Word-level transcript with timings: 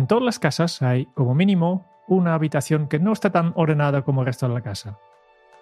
En 0.00 0.06
todas 0.06 0.24
las 0.24 0.38
casas 0.38 0.80
hay, 0.80 1.04
como 1.12 1.34
mínimo, 1.34 1.84
una 2.08 2.32
habitación 2.32 2.88
que 2.88 2.98
no 2.98 3.12
está 3.12 3.28
tan 3.28 3.52
ordenada 3.54 4.00
como 4.00 4.22
el 4.22 4.28
resto 4.28 4.48
de 4.48 4.54
la 4.54 4.62
casa. 4.62 4.96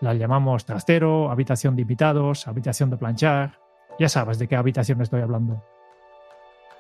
La 0.01 0.15
llamamos 0.15 0.65
trastero, 0.65 1.33
habitación 1.33 1.75
de 1.75 1.83
invitados, 1.83 2.47
habitación 2.47 2.89
de 2.89 2.99
planchar. 2.99 3.59
Ya 3.99 4.09
sabes 4.09 4.39
de 4.39 4.47
qué 4.47 4.55
habitación 4.55 5.03
estoy 5.03 5.23
hablando. 5.23 5.65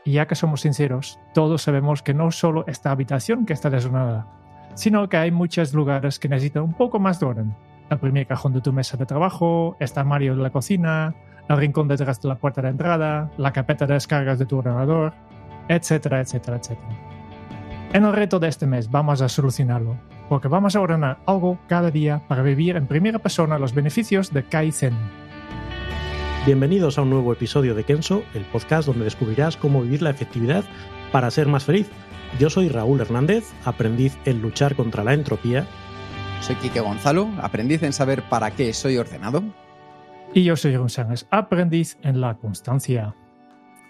Y 0.04 0.12
ya 0.12 0.28
que 0.28 0.36
somos 0.36 0.60
sinceros, 0.60 1.18
todos 1.34 1.62
sabemos 1.62 2.00
que 2.00 2.14
no 2.14 2.30
solo 2.30 2.62
esta 2.68 2.92
habitación 2.92 3.44
que 3.44 3.54
está 3.54 3.70
desordenada, 3.70 4.28
sino 4.74 5.08
que 5.08 5.16
hay 5.16 5.32
muchos 5.32 5.74
lugares 5.74 6.20
que 6.20 6.28
necesitan 6.28 6.62
un 6.62 6.74
poco 6.74 7.00
más 7.00 7.18
de 7.18 7.26
orden. 7.26 7.56
El 7.90 7.98
primer 7.98 8.28
cajón 8.28 8.52
de 8.52 8.60
tu 8.60 8.72
mesa 8.72 8.96
de 8.96 9.04
trabajo, 9.04 9.76
este 9.80 9.98
armario 9.98 10.36
de 10.36 10.42
la 10.44 10.50
cocina, 10.50 11.12
el 11.48 11.56
rincón 11.56 11.88
detrás 11.88 12.22
de 12.22 12.28
la 12.28 12.36
puerta 12.36 12.62
de 12.62 12.68
entrada, 12.68 13.32
la 13.36 13.52
carpeta 13.52 13.84
de 13.84 13.94
descargas 13.94 14.38
de 14.38 14.46
tu 14.46 14.58
ordenador, 14.58 15.12
etcétera, 15.68 16.20
etcétera, 16.20 16.58
etcétera. 16.58 17.07
En 17.94 18.04
el 18.04 18.12
reto 18.12 18.38
de 18.38 18.48
este 18.48 18.66
mes 18.66 18.90
vamos 18.90 19.22
a 19.22 19.30
solucionarlo, 19.30 19.98
porque 20.28 20.46
vamos 20.46 20.76
a 20.76 20.80
ordenar 20.80 21.20
algo 21.24 21.58
cada 21.68 21.90
día 21.90 22.22
para 22.28 22.42
vivir 22.42 22.76
en 22.76 22.86
primera 22.86 23.18
persona 23.18 23.58
los 23.58 23.72
beneficios 23.72 24.30
de 24.30 24.44
Kaizen. 24.44 24.92
Bienvenidos 26.44 26.98
a 26.98 27.02
un 27.02 27.08
nuevo 27.08 27.32
episodio 27.32 27.74
de 27.74 27.84
Kenso, 27.84 28.24
el 28.34 28.44
podcast 28.44 28.86
donde 28.86 29.04
descubrirás 29.04 29.56
cómo 29.56 29.80
vivir 29.80 30.02
la 30.02 30.10
efectividad 30.10 30.64
para 31.12 31.30
ser 31.30 31.48
más 31.48 31.64
feliz. 31.64 31.88
Yo 32.38 32.50
soy 32.50 32.68
Raúl 32.68 33.00
Hernández, 33.00 33.54
aprendiz 33.64 34.18
en 34.26 34.42
luchar 34.42 34.76
contra 34.76 35.02
la 35.02 35.14
entropía. 35.14 35.66
Soy 36.42 36.56
Quique 36.56 36.80
Gonzalo, 36.80 37.30
aprendiz 37.40 37.82
en 37.82 37.94
saber 37.94 38.22
para 38.28 38.50
qué 38.50 38.74
soy 38.74 38.98
ordenado. 38.98 39.42
Y 40.34 40.44
yo 40.44 40.56
soy 40.56 40.76
González, 40.76 41.26
aprendiz 41.30 41.96
en 42.02 42.20
la 42.20 42.36
constancia. 42.36 43.14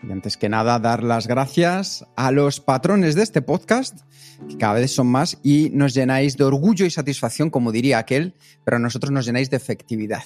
Y 0.03 0.13
antes 0.13 0.37
que 0.37 0.49
nada, 0.49 0.79
dar 0.79 1.03
las 1.03 1.27
gracias 1.27 2.07
a 2.17 2.31
los 2.31 2.61
patrones 2.61 3.15
de 3.15 3.23
este 3.23 3.43
podcast, 3.43 4.01
que 4.49 4.57
cada 4.57 4.75
vez 4.75 4.93
son 4.93 5.09
más, 5.09 5.39
y 5.43 5.71
nos 5.71 5.95
llenáis 5.95 6.37
de 6.37 6.45
orgullo 6.45 6.87
y 6.87 6.91
satisfacción, 6.91 7.51
como 7.51 7.73
diría 7.73 7.99
aquel, 7.99 8.35
pero 8.65 8.77
a 8.77 8.81
nosotros 8.81 9.11
nos 9.11 9.27
llenáis 9.27 9.51
de 9.51 9.57
efectividad. 9.57 10.23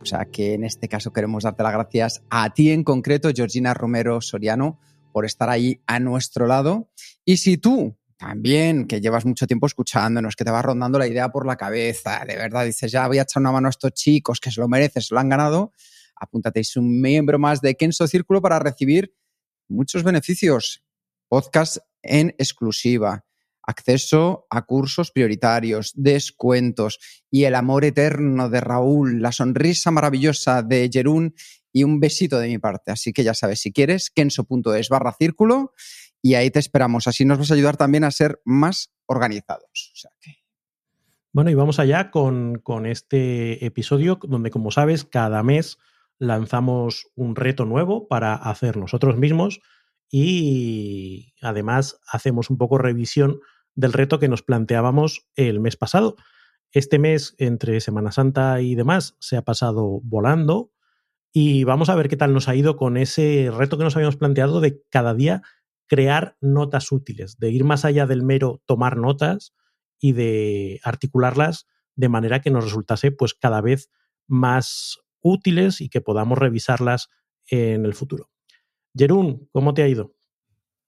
O 0.00 0.04
sea 0.04 0.26
que 0.26 0.54
en 0.54 0.64
este 0.64 0.88
caso 0.88 1.12
queremos 1.12 1.42
darte 1.42 1.62
las 1.64 1.72
gracias 1.72 2.22
a 2.30 2.54
ti 2.54 2.70
en 2.70 2.84
concreto, 2.84 3.30
Georgina 3.34 3.74
Romero 3.74 4.20
Soriano, 4.20 4.78
por 5.12 5.24
estar 5.24 5.50
ahí 5.50 5.80
a 5.86 5.98
nuestro 5.98 6.46
lado. 6.46 6.88
Y 7.24 7.38
si 7.38 7.58
tú 7.58 7.96
también, 8.16 8.86
que 8.86 9.00
llevas 9.00 9.24
mucho 9.24 9.46
tiempo 9.46 9.66
escuchándonos, 9.66 10.36
que 10.36 10.44
te 10.44 10.50
va 10.50 10.62
rondando 10.62 10.98
la 10.98 11.06
idea 11.06 11.28
por 11.30 11.46
la 11.46 11.56
cabeza, 11.56 12.24
de 12.26 12.36
verdad 12.36 12.64
dices, 12.64 12.90
ya 12.90 13.06
voy 13.06 13.18
a 13.18 13.22
echar 13.22 13.40
una 13.40 13.52
mano 13.52 13.68
a 13.68 13.70
estos 13.70 13.92
chicos 13.92 14.40
que 14.40 14.50
se 14.50 14.60
lo 14.60 14.68
merecen, 14.68 15.02
se 15.02 15.14
lo 15.14 15.20
han 15.20 15.28
ganado, 15.28 15.72
apúntate, 16.18 16.60
es 16.60 16.76
un 16.76 17.00
miembro 17.00 17.38
más 17.38 17.60
de 17.60 17.74
Kenso 17.76 18.06
Círculo 18.06 18.40
para 18.42 18.58
recibir 18.58 19.14
muchos 19.68 20.02
beneficios. 20.02 20.82
Podcast 21.28 21.78
en 22.02 22.30
exclusiva, 22.38 23.26
acceso 23.62 24.46
a 24.48 24.64
cursos 24.64 25.10
prioritarios, 25.10 25.92
descuentos 25.94 26.98
y 27.30 27.44
el 27.44 27.54
amor 27.54 27.84
eterno 27.84 28.48
de 28.48 28.60
Raúl, 28.60 29.20
la 29.20 29.30
sonrisa 29.30 29.90
maravillosa 29.90 30.62
de 30.62 30.88
Jerún 30.90 31.34
y 31.72 31.84
un 31.84 32.00
besito 32.00 32.38
de 32.38 32.48
mi 32.48 32.58
parte. 32.58 32.90
Así 32.90 33.12
que 33.12 33.24
ya 33.24 33.34
sabes, 33.34 33.60
si 33.60 33.72
quieres, 33.72 34.10
kenso.es 34.10 34.88
barra 34.88 35.14
círculo 35.18 35.74
y 36.22 36.34
ahí 36.34 36.50
te 36.50 36.58
esperamos. 36.58 37.06
Así 37.06 37.24
nos 37.26 37.38
vas 37.38 37.50
a 37.50 37.54
ayudar 37.54 37.76
también 37.76 38.04
a 38.04 38.10
ser 38.10 38.40
más 38.44 38.90
organizados. 39.06 39.92
Bueno, 41.32 41.50
y 41.50 41.54
vamos 41.54 41.78
allá 41.78 42.10
con, 42.10 42.58
con 42.60 42.86
este 42.86 43.64
episodio 43.64 44.18
donde, 44.22 44.50
como 44.50 44.70
sabes, 44.70 45.04
cada 45.04 45.42
mes 45.42 45.78
lanzamos 46.18 47.06
un 47.14 47.36
reto 47.36 47.64
nuevo 47.64 48.08
para 48.08 48.34
hacer 48.34 48.76
nosotros 48.76 49.16
mismos 49.16 49.60
y 50.10 51.34
además 51.42 52.00
hacemos 52.10 52.50
un 52.50 52.58
poco 52.58 52.78
revisión 52.78 53.40
del 53.74 53.92
reto 53.92 54.18
que 54.18 54.28
nos 54.28 54.42
planteábamos 54.42 55.28
el 55.36 55.60
mes 55.60 55.76
pasado. 55.76 56.16
Este 56.72 56.98
mes, 56.98 57.34
entre 57.38 57.80
Semana 57.80 58.12
Santa 58.12 58.60
y 58.60 58.74
demás, 58.74 59.16
se 59.20 59.36
ha 59.36 59.42
pasado 59.42 60.00
volando 60.02 60.72
y 61.32 61.64
vamos 61.64 61.88
a 61.88 61.94
ver 61.94 62.08
qué 62.08 62.16
tal 62.16 62.34
nos 62.34 62.48
ha 62.48 62.56
ido 62.56 62.76
con 62.76 62.96
ese 62.96 63.50
reto 63.56 63.78
que 63.78 63.84
nos 63.84 63.96
habíamos 63.96 64.16
planteado 64.16 64.60
de 64.60 64.82
cada 64.90 65.14
día 65.14 65.42
crear 65.86 66.36
notas 66.40 66.92
útiles, 66.92 67.38
de 67.38 67.50
ir 67.50 67.64
más 67.64 67.84
allá 67.84 68.06
del 68.06 68.22
mero 68.22 68.62
tomar 68.66 68.96
notas 68.96 69.54
y 69.98 70.12
de 70.12 70.80
articularlas 70.84 71.66
de 71.96 72.08
manera 72.08 72.40
que 72.40 72.50
nos 72.50 72.64
resultase 72.64 73.10
pues 73.10 73.34
cada 73.34 73.60
vez 73.60 73.90
más 74.26 74.98
útiles 75.20 75.80
y 75.80 75.88
que 75.88 76.00
podamos 76.00 76.38
revisarlas 76.38 77.08
en 77.46 77.84
el 77.84 77.94
futuro. 77.94 78.30
Jerún, 78.96 79.48
¿cómo 79.52 79.74
te 79.74 79.82
ha 79.82 79.88
ido? 79.88 80.14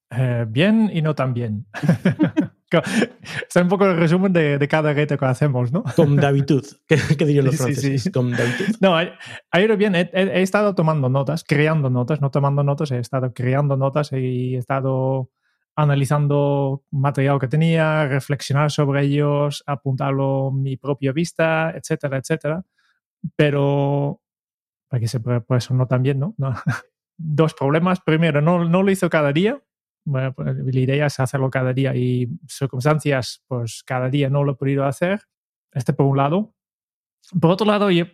Eh, 0.09 0.45
bien 0.47 0.89
y 0.93 1.01
no 1.01 1.15
tan 1.15 1.33
bien. 1.33 1.65
Está 2.71 3.61
un 3.61 3.67
poco 3.67 3.85
el 3.85 3.97
resumen 3.97 4.31
de, 4.31 4.57
de, 4.57 4.67
cada 4.67 4.93
reto 4.93 5.17
que 5.17 5.25
hacemos, 5.25 5.73
¿no? 5.73 5.83
Con 5.95 6.15
Davitud, 6.15 6.65
¿qué, 6.87 6.97
qué 7.17 7.25
dirían 7.25 7.45
los 7.45 7.57
franceses? 7.57 7.83
Sí, 7.83 7.99
sí. 7.99 8.11
Con 8.11 8.31
Davitud. 8.31 8.75
No, 8.79 8.95
ha 8.95 9.61
ido 9.61 9.75
bien. 9.75 9.93
He, 9.95 10.09
he, 10.13 10.23
he, 10.23 10.41
estado 10.41 10.73
tomando 10.73 11.09
notas, 11.09 11.43
creando 11.43 11.89
notas, 11.89 12.21
no 12.21 12.31
tomando 12.31 12.63
notas, 12.63 12.91
he 12.91 12.99
estado 12.99 13.33
creando 13.33 13.75
notas 13.75 14.13
y 14.13 14.55
he 14.55 14.57
estado 14.57 15.29
analizando 15.75 16.83
material 16.91 17.39
que 17.39 17.47
tenía, 17.47 18.07
reflexionar 18.07 18.71
sobre 18.71 19.03
ellos, 19.03 19.63
apuntarlo 19.65 20.47
a 20.47 20.51
mi 20.51 20.77
propia 20.77 21.11
vista, 21.11 21.71
etcétera, 21.71 22.17
etcétera. 22.17 22.63
Pero, 23.35 24.21
que 24.91 25.07
se 25.07 25.19
pueda 25.19 25.43
eso 25.57 25.73
no 25.73 25.87
tan 25.87 26.03
bien, 26.03 26.19
¿no? 26.19 26.35
no. 26.37 26.53
Dos 27.17 27.53
problemas. 27.53 27.99
Primero, 28.01 28.41
no, 28.41 28.65
no 28.65 28.81
lo 28.81 28.91
hizo 28.91 29.09
cada 29.09 29.31
día, 29.31 29.61
bueno, 30.03 30.33
pues, 30.33 30.55
la 30.57 30.79
idea 30.79 31.05
es 31.05 31.19
hacerlo 31.19 31.49
cada 31.49 31.73
día 31.73 31.95
y 31.95 32.27
circunstancias, 32.47 33.43
pues 33.47 33.83
cada 33.85 34.09
día 34.09 34.29
no 34.29 34.43
lo 34.43 34.53
he 34.53 34.55
podido 34.55 34.85
hacer. 34.85 35.21
Este 35.73 35.93
por 35.93 36.05
un 36.05 36.17
lado. 36.17 36.53
Por 37.39 37.51
otro 37.51 37.67
lado, 37.67 37.91
yo, 37.91 38.05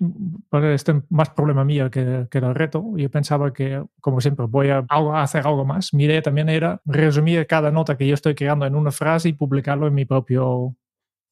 pues, 0.50 0.64
este 0.66 0.92
es 0.92 0.98
más 1.10 1.30
problema 1.30 1.64
mío 1.64 1.90
que, 1.90 2.28
que 2.30 2.38
el 2.40 2.56
reto. 2.56 2.84
Yo 2.98 3.10
pensaba 3.10 3.54
que, 3.54 3.84
como 4.02 4.20
siempre, 4.22 4.46
voy 4.48 4.70
a, 4.70 4.86
hacer 5.22 5.48
algo 5.48 5.66
más. 5.66 5.94
Mi 5.94 6.04
idea 6.04 6.22
también 6.22 6.50
era 6.50 6.82
resumir 6.86 7.48
cada 7.48 7.72
nota 7.72 7.98
que 7.98 8.06
yo 8.06 8.14
estoy 8.14 8.36
creando 8.36 8.66
en 8.66 8.76
una 8.76 8.92
frase 8.92 9.30
y 9.30 9.34
publicarlo 9.34 9.88
en 9.88 9.94
mi 9.94 10.06
propio 10.06 10.76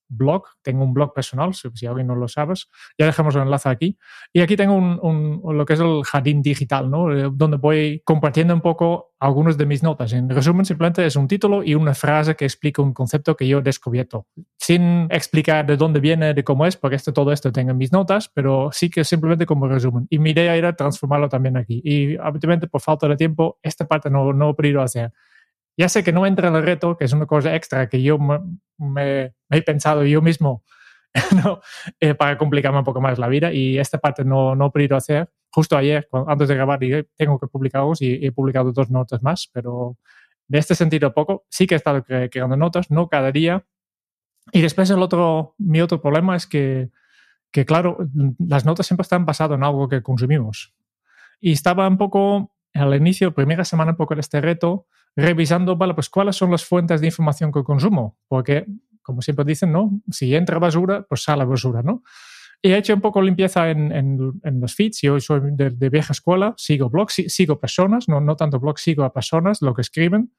blog, 0.08 0.44
tengo 0.62 0.84
un 0.84 0.94
blog 0.94 1.14
personal, 1.14 1.54
si, 1.54 1.70
si, 1.74 1.86
alguien 1.86 2.08
no 2.08 2.16
lo 2.16 2.28
sabes, 2.28 2.70
ya 2.98 3.06
dejamos 3.06 3.36
el 3.36 3.44
enlace 3.44 3.70
aquí. 3.70 3.98
Y 4.34 4.42
aquí 4.42 4.56
tengo 4.56 4.74
un, 4.74 5.00
un, 5.02 5.58
lo 5.58 5.66
que 5.66 5.74
es 5.74 5.80
el 5.80 6.04
jardín 6.04 6.42
digital, 6.42 6.90
¿no? 6.90 7.12
Eh, 7.12 7.30
donde 7.32 7.58
voy 7.58 8.02
compartiendo 8.06 8.54
un 8.54 8.62
poco 8.62 9.14
algunas 9.20 9.58
de 9.58 9.66
mis 9.66 9.82
notas. 9.82 10.14
En 10.14 10.30
resumen, 10.30 10.66
simplemente 10.66 11.06
es 11.06 11.16
un 11.16 11.28
título 11.28 11.64
y 11.64 11.76
una 11.76 11.94
frase 11.94 12.36
que 12.36 12.46
explica 12.46 12.82
un 12.82 12.94
concepto 12.94 13.36
que 13.36 13.48
yo 13.48 13.60
he 13.60 13.62
descubierto, 13.62 14.28
sin 14.58 15.08
explicar 15.10 15.66
de 15.66 15.78
dónde 15.78 16.00
viene, 16.00 16.34
de 16.34 16.44
cómo 16.44 16.66
es, 16.66 16.78
porque 16.78 16.96
esto, 16.96 17.14
todo 17.14 17.32
esto 17.32 17.52
tengo 17.52 17.72
en 17.72 17.78
mis 17.78 17.92
notas, 17.92 18.30
pero 18.34 18.70
sí 18.72 18.90
que 18.90 19.04
simplemente 19.04 19.46
como 19.46 19.68
resumen. 19.68 20.08
Y 20.10 20.20
mi 20.20 20.32
idea 20.32 20.56
era 20.56 20.76
transformarlo 20.76 21.30
también 21.30 21.58
aquí. 21.58 21.82
Y 21.84 22.18
habitualmente, 22.18 22.68
por 22.68 22.82
falta 22.82 23.08
de 23.08 23.16
tiempo, 23.16 23.60
esta 23.62 23.88
parte 23.88 24.10
no, 24.10 24.34
no 24.34 24.52
he 24.52 24.54
podido 24.54 24.82
hacer. 24.82 25.12
Ya 25.78 25.90
sé 25.90 26.04
que 26.04 26.14
no 26.14 26.26
entra 26.26 26.48
en 26.48 26.56
el 26.56 26.64
reto, 26.64 26.98
que 26.98 27.06
es 27.06 27.14
una 27.14 27.26
cosa 27.26 27.56
extra 27.56 27.90
que 27.90 28.02
yo 28.02 28.18
me, 28.18 28.40
me, 28.78 29.34
me 29.50 29.58
he 29.58 29.62
pensado 29.62 30.04
yo 30.06 30.22
mismo 30.22 30.64
¿no? 31.44 31.62
eh, 32.00 32.14
para 32.14 32.38
complicarme 32.38 32.80
un 32.80 32.84
poco 32.84 33.02
más 33.02 33.18
la 33.20 33.28
vida 33.28 33.52
y 33.54 33.78
esta 33.78 33.98
parte 33.98 34.24
no, 34.24 34.56
no 34.56 34.68
he 34.68 34.72
podido 34.72 34.98
hacer. 34.98 35.30
Justo 35.50 35.78
ayer, 35.78 36.08
cuando, 36.10 36.30
antes 36.30 36.48
de 36.48 36.56
grabar, 36.56 36.80
dije, 36.80 37.08
tengo 37.16 37.40
que 37.40 37.48
publicar 37.48 37.82
algo 37.82 37.94
y 38.00 38.26
he 38.26 38.32
publicado 38.32 38.72
dos 38.72 38.90
notas 38.90 39.22
más, 39.24 39.50
pero 39.54 39.98
de 40.48 40.60
este 40.60 40.76
sentido 40.76 41.14
poco. 41.14 41.46
Sí 41.50 41.68
que 41.68 41.76
he 41.76 41.78
estado 41.78 42.04
cre 42.04 42.30
creando 42.30 42.58
notas, 42.58 42.92
no 42.92 43.08
cada 43.08 43.32
día. 43.32 43.66
Y 44.52 44.62
después 44.62 44.90
el 44.90 45.02
otro, 45.02 45.56
mi 45.58 45.82
otro 45.82 46.02
problema 46.02 46.36
es 46.36 46.46
que, 46.46 46.90
que, 47.52 47.66
claro, 47.66 47.98
las 48.38 48.66
notas 48.66 48.86
siempre 48.86 49.04
están 49.04 49.26
basadas 49.26 49.58
en 49.58 49.64
algo 49.64 49.88
que 49.88 50.04
consumimos. 50.04 50.74
Y 51.40 51.54
estaba 51.54 51.88
un 51.88 51.98
poco 51.98 52.54
al 52.74 52.94
inicio, 52.94 53.34
primera 53.34 53.64
semana 53.64 53.92
un 53.92 53.98
poco 53.98 54.16
de 54.16 54.22
este 54.22 54.42
reto, 54.42 54.88
revisando, 55.16 55.76
vale, 55.76 55.94
pues 55.94 56.10
cuáles 56.10 56.36
son 56.36 56.52
las 56.52 56.66
fuentes 56.66 57.02
de 57.02 57.08
información 57.08 57.52
que 57.52 57.64
consumo, 57.64 58.18
porque, 58.28 58.66
como 59.02 59.22
siempre 59.22 59.46
dicen, 59.46 59.72
¿no? 59.72 60.02
Si 60.12 60.36
entra 60.36 60.60
basura, 60.60 61.06
pues 61.08 61.24
sale 61.24 61.46
basura, 61.46 61.82
¿no? 61.82 62.04
Y 62.62 62.72
he 62.72 62.78
hecho 62.78 62.94
un 62.94 63.02
poco 63.02 63.22
limpieza 63.22 63.70
en, 63.70 63.92
en, 63.92 64.60
los 64.60 64.74
feeds. 64.74 65.02
Yo 65.02 65.20
soy 65.20 65.42
de, 65.52 65.90
vieja 65.90 66.14
escuela, 66.14 66.56
sigo 66.58 66.90
blogs, 66.90 67.24
sigo 67.28 67.60
personas, 67.60 68.10
no, 68.10 68.20
no 68.20 68.36
tanto 68.36 68.60
blogs, 68.60 68.82
sigo 68.82 69.04
a 69.04 69.14
personas, 69.14 69.62
lo 69.62 69.74
que 69.74 69.82
escriben. 69.82 70.34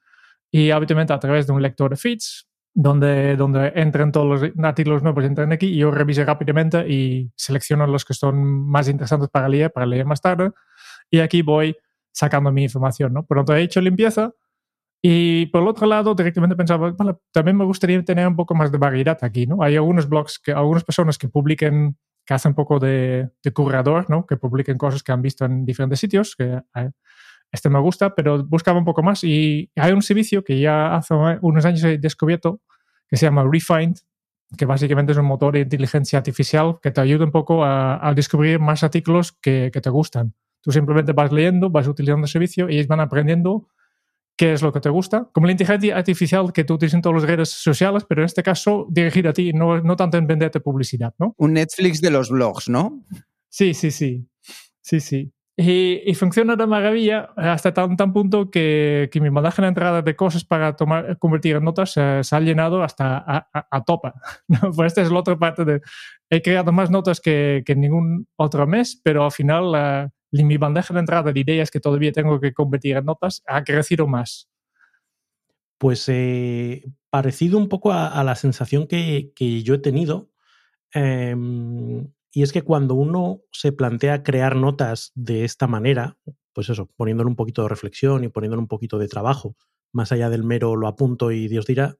Y 0.51 0.71
habitualmente 0.71 1.13
a 1.13 1.19
través 1.19 1.47
de 1.47 1.53
un 1.53 1.61
lector 1.61 1.91
de 1.91 1.95
feeds, 1.95 2.49
donde, 2.73 3.37
donde 3.37 3.71
entran 3.75 4.11
todos 4.11 4.41
los 4.41 4.51
artículos 4.61 5.03
nuevos, 5.03 5.23
entran 5.23 5.51
aquí 5.51 5.67
y 5.67 5.77
yo 5.77 5.89
reviso 5.89 6.23
rápidamente 6.25 6.87
y 6.87 7.31
selecciono 7.35 7.87
los 7.87 8.03
que 8.03 8.13
son 8.13 8.43
más 8.67 8.89
interesantes 8.89 9.29
para 9.29 9.47
leer, 9.47 9.71
para 9.71 9.85
leer 9.85 10.05
más 10.05 10.21
tarde. 10.21 10.51
Y 11.09 11.19
aquí 11.19 11.41
voy 11.41 11.77
sacando 12.11 12.51
mi 12.51 12.63
información, 12.63 13.13
¿no? 13.13 13.25
Por 13.25 13.37
lo 13.37 13.45
tanto, 13.45 13.55
he 13.57 13.63
hecho 13.63 13.79
limpieza 13.79 14.33
y 15.01 15.45
por 15.47 15.61
el 15.61 15.67
otro 15.67 15.85
lado, 15.85 16.15
directamente 16.15 16.55
pensaba, 16.55 16.95
también 17.31 17.57
me 17.57 17.65
gustaría 17.65 18.03
tener 18.03 18.27
un 18.27 18.35
poco 18.35 18.55
más 18.55 18.71
de 18.71 18.77
variedad 18.77 19.17
aquí, 19.21 19.45
¿no? 19.45 19.61
Hay 19.61 19.75
algunos 19.75 20.09
blogs, 20.09 20.39
que, 20.39 20.51
algunas 20.51 20.83
personas 20.83 21.17
que 21.17 21.29
publiquen, 21.29 21.97
que 22.25 22.33
hacen 22.33 22.51
un 22.51 22.55
poco 22.55 22.79
de, 22.79 23.29
de 23.43 23.51
curador, 23.51 24.09
¿no? 24.09 24.25
Que 24.25 24.37
publiquen 24.37 24.77
cosas 24.77 25.03
que 25.03 25.11
han 25.11 25.21
visto 25.21 25.45
en 25.45 25.65
diferentes 25.65 25.99
sitios, 25.99 26.35
que 26.35 26.61
eh, 26.75 26.91
este 27.51 27.69
me 27.69 27.79
gusta, 27.79 28.13
pero 28.15 28.43
buscaba 28.43 28.79
un 28.79 28.85
poco 28.85 29.03
más 29.03 29.23
y 29.23 29.71
hay 29.75 29.93
un 29.93 30.01
servicio 30.01 30.43
que 30.43 30.59
ya 30.59 30.95
hace 30.95 31.13
unos 31.41 31.65
años 31.65 31.83
he 31.83 31.97
descubierto 31.97 32.61
que 33.07 33.15
se 33.15 33.25
llama 33.25 33.47
Refind, 33.49 33.97
que 34.57 34.65
básicamente 34.65 35.13
es 35.13 35.17
un 35.17 35.25
motor 35.25 35.53
de 35.53 35.61
inteligencia 35.61 36.19
artificial 36.19 36.79
que 36.81 36.91
te 36.91 36.99
ayuda 36.99 37.23
un 37.23 37.31
poco 37.31 37.63
a, 37.63 38.11
descubrir 38.15 38.59
más 38.59 38.83
artículos 38.83 39.31
que, 39.31 39.69
que, 39.71 39.79
te 39.79 39.89
gustan. 39.89 40.33
Tú 40.61 40.71
simplemente 40.71 41.13
vas 41.13 41.31
leyendo, 41.31 41.69
vas 41.69 41.87
utilizando 41.87 42.25
el 42.25 42.29
servicio 42.29 42.69
y 42.69 42.75
ellos 42.75 42.87
van 42.87 42.99
aprendiendo 42.99 43.67
qué 44.37 44.53
es 44.53 44.61
lo 44.61 44.71
que 44.71 44.79
te 44.79 44.89
gusta. 44.89 45.27
Como 45.33 45.47
la 45.47 45.51
inteligencia 45.51 45.97
artificial 45.97 46.53
que 46.53 46.63
tú 46.63 46.75
utilizas 46.75 46.95
en 46.95 47.01
todas 47.01 47.21
las 47.21 47.29
redes 47.29 47.49
sociales, 47.49 48.05
pero 48.07 48.21
en 48.21 48.25
este 48.25 48.43
caso 48.43 48.87
dirigida 48.89 49.31
a 49.31 49.33
ti, 49.33 49.51
no, 49.51 49.81
no 49.81 49.95
tanto 49.95 50.17
en 50.17 50.27
venderte 50.27 50.59
publicidad, 50.59 51.13
¿no? 51.17 51.33
Un 51.37 51.53
Netflix 51.53 51.99
de 51.99 52.11
los 52.11 52.29
blogs, 52.29 52.69
¿no? 52.69 53.03
Sí, 53.49 53.73
sí, 53.73 53.91
sí. 53.91 54.29
Sí, 54.81 54.99
sí. 54.99 55.33
Y, 55.59 56.13
funciona 56.13 56.55
de 56.55 56.67
maravilla 56.67 57.31
hasta 57.35 57.73
tan, 57.73 57.97
tan 57.97 58.13
punto 58.13 58.51
que, 58.51 59.09
que, 59.11 59.19
mi 59.19 59.29
bandeja 59.29 59.63
de 59.63 59.69
entrada 59.69 60.01
de 60.03 60.15
cosas 60.15 60.45
para 60.45 60.75
tomar, 60.75 61.17
convertir 61.17 61.55
en 61.55 61.63
notas 61.63 61.93
se 61.93 62.01
ha 62.35 62.39
llenado 62.39 62.83
hasta 62.83 63.17
a, 63.17 63.67
a, 63.71 63.83
topa. 63.83 64.13
pues 64.75 64.87
esta 64.87 65.01
es 65.01 65.11
la 65.11 65.19
otra 65.19 65.35
parte 65.35 65.65
de... 65.65 65.81
He 66.29 66.43
creado 66.43 66.71
más 66.71 66.91
notas 66.91 67.19
que, 67.19 67.63
que 67.65 67.75
ningún 67.75 68.27
otro 68.35 68.67
mes, 68.67 69.01
pero 69.03 69.25
al 69.25 69.31
final 69.31 70.11
mi 70.31 70.57
bandeja 70.57 70.93
de 70.93 70.99
entrada 70.99 71.31
de 71.31 71.39
ideas 71.39 71.71
que 71.71 71.79
todavía 71.79 72.11
tengo 72.11 72.39
que 72.39 72.53
convertir 72.53 72.97
en 72.97 73.05
notas 73.05 73.43
ha 73.47 73.63
crecido 73.63 74.07
más. 74.07 74.49
Pues 75.77 76.07
eh, 76.09 76.83
parecido 77.09 77.57
un 77.57 77.69
poco 77.69 77.93
a, 77.93 78.23
la 78.23 78.35
sensación 78.35 78.87
que, 78.87 79.31
yo 79.63 79.75
he 79.75 79.79
tenido. 79.79 80.29
Eh, 80.93 81.35
y 82.31 82.43
es 82.43 82.51
que 82.51 82.61
cuando 82.61 82.93
uno 82.93 83.41
se 83.51 83.71
plantea 83.71 84.21
crear 84.21 84.55
notas 84.55 85.11
de 85.15 85.43
esta 85.43 85.65
manera, 85.65 86.17
pues 86.53 86.69
eso, 86.69 86.87
poniéndole 86.95 87.29
un 87.29 87.35
poquito 87.35 87.63
de 87.63 87.69
reflexión 87.69 88.23
y 88.23 88.29
poniéndole 88.29 88.61
un 88.61 88.67
poquito 88.67 88.99
de 88.99 89.07
trabajo, 89.07 89.55
más 89.91 90.11
allá 90.11 90.29
del 90.29 90.43
mero 90.43 90.75
lo 90.75 90.87
apunto 90.87 91.31
y 91.31 91.47
Dios 91.47 91.65
dirá, 91.65 91.97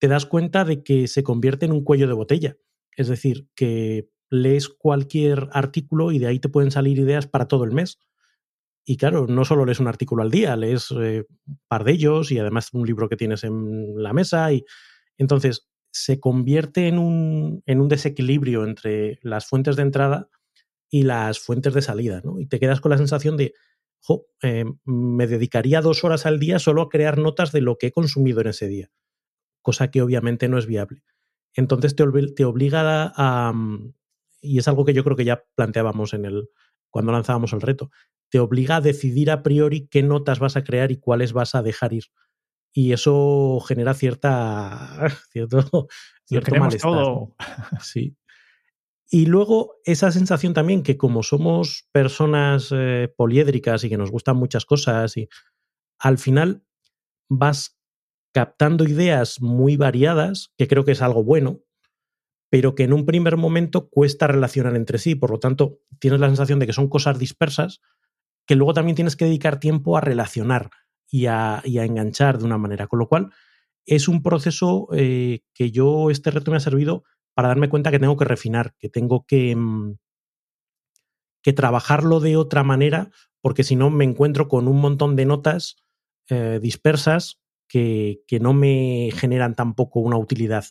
te 0.00 0.08
das 0.08 0.26
cuenta 0.26 0.64
de 0.64 0.82
que 0.82 1.08
se 1.08 1.22
convierte 1.22 1.66
en 1.66 1.72
un 1.72 1.84
cuello 1.84 2.08
de 2.08 2.14
botella. 2.14 2.56
Es 2.96 3.06
decir, 3.08 3.48
que 3.54 4.08
lees 4.30 4.68
cualquier 4.68 5.48
artículo 5.52 6.12
y 6.12 6.18
de 6.18 6.26
ahí 6.26 6.38
te 6.38 6.48
pueden 6.48 6.70
salir 6.70 6.98
ideas 6.98 7.26
para 7.26 7.48
todo 7.48 7.64
el 7.64 7.72
mes. 7.72 7.98
Y 8.84 8.96
claro, 8.96 9.26
no 9.26 9.44
solo 9.44 9.64
lees 9.64 9.80
un 9.80 9.88
artículo 9.88 10.22
al 10.22 10.30
día, 10.30 10.56
lees 10.56 10.90
eh, 10.92 11.26
un 11.46 11.60
par 11.68 11.84
de 11.84 11.92
ellos 11.92 12.32
y 12.32 12.38
además 12.38 12.70
un 12.72 12.86
libro 12.86 13.08
que 13.08 13.16
tienes 13.16 13.44
en 13.44 14.02
la 14.02 14.12
mesa. 14.12 14.52
Y 14.52 14.64
entonces, 15.18 15.68
se 15.90 16.20
convierte 16.20 16.88
en 16.88 16.98
un, 16.98 17.62
en 17.66 17.80
un 17.80 17.88
desequilibrio 17.88 18.64
entre 18.64 19.18
las 19.22 19.46
fuentes 19.46 19.76
de 19.76 19.82
entrada 19.82 20.28
y 20.90 21.02
las 21.02 21.38
fuentes 21.38 21.74
de 21.74 21.82
salida, 21.82 22.22
¿no? 22.24 22.40
Y 22.40 22.46
te 22.46 22.58
quedas 22.58 22.80
con 22.80 22.90
la 22.90 22.98
sensación 22.98 23.36
de, 23.36 23.54
jo, 24.00 24.26
eh, 24.42 24.64
me 24.84 25.26
dedicaría 25.26 25.80
dos 25.80 26.04
horas 26.04 26.26
al 26.26 26.38
día 26.38 26.58
solo 26.58 26.82
a 26.82 26.88
crear 26.88 27.18
notas 27.18 27.52
de 27.52 27.60
lo 27.60 27.76
que 27.76 27.88
he 27.88 27.92
consumido 27.92 28.40
en 28.40 28.48
ese 28.48 28.68
día, 28.68 28.90
cosa 29.62 29.90
que 29.90 30.02
obviamente 30.02 30.48
no 30.48 30.58
es 30.58 30.66
viable. 30.66 31.02
Entonces 31.54 31.96
te, 31.96 32.04
te 32.34 32.44
obliga 32.44 33.12
a, 33.16 33.52
mm, 33.52 33.94
y 34.40 34.58
es 34.58 34.68
algo 34.68 34.84
que 34.84 34.94
yo 34.94 35.04
creo 35.04 35.16
que 35.16 35.24
ya 35.24 35.44
planteábamos 35.54 36.14
en 36.14 36.24
el, 36.24 36.48
cuando 36.90 37.12
lanzábamos 37.12 37.52
el 37.52 37.60
reto, 37.60 37.90
te 38.30 38.38
obliga 38.38 38.76
a 38.76 38.80
decidir 38.80 39.30
a 39.30 39.42
priori 39.42 39.88
qué 39.88 40.02
notas 40.02 40.38
vas 40.38 40.56
a 40.56 40.64
crear 40.64 40.90
y 40.92 40.98
cuáles 40.98 41.32
vas 41.32 41.54
a 41.54 41.62
dejar 41.62 41.92
ir 41.92 42.04
y 42.72 42.92
eso 42.92 43.58
genera 43.66 43.94
cierta 43.94 45.08
cierto, 45.32 45.88
cierto 46.24 46.54
malestar. 46.54 46.90
Todo. 46.92 47.34
Sí. 47.80 48.16
Y 49.10 49.26
luego 49.26 49.76
esa 49.84 50.12
sensación 50.12 50.52
también 50.52 50.82
que 50.82 50.98
como 50.98 51.22
somos 51.22 51.88
personas 51.92 52.68
eh, 52.70 53.12
poliédricas 53.16 53.82
y 53.84 53.88
que 53.88 53.96
nos 53.96 54.10
gustan 54.10 54.36
muchas 54.36 54.66
cosas 54.66 55.16
y 55.16 55.28
al 55.98 56.18
final 56.18 56.62
vas 57.30 57.78
captando 58.34 58.84
ideas 58.84 59.40
muy 59.40 59.78
variadas, 59.78 60.52
que 60.58 60.68
creo 60.68 60.84
que 60.84 60.92
es 60.92 61.00
algo 61.00 61.24
bueno, 61.24 61.62
pero 62.50 62.74
que 62.74 62.84
en 62.84 62.92
un 62.92 63.04
primer 63.04 63.36
momento 63.36 63.88
cuesta 63.88 64.26
relacionar 64.26 64.74
entre 64.76 64.98
sí. 64.98 65.14
Por 65.14 65.30
lo 65.30 65.38
tanto, 65.38 65.80
tienes 65.98 66.20
la 66.20 66.28
sensación 66.28 66.58
de 66.58 66.66
que 66.66 66.72
son 66.72 66.88
cosas 66.88 67.18
dispersas 67.18 67.80
que 68.46 68.54
luego 68.54 68.72
también 68.72 68.96
tienes 68.96 69.14
que 69.14 69.26
dedicar 69.26 69.60
tiempo 69.60 69.96
a 69.96 70.00
relacionar 70.00 70.70
y 71.10 71.26
a, 71.26 71.62
enganchar 71.64 72.38
de 72.38 72.46
una 72.46 72.56
manera. 72.56 72.86
Con 72.86 72.98
lo 72.98 73.08
cual, 73.08 73.30
es 73.84 74.08
un 74.08 74.22
proceso 74.22 74.88
eh, 74.92 75.40
que 75.52 75.70
yo, 75.70 76.10
este 76.10 76.30
reto 76.30 76.50
me 76.50 76.56
ha 76.56 76.60
servido 76.60 77.04
para 77.34 77.48
darme 77.48 77.68
cuenta 77.68 77.90
que 77.90 77.98
tengo 77.98 78.16
que 78.16 78.24
refinar, 78.24 78.74
que 78.78 78.88
tengo 78.88 79.24
que, 79.26 79.54
mm, 79.54 79.96
que 81.42 81.52
trabajarlo 81.52 82.20
de 82.20 82.36
otra 82.36 82.64
manera, 82.64 83.10
porque 83.42 83.64
si 83.64 83.76
no 83.76 83.90
me 83.90 84.04
encuentro 84.04 84.48
con 84.48 84.66
un 84.66 84.80
montón 84.80 85.14
de 85.14 85.26
notas 85.26 85.76
eh, 86.30 86.58
dispersas 86.60 87.40
que, 87.68 88.22
que, 88.26 88.40
no 88.40 88.54
me 88.54 89.10
generan 89.14 89.54
tampoco 89.54 90.00
una 90.00 90.16
utilidad 90.16 90.64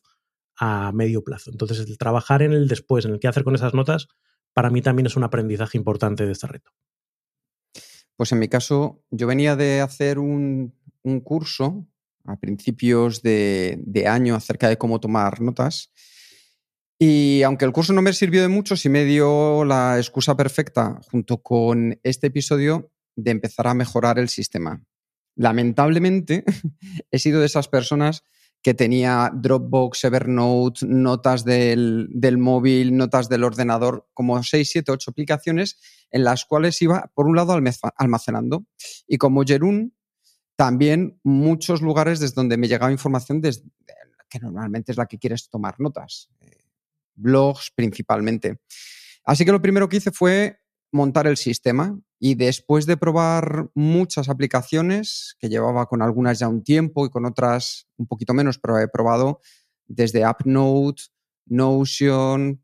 a 0.58 0.92
medio 0.92 1.24
plazo. 1.24 1.52
Entonces, 1.52 1.80
el 1.80 1.98
trabajar 1.98 2.42
en 2.42 2.52
el 2.52 2.68
después, 2.68 3.06
en 3.06 3.12
el 3.12 3.20
qué 3.20 3.28
hacer 3.28 3.44
con 3.44 3.56
esas 3.56 3.74
notas, 3.74 4.08
para 4.54 4.70
mí 4.70 4.82
también 4.82 5.06
es 5.06 5.16
un 5.16 5.24
aprendizaje 5.24 5.78
importante 5.78 6.26
de 6.26 6.32
este 6.32 6.48
reto. 6.48 6.72
Pues 8.16 8.32
en 8.32 8.40
mi 8.40 8.48
caso, 8.48 9.04
yo 9.12 9.28
venía 9.28 9.56
de 9.56 9.82
hacer 9.82 10.18
un, 10.18 10.74
curso 11.24 11.88
a 12.26 12.38
principios 12.38 13.22
de, 13.22 14.06
año 14.10 14.36
acerca 14.36 14.68
de 14.68 14.78
cómo 14.78 15.00
tomar 15.00 15.40
notas. 15.40 15.92
Y 17.00 17.44
aunque 17.44 17.66
el 17.66 17.72
curso 17.72 17.94
no 17.94 18.02
me 18.02 18.12
sirvió 18.12 18.42
de 18.42 18.48
mucho, 18.48 18.76
sí 18.76 18.90
me 18.90 19.06
dio 19.06 19.64
la 19.64 19.98
excusa 19.98 20.36
perfecta, 20.36 21.00
junto 21.12 21.44
con 21.44 22.00
este 22.02 22.28
episodio, 22.28 22.92
de 23.16 23.32
empezar 23.32 23.68
a 23.68 23.76
mejorar 23.76 24.18
el 24.18 24.28
sistema. 24.28 24.84
Lamentablemente, 25.36 26.44
he 27.12 27.20
sido 27.20 27.40
de 27.40 27.46
esas 27.46 27.68
personas 27.68 28.24
que 28.68 28.74
tenía 28.74 29.32
Dropbox, 29.34 30.04
Evernote, 30.04 30.86
notas 30.86 31.46
del, 31.46 32.10
del 32.12 32.38
móvil, 32.38 32.98
notas 32.98 33.30
del 33.30 33.46
ordenador, 33.46 34.10
como 34.14 34.44
6, 34.44 34.70
7, 34.70 34.92
8 34.92 35.12
aplicaciones 35.12 35.80
en 36.12 36.26
las 36.26 36.44
cuales 36.44 36.82
iba, 36.82 37.10
por 37.16 37.28
un 37.28 37.38
lado, 37.38 37.58
almacenando. 37.96 38.66
Y 39.08 39.20
como 39.20 39.46
Jerún, 39.46 39.96
también 40.58 41.18
muchos 41.24 41.82
lugares 41.82 42.20
desde 42.20 42.36
donde 42.36 42.58
me 42.58 42.68
llegaba 42.68 42.92
información, 42.92 43.40
desde, 43.40 43.64
que 44.28 44.40
normalmente 44.40 44.92
es 44.92 44.98
la 44.98 45.06
que 45.06 45.18
quieres 45.18 45.48
tomar 45.48 45.80
notas. 45.80 46.30
Eh, 46.42 46.66
blogs 47.16 47.72
principalmente. 47.74 48.60
Así 49.24 49.46
que 49.46 49.54
lo 49.54 49.62
primero 49.62 49.88
que 49.88 49.96
hice 49.96 50.12
fue 50.12 50.60
montar 50.92 51.28
el 51.28 51.38
sistema 51.38 52.00
y 52.20 52.36
después 52.36 52.86
de 52.86 52.98
probar 52.98 53.70
muchas 53.76 54.30
aplicaciones, 54.30 55.36
que 55.40 55.50
llevaba 55.50 55.86
con 55.86 56.02
algunas 56.02 56.40
ya 56.40 56.48
un 56.48 56.64
tiempo 56.64 57.06
y 57.06 57.10
con 57.10 57.26
otras 57.26 57.88
un 57.98 58.08
poquito 58.08 58.34
menos, 58.34 58.58
pero 58.58 58.80
he 58.80 58.88
probado 58.88 59.42
desde 59.86 60.24
AppNote, 60.24 61.04
Notion, 61.46 62.62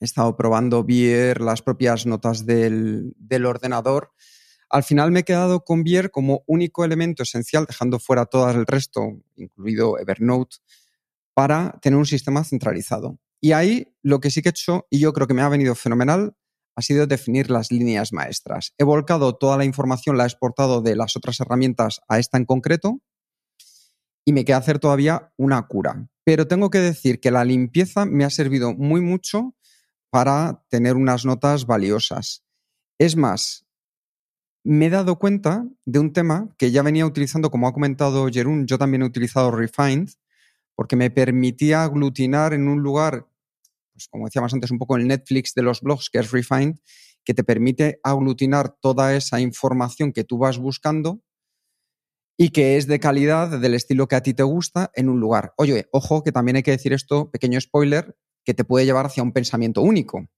he 0.00 0.04
estado 0.04 0.36
probando 0.36 0.84
Bier, 0.84 1.40
las 1.40 1.62
propias 1.62 2.06
notas 2.06 2.46
del, 2.46 3.14
ordenador. 3.46 4.12
Al 4.70 4.82
final 4.82 5.10
me 5.10 5.20
he 5.20 5.24
quedado 5.24 5.64
con 5.64 5.82
Bier 5.82 6.10
como 6.10 6.42
único 6.46 6.84
elemento 6.84 7.22
esencial, 7.22 7.64
dejando 7.66 7.98
fuera 7.98 8.26
todo 8.26 8.50
el 8.50 8.66
resto, 8.66 9.20
incluido 9.36 9.98
Evernote, 9.98 10.58
para 11.34 11.78
tener 11.80 11.98
un 11.98 12.06
sistema 12.06 12.44
centralizado. 12.44 13.18
Y 13.40 13.52
ahí 13.52 13.94
lo 14.02 14.20
que 14.20 14.30
sí 14.30 14.42
que 14.42 14.48
he 14.48 14.50
hecho, 14.50 14.86
y 14.90 14.98
yo 14.98 15.12
creo 15.12 15.26
que 15.26 15.34
me 15.34 15.42
ha 15.42 15.48
venido 15.48 15.74
fenomenal, 15.74 16.34
ha 16.78 16.82
sido 16.82 17.08
definir 17.08 17.50
las 17.50 17.72
líneas 17.72 18.12
maestras. 18.12 18.72
He 18.78 18.84
volcado 18.84 19.34
toda 19.34 19.56
la 19.56 19.64
información, 19.64 20.16
la 20.16 20.22
he 20.22 20.26
exportado 20.28 20.80
de 20.80 20.94
las 20.94 21.16
otras 21.16 21.40
herramientas 21.40 22.00
a 22.08 22.20
esta 22.20 22.38
en 22.38 22.44
concreto, 22.44 23.00
y 24.24 24.32
me 24.32 24.44
queda 24.44 24.58
hacer 24.58 24.78
todavía 24.78 25.32
una 25.36 25.66
cura. 25.66 26.08
Pero 26.22 26.46
tengo 26.46 26.70
que 26.70 26.78
decir 26.78 27.18
que 27.18 27.32
la 27.32 27.44
limpieza 27.44 28.04
me 28.06 28.24
ha 28.24 28.30
servido 28.30 28.74
muy 28.74 29.00
mucho 29.00 29.56
para 30.08 30.62
tener 30.68 30.94
unas 30.94 31.24
notas 31.24 31.66
valiosas. 31.66 32.44
Es 32.96 33.16
más, 33.16 33.66
me 34.62 34.86
he 34.86 34.90
dado 34.90 35.18
cuenta 35.18 35.66
de 35.84 35.98
un 35.98 36.12
tema 36.12 36.54
que 36.58 36.70
ya 36.70 36.82
venía 36.82 37.06
utilizando, 37.06 37.50
como 37.50 37.66
ha 37.66 37.72
comentado 37.72 38.28
Jerún, 38.28 38.68
yo 38.68 38.78
también 38.78 39.02
he 39.02 39.06
utilizado 39.06 39.50
Refined, 39.50 40.10
porque 40.76 40.94
me 40.94 41.10
permitía 41.10 41.82
aglutinar 41.82 42.54
en 42.54 42.68
un 42.68 42.84
lugar 42.84 43.26
pues 43.98 44.08
como 44.08 44.26
decíamos 44.26 44.54
antes, 44.54 44.70
un 44.70 44.78
poco 44.78 44.96
el 44.96 45.08
Netflix 45.08 45.54
de 45.54 45.62
los 45.62 45.80
blogs, 45.80 46.08
que 46.08 46.20
es 46.20 46.30
Refined, 46.30 46.76
que 47.24 47.34
te 47.34 47.42
permite 47.42 47.98
aglutinar 48.04 48.76
toda 48.80 49.16
esa 49.16 49.40
información 49.40 50.12
que 50.12 50.22
tú 50.22 50.38
vas 50.38 50.58
buscando 50.58 51.20
y 52.36 52.50
que 52.50 52.76
es 52.76 52.86
de 52.86 53.00
calidad, 53.00 53.58
del 53.58 53.74
estilo 53.74 54.06
que 54.06 54.14
a 54.14 54.22
ti 54.22 54.34
te 54.34 54.44
gusta, 54.44 54.92
en 54.94 55.08
un 55.08 55.18
lugar. 55.18 55.52
Oye, 55.56 55.88
ojo, 55.90 56.22
que 56.22 56.30
también 56.30 56.54
hay 56.54 56.62
que 56.62 56.70
decir 56.70 56.92
esto, 56.92 57.28
pequeño 57.32 57.60
spoiler, 57.60 58.16
que 58.44 58.54
te 58.54 58.64
puede 58.64 58.86
llevar 58.86 59.06
hacia 59.06 59.24
un 59.24 59.32
pensamiento 59.32 59.82
único. 59.82 60.28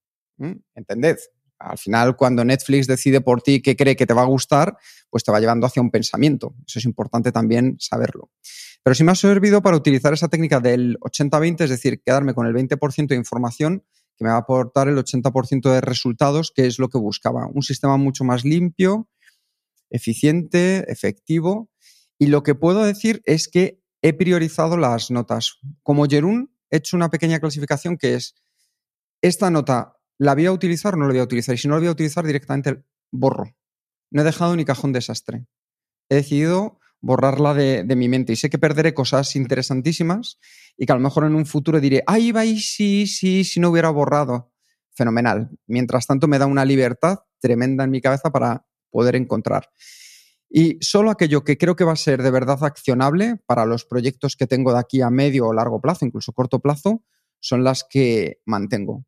¿Entended? 0.75 1.19
Al 1.61 1.76
final, 1.76 2.17
cuando 2.17 2.45
Netflix 2.45 2.87
decide 2.87 3.21
por 3.21 3.43
ti 3.43 3.61
qué 3.61 3.76
cree 3.76 3.95
que 3.95 4.07
te 4.07 4.14
va 4.14 4.23
a 4.23 4.26
gustar, 4.26 4.76
pues 5.11 5.23
te 5.23 5.31
va 5.31 5.40
llevando 5.40 5.67
hacia 5.67 5.83
un 5.83 5.90
pensamiento. 5.90 6.55
Eso 6.67 6.79
es 6.79 6.87
importante 6.87 7.33
también 7.33 7.76
saberlo. 7.79 8.31
Pero 8.83 8.95
sí 8.95 9.05
me 9.05 9.12
ha 9.12 9.14
servido 9.14 9.61
para 9.62 9.76
utilizar 9.76 10.12
esa 10.14 10.29
técnica 10.29 10.59
del 10.59 10.99
80-20, 11.00 11.64
es 11.64 11.71
decir, 11.71 12.02
quedarme 12.02 12.33
con 12.33 12.47
el 12.47 12.55
20% 12.55 13.09
de 13.09 13.17
información 13.17 13.85
que 14.17 14.25
me 14.25 14.31
va 14.31 14.37
a 14.37 14.40
aportar 14.40 14.88
el 14.88 14.97
80% 14.97 15.71
de 15.71 15.81
resultados, 15.81 16.50
que 16.55 16.67
es 16.67 16.79
lo 16.79 16.88
que 16.88 16.99
buscaba. 16.99 17.47
Un 17.47 17.62
sistema 17.62 17.97
mucho 17.99 18.25
más 18.25 18.45
limpio, 18.45 19.09
eficiente, 19.90 20.90
efectivo. 20.90 21.71
Y 22.19 22.26
lo 22.26 22.43
que 22.43 22.55
puedo 22.55 22.85
decir 22.85 23.23
es 23.25 23.49
que 23.49 23.83
he 24.02 24.12
priorizado 24.14 24.76
las 24.76 25.11
notas. 25.11 25.59
Como 25.83 26.07
Jerún, 26.07 26.55
he 26.71 26.79
hecho 26.79 26.97
una 26.97 27.11
pequeña 27.11 27.40
clasificación 27.40 27.97
que 27.99 28.14
es, 28.14 28.35
esta 29.23 29.50
nota 29.50 30.00
¿La 30.21 30.35
voy 30.35 30.45
a 30.45 30.53
utilizar 30.53 30.93
o 30.93 30.97
no 30.99 31.07
la 31.07 31.12
voy 31.12 31.21
a 31.21 31.25
utilizar? 31.25 31.55
Y 31.55 31.59
si 31.59 31.67
no 31.67 31.75
la 31.75 31.81
voy 31.81 31.89
a 31.89 31.93
utilizar, 31.93 32.27
directamente 32.27 32.85
borro. 33.11 33.57
No 34.11 34.21
he 34.21 34.25
dejado 34.25 34.55
ni 34.55 34.67
cajón 34.67 34.93
desastre. 34.93 35.47
He 36.11 36.17
decidido 36.17 36.79
borrarla 37.00 37.55
de, 37.55 37.97
mi 37.97 38.11
mente 38.11 38.35
y 38.35 38.37
sé 38.37 38.50
que 38.50 38.59
perderé 38.59 38.93
cosas 38.93 39.35
interesantísimas 39.35 40.39
y 40.77 40.85
que 40.85 40.93
a 40.93 40.97
lo 40.97 41.00
mejor 41.00 41.25
en 41.25 41.35
un 41.35 41.47
futuro 41.47 41.81
diré, 41.81 42.03
ay, 42.07 42.33
va, 42.33 42.43
sí, 42.45 43.07
sí, 43.07 43.45
si 43.45 43.61
no 43.61 43.71
hubiera 43.71 43.89
borrado. 43.89 44.53
Fenomenal. 44.93 45.49
Mientras 45.67 46.07
tanto, 46.07 46.29
me 46.29 46.39
da 46.39 46.45
una 46.45 46.67
libertad 46.67 47.21
tremenda 47.41 47.85
en 47.85 47.91
mi 47.91 48.03
cabeza 48.03 48.29
para 48.29 48.67
poder 48.91 49.17
encontrar. 49.17 49.71
Y 50.50 50.77
solo 50.83 51.11
aquello 51.11 51.45
que 51.45 51.57
creo 51.57 51.77
que 51.77 51.85
va 51.85 51.93
a 51.93 51.97
ser 51.97 52.23
de 52.23 52.31
verdad 52.31 52.62
accionable 52.62 53.41
para 53.47 53.65
los 53.65 53.87
proyectos 53.87 54.37
que 54.37 54.47
tengo 54.47 54.75
de 54.75 54.81
aquí 54.81 55.00
a 55.00 55.09
medio 55.09 55.47
o 55.47 55.55
largo 55.55 55.81
plazo, 55.81 56.05
incluso 56.05 56.35
corto 56.35 56.59
plazo, 56.61 57.05
son 57.41 57.65
las 57.65 57.87
que 57.89 58.43
mantengo. 58.45 59.07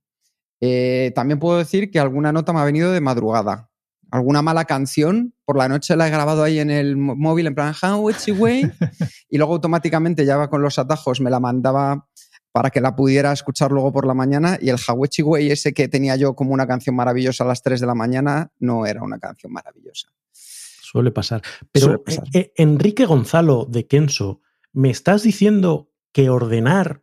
Eh, 0.65 1.11
también 1.17 1.41
puedo 1.41 1.59
decir 1.59 1.91
que 1.91 1.99
alguna 1.99 2.31
nota 2.31 2.53
me 2.53 2.61
ha 2.61 2.65
venido 2.65 2.93
de 2.93 3.01
madrugada. 3.01 3.69
Alguna 4.13 4.43
mala 4.43 4.65
canción, 4.65 5.35
por 5.45 5.57
la 5.57 5.69
noche 5.69 5.97
la 5.97 6.07
he 6.07 6.11
grabado 6.11 6.45
ahí 6.45 6.61
en 6.61 6.71
el 6.71 6.97
móvil 6.97 7.49
en 7.49 7.55
plan 7.57 7.75
How 7.75 8.09
Way 8.39 8.71
y 9.29 9.39
luego 9.39 9.55
automáticamente 9.55 10.25
ya 10.25 10.37
va 10.37 10.49
con 10.49 10.63
los 10.63 10.79
atajos, 10.79 11.21
me 11.21 11.31
la 11.31 11.41
mandaba 11.41 12.07
para 12.53 12.71
que 12.71 12.81
la 12.81 12.95
pudiera 12.95 13.33
escuchar 13.33 13.73
luego 13.73 13.93
por 13.93 14.07
la 14.07 14.15
mañana 14.15 14.57
y 14.61 14.69
el 14.69 14.77
Hawechi 14.87 15.23
Way 15.23 15.51
ese 15.51 15.73
que 15.73 15.89
tenía 15.89 16.15
yo 16.15 16.37
como 16.37 16.53
una 16.53 16.69
canción 16.69 16.95
maravillosa 16.95 17.43
a 17.43 17.49
las 17.49 17.63
3 17.63 17.81
de 17.81 17.87
la 17.87 17.95
mañana 17.95 18.53
no 18.61 18.87
era 18.87 19.03
una 19.03 19.19
canción 19.19 19.53
maravillosa. 19.53 20.13
Suele 20.31 21.11
pasar. 21.11 21.43
Pero 21.73 22.05
eh, 22.07 22.21
eh, 22.35 22.53
Enrique 22.57 23.07
Gonzalo 23.07 23.65
de 23.65 23.89
Kenso, 23.89 24.43
¿me 24.73 24.91
estás 24.91 25.25
diciendo 25.25 25.91
que 26.13 26.29
ordenar 26.29 27.03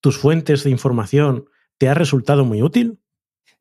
tus 0.00 0.18
fuentes 0.18 0.64
de 0.64 0.70
información 0.70 1.44
¿Te 1.80 1.88
ha 1.88 1.94
resultado 1.94 2.44
muy 2.44 2.62
útil? 2.62 3.00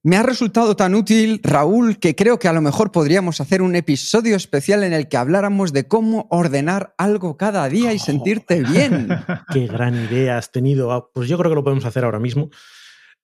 Me 0.04 0.18
ha 0.18 0.24
resultado 0.24 0.76
tan 0.76 0.94
útil, 0.94 1.40
Raúl, 1.42 2.00
que 2.00 2.16
creo 2.16 2.38
que 2.38 2.50
a 2.50 2.54
lo 2.54 2.60
mejor 2.60 2.92
podríamos 2.92 3.40
hacer 3.40 3.62
un 3.62 3.78
episodio 3.78 4.36
especial 4.36 4.84
en 4.84 4.92
el 4.92 5.08
que 5.08 5.16
habláramos 5.16 5.72
de 5.72 5.88
cómo 5.88 6.28
ordenar 6.30 6.94
algo 6.98 7.38
cada 7.38 7.70
día 7.70 7.94
y 7.94 7.96
oh. 7.96 8.00
sentirte 8.00 8.62
bien. 8.62 9.08
Qué 9.54 9.68
gran 9.68 9.96
idea 9.96 10.38
has 10.38 10.52
tenido. 10.52 10.92
Ah, 10.92 11.10
pues 11.14 11.30
yo 11.30 11.38
creo 11.38 11.50
que 11.50 11.56
lo 11.56 11.64
podemos 11.64 11.86
hacer 11.86 12.04
ahora 12.04 12.20
mismo. 12.20 12.50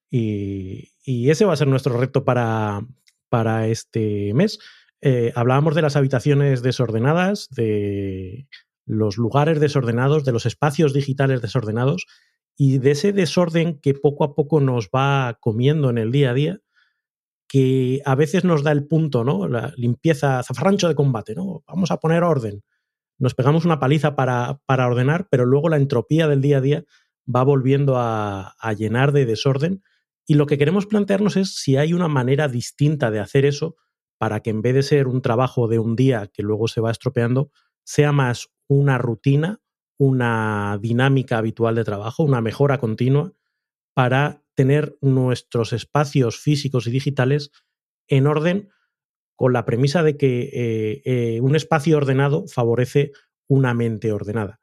Y, 0.10 0.94
ese 1.06 1.44
va 1.44 1.52
a 1.52 1.58
ser 1.58 1.68
nuestro 1.68 2.00
reto 2.00 2.24
para, 2.24 2.80
para 3.28 3.68
este 3.68 4.34
mes. 4.34 4.60
Eh, 5.02 5.34
hablábamos 5.36 5.75
de 5.75 5.82
las 5.82 5.98
habitaciones 5.98 6.62
desordenadas, 6.62 7.50
de 7.50 8.48
los 8.86 9.18
lugares 9.18 9.60
desordenados, 9.60 10.24
de 10.24 10.32
los 10.32 10.46
espacios 10.46 10.94
digitales 10.94 11.42
desordenados 11.42 12.08
y 12.58 12.78
de 12.78 12.92
ese 12.92 13.14
desorden 13.14 13.80
que 13.80 13.94
poco 13.94 14.24
a 14.24 14.34
poco 14.36 14.62
nos 14.62 14.90
va 14.90 15.38
comiendo 15.42 15.90
en 15.90 15.98
el 15.98 16.12
día 16.12 16.32
a 16.32 16.34
día, 16.34 16.60
que 17.48 18.02
a 18.06 18.16
veces 18.16 18.44
nos 18.44 18.64
da 18.64 18.72
el 18.72 18.88
punto, 18.88 19.24
¿no? 19.24 19.48
La 19.48 19.74
limpieza, 19.78 20.42
zafarrancho 20.44 20.88
de 20.88 20.96
combate, 20.96 21.36
¿no? 21.36 21.64
Vamos 21.68 21.92
a 21.92 21.98
poner 21.98 22.24
orden. 22.24 22.64
Nos 23.18 23.36
pegamos 23.36 23.66
una 23.66 23.80
paliza 23.80 24.16
para, 24.16 24.60
para 24.66 24.88
ordenar, 24.88 25.28
pero 25.30 25.46
luego 25.46 25.70
la 25.70 25.78
entropía 25.78 26.28
del 26.28 26.42
día 26.42 26.58
a 26.58 26.62
día 26.62 26.84
va 27.34 27.44
volviendo 27.44 27.98
a, 27.98 28.56
a 28.60 28.74
llenar 28.74 29.12
de 29.12 29.26
desorden. 29.26 29.84
Y 30.26 30.36
lo 30.36 30.48
que 30.48 30.58
queremos 30.58 30.86
plantearnos 30.86 31.38
es 31.38 31.56
si 31.56 31.78
hay 31.78 31.94
una 31.94 32.08
manera 32.08 32.48
distinta 32.48 33.12
de 33.12 33.20
hacer 33.20 33.46
eso 33.46 33.76
para 34.18 34.40
que 34.40 34.50
en 34.50 34.62
vez 34.62 34.74
de 34.74 34.84
ser 34.84 35.08
un 35.08 35.22
trabajo 35.22 35.68
de 35.68 35.80
un 35.80 35.96
día 35.96 36.30
que 36.34 36.42
luego 36.42 36.68
se 36.68 36.82
va 36.82 36.92
estropeando, 36.92 37.52
sea 37.84 38.12
más 38.12 38.50
una 38.68 38.98
rutina 38.98 39.62
una 39.98 40.78
dinámica 40.82 41.38
habitual 41.38 41.75
de 41.75 41.84
trabajo, 41.84 42.24
una 42.24 42.42
mejora 42.42 42.78
continua 42.78 43.34
para 43.94 44.44
tener 44.56 44.98
nuestros 45.02 45.74
espacios 45.74 46.40
físicos 46.40 46.88
y 46.88 46.92
digitales 46.92 47.52
en 48.08 48.28
orden 48.28 48.70
con 49.36 49.54
la 49.54 49.66
premisa 49.66 50.04
de 50.04 50.18
que 50.18 50.50
eh, 50.54 51.02
eh, 51.06 51.42
un 51.42 51.56
espacio 51.56 51.98
ordenado 51.98 52.48
favorece 52.48 53.12
una 53.48 53.74
mente 53.74 54.12
ordenada. 54.12 54.62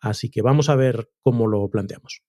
Así 0.00 0.30
que 0.30 0.42
vamos 0.42 0.68
a 0.68 0.76
ver 0.76 1.10
cómo 1.20 1.46
lo 1.46 1.68
planteamos. 1.70 2.22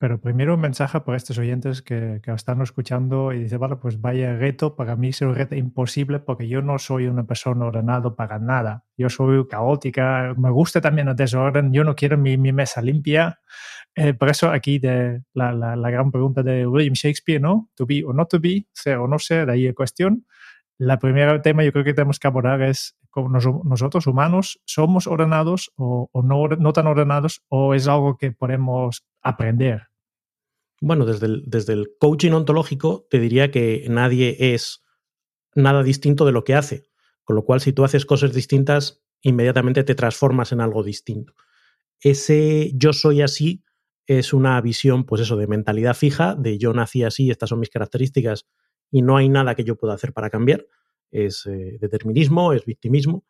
Pero 0.00 0.18
primero 0.18 0.54
un 0.54 0.62
mensaje 0.62 0.98
para 1.02 1.18
estos 1.18 1.36
oyentes 1.36 1.82
que, 1.82 2.20
que 2.22 2.32
están 2.32 2.62
escuchando 2.62 3.34
y 3.34 3.42
dice, 3.42 3.58
vale, 3.58 3.76
pues 3.76 4.00
vaya 4.00 4.34
reto, 4.34 4.74
para 4.74 4.96
mí 4.96 5.08
es 5.08 5.20
un 5.20 5.34
reto 5.34 5.56
imposible 5.56 6.20
porque 6.20 6.48
yo 6.48 6.62
no 6.62 6.78
soy 6.78 7.06
una 7.06 7.24
persona 7.24 7.66
ordenada 7.66 8.16
para 8.16 8.38
nada. 8.38 8.86
Yo 8.96 9.10
soy 9.10 9.46
caótica, 9.46 10.32
me 10.38 10.48
gusta 10.50 10.80
también 10.80 11.08
el 11.08 11.16
desorden, 11.16 11.70
yo 11.70 11.84
no 11.84 11.94
quiero 11.94 12.16
mi, 12.16 12.38
mi 12.38 12.50
mesa 12.50 12.80
limpia. 12.80 13.40
Eh, 13.94 14.14
por 14.14 14.30
eso 14.30 14.50
aquí 14.50 14.78
de 14.78 15.20
la, 15.34 15.52
la, 15.52 15.76
la, 15.76 15.90
gran 15.90 16.10
pregunta 16.10 16.42
de 16.42 16.66
William 16.66 16.94
Shakespeare, 16.94 17.38
¿no? 17.38 17.68
To 17.74 17.84
be 17.84 18.02
o 18.02 18.14
not 18.14 18.30
to 18.30 18.40
be, 18.40 18.66
ser 18.72 18.96
o 18.96 19.06
no 19.06 19.18
ser, 19.18 19.48
de 19.48 19.52
ahí 19.52 19.66
la 19.66 19.74
cuestión. 19.74 20.24
La 20.78 20.98
primera 20.98 21.42
tema 21.42 21.62
yo 21.62 21.72
creo 21.72 21.84
que 21.84 21.92
tenemos 21.92 22.18
que 22.18 22.26
abordar 22.26 22.62
es 22.62 22.96
como 23.10 23.28
nosotros 23.28 24.06
humanos 24.06 24.62
somos 24.64 25.06
ordenados 25.06 25.72
o, 25.76 26.08
no, 26.24 26.48
no, 26.48 26.72
tan 26.72 26.86
ordenados 26.86 27.42
o 27.48 27.74
es 27.74 27.86
algo 27.86 28.16
que 28.16 28.32
podemos 28.32 29.04
aprender? 29.20 29.89
Bueno, 30.80 31.04
desde 31.04 31.26
el, 31.26 31.44
desde 31.46 31.74
el 31.74 31.94
coaching 31.98 32.32
ontológico 32.32 33.06
te 33.10 33.20
diría 33.20 33.50
que 33.50 33.86
nadie 33.88 34.36
es 34.54 34.82
nada 35.54 35.82
distinto 35.82 36.24
de 36.24 36.32
lo 36.32 36.44
que 36.44 36.54
hace, 36.54 36.84
con 37.24 37.36
lo 37.36 37.44
cual 37.44 37.60
si 37.60 37.72
tú 37.72 37.84
haces 37.84 38.06
cosas 38.06 38.32
distintas, 38.32 39.02
inmediatamente 39.22 39.84
te 39.84 39.94
transformas 39.94 40.52
en 40.52 40.60
algo 40.60 40.82
distinto. 40.82 41.34
Ese 42.00 42.72
yo 42.74 42.92
soy 42.92 43.22
así 43.22 43.62
es 44.06 44.32
una 44.32 44.60
visión, 44.60 45.04
pues 45.04 45.22
eso, 45.22 45.36
de 45.36 45.46
mentalidad 45.46 45.94
fija, 45.94 46.34
de 46.34 46.58
yo 46.58 46.72
nací 46.72 47.04
así, 47.04 47.30
estas 47.30 47.50
son 47.50 47.60
mis 47.60 47.70
características 47.70 48.46
y 48.90 49.02
no 49.02 49.16
hay 49.16 49.28
nada 49.28 49.54
que 49.54 49.64
yo 49.64 49.76
pueda 49.76 49.94
hacer 49.94 50.12
para 50.12 50.30
cambiar 50.30 50.66
es 51.10 51.46
eh, 51.46 51.78
determinismo, 51.80 52.52
es 52.52 52.64
victimismo. 52.64 53.24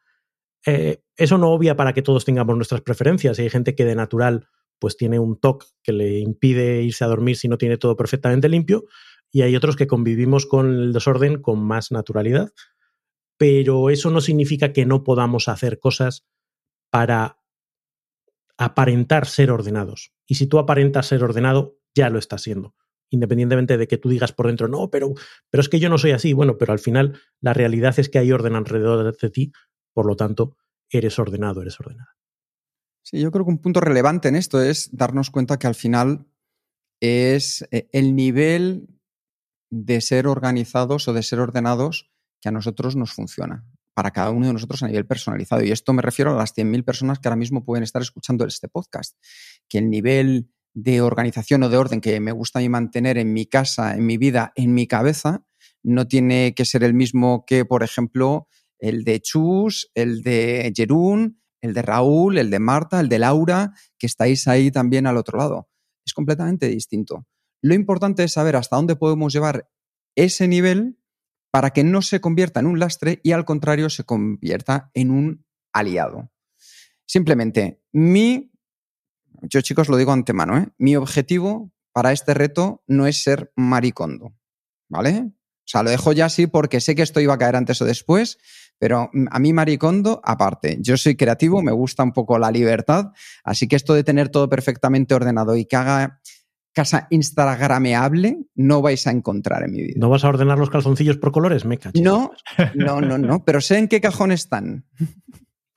Eh, 0.66 1.02
eso 1.16 1.38
no 1.38 1.50
obvia 1.50 1.76
para 1.76 1.92
que 1.92 2.02
todos 2.02 2.24
tengamos 2.24 2.56
nuestras 2.56 2.82
preferencias. 2.82 3.38
hay 3.38 3.50
gente 3.50 3.74
que 3.74 3.84
de 3.84 3.94
natural 3.94 4.48
pues 4.80 4.96
tiene 4.96 5.18
un 5.18 5.38
TOC 5.38 5.64
que 5.82 5.92
le 5.92 6.18
impide 6.18 6.82
irse 6.82 7.04
a 7.04 7.08
dormir 7.08 7.36
si 7.36 7.48
no 7.48 7.58
tiene 7.58 7.76
todo 7.76 7.96
perfectamente 7.96 8.48
limpio, 8.48 8.86
y 9.30 9.42
hay 9.42 9.54
otros 9.54 9.76
que 9.76 9.86
convivimos 9.86 10.46
con 10.46 10.66
el 10.66 10.92
desorden 10.92 11.40
con 11.40 11.62
más 11.62 11.92
naturalidad. 11.92 12.52
Pero 13.36 13.90
eso 13.90 14.10
no 14.10 14.20
significa 14.20 14.72
que 14.72 14.84
no 14.84 15.04
podamos 15.04 15.48
hacer 15.48 15.78
cosas 15.78 16.26
para 16.90 17.38
aparentar 18.58 19.26
ser 19.26 19.50
ordenados. 19.52 20.12
Y 20.26 20.34
si 20.34 20.46
tú 20.46 20.58
aparentas 20.58 21.06
ser 21.06 21.22
ordenado, 21.22 21.78
ya 21.94 22.10
lo 22.10 22.18
estás 22.18 22.42
siendo 22.42 22.74
independientemente 23.10 23.76
de 23.76 23.88
que 23.88 23.98
tú 23.98 24.08
digas 24.08 24.32
por 24.32 24.46
dentro, 24.46 24.68
no, 24.68 24.88
pero, 24.88 25.12
pero 25.50 25.60
es 25.60 25.68
que 25.68 25.80
yo 25.80 25.88
no 25.88 25.98
soy 25.98 26.12
así. 26.12 26.32
Bueno, 26.32 26.56
pero 26.56 26.72
al 26.72 26.78
final 26.78 27.20
la 27.40 27.52
realidad 27.52 27.98
es 27.98 28.08
que 28.08 28.18
hay 28.18 28.32
orden 28.32 28.54
alrededor 28.54 29.16
de 29.16 29.30
ti, 29.30 29.52
por 29.92 30.06
lo 30.06 30.16
tanto, 30.16 30.56
eres 30.88 31.18
ordenado, 31.18 31.60
eres 31.60 31.78
ordenada. 31.80 32.19
Sí, 33.10 33.18
yo 33.18 33.32
creo 33.32 33.44
que 33.44 33.50
un 33.50 33.58
punto 33.58 33.80
relevante 33.80 34.28
en 34.28 34.36
esto 34.36 34.62
es 34.62 34.88
darnos 34.92 35.30
cuenta 35.30 35.58
que 35.58 35.66
al 35.66 35.74
final 35.74 36.28
es 37.00 37.66
eh, 37.72 37.88
el 37.90 38.14
nivel 38.14 38.86
de 39.68 40.00
ser 40.00 40.28
organizados 40.28 41.08
o 41.08 41.12
de 41.12 41.24
ser 41.24 41.40
ordenados 41.40 42.12
que 42.40 42.50
a 42.50 42.52
nosotros 42.52 42.94
nos 42.94 43.12
funciona, 43.12 43.66
para 43.94 44.12
cada 44.12 44.30
uno 44.30 44.46
de 44.46 44.52
nosotros 44.52 44.84
a 44.84 44.86
nivel 44.86 45.08
personalizado. 45.08 45.64
Y 45.64 45.72
esto 45.72 45.92
me 45.92 46.02
refiero 46.02 46.30
a 46.30 46.36
las 46.36 46.54
100.000 46.54 46.84
personas 46.84 47.18
que 47.18 47.26
ahora 47.26 47.36
mismo 47.36 47.64
pueden 47.64 47.82
estar 47.82 48.00
escuchando 48.00 48.46
este 48.46 48.68
podcast, 48.68 49.16
que 49.68 49.78
el 49.78 49.90
nivel 49.90 50.52
de 50.72 51.00
organización 51.00 51.64
o 51.64 51.68
de 51.68 51.78
orden 51.78 52.00
que 52.00 52.20
me 52.20 52.30
gusta 52.30 52.60
a 52.60 52.62
mí 52.62 52.68
mantener 52.68 53.18
en 53.18 53.32
mi 53.32 53.44
casa, 53.44 53.92
en 53.94 54.06
mi 54.06 54.18
vida, 54.18 54.52
en 54.54 54.72
mi 54.72 54.86
cabeza, 54.86 55.44
no 55.82 56.06
tiene 56.06 56.54
que 56.54 56.64
ser 56.64 56.84
el 56.84 56.94
mismo 56.94 57.44
que, 57.44 57.64
por 57.64 57.82
ejemplo, 57.82 58.46
el 58.78 59.02
de 59.02 59.20
Chus, 59.20 59.90
el 59.96 60.22
de 60.22 60.72
Jerún, 60.76 61.40
el 61.60 61.74
de 61.74 61.82
Raúl, 61.82 62.38
el 62.38 62.50
de 62.50 62.58
Marta, 62.58 63.00
el 63.00 63.08
de 63.08 63.18
Laura, 63.18 63.74
que 63.98 64.06
estáis 64.06 64.48
ahí 64.48 64.70
también 64.70 65.06
al 65.06 65.16
otro 65.16 65.38
lado. 65.38 65.68
Es 66.04 66.14
completamente 66.14 66.68
distinto. 66.68 67.26
Lo 67.62 67.74
importante 67.74 68.24
es 68.24 68.32
saber 68.32 68.56
hasta 68.56 68.76
dónde 68.76 68.96
podemos 68.96 69.32
llevar 69.32 69.70
ese 70.16 70.48
nivel 70.48 70.98
para 71.50 71.70
que 71.70 71.84
no 71.84 72.02
se 72.02 72.20
convierta 72.20 72.60
en 72.60 72.66
un 72.66 72.78
lastre 72.78 73.20
y 73.22 73.32
al 73.32 73.44
contrario 73.44 73.90
se 73.90 74.04
convierta 74.04 74.90
en 74.94 75.10
un 75.10 75.44
aliado. 75.72 76.30
Simplemente, 77.06 77.82
mi, 77.92 78.52
yo 79.42 79.60
chicos 79.60 79.88
lo 79.88 79.96
digo 79.96 80.12
antemano, 80.12 80.58
¿eh? 80.58 80.68
mi 80.78 80.96
objetivo 80.96 81.72
para 81.92 82.12
este 82.12 82.34
reto 82.34 82.84
no 82.86 83.06
es 83.06 83.22
ser 83.22 83.52
maricondo, 83.56 84.32
¿vale? 84.88 85.18
O 85.18 85.70
sea, 85.70 85.82
lo 85.82 85.90
dejo 85.90 86.12
ya 86.12 86.26
así 86.26 86.46
porque 86.46 86.80
sé 86.80 86.94
que 86.94 87.02
esto 87.02 87.20
iba 87.20 87.34
a 87.34 87.38
caer 87.38 87.56
antes 87.56 87.82
o 87.82 87.84
después, 87.84 88.38
pero 88.80 89.10
a 89.30 89.38
mí 89.38 89.52
maricondo 89.52 90.22
aparte. 90.24 90.78
Yo 90.80 90.96
soy 90.96 91.14
creativo, 91.14 91.62
me 91.62 91.70
gusta 91.70 92.02
un 92.02 92.12
poco 92.12 92.38
la 92.38 92.50
libertad, 92.50 93.12
así 93.44 93.68
que 93.68 93.76
esto 93.76 93.92
de 93.92 94.02
tener 94.02 94.30
todo 94.30 94.48
perfectamente 94.48 95.14
ordenado 95.14 95.54
y 95.54 95.66
que 95.66 95.76
haga 95.76 96.20
casa 96.72 97.06
instagrameable 97.10 98.38
no 98.54 98.80
vais 98.80 99.06
a 99.06 99.10
encontrar 99.10 99.64
en 99.64 99.72
mi 99.72 99.82
vida. 99.82 99.96
¿No 99.98 100.08
vas 100.08 100.24
a 100.24 100.30
ordenar 100.30 100.58
los 100.58 100.70
calzoncillos 100.70 101.18
por 101.18 101.30
colores? 101.30 101.66
Me 101.66 101.76
cacho. 101.76 102.02
No, 102.02 102.32
no, 102.74 103.02
no, 103.02 103.18
no, 103.18 103.44
pero 103.44 103.60
sé 103.60 103.76
en 103.76 103.86
qué 103.86 104.00
cajón 104.00 104.32
están. 104.32 104.86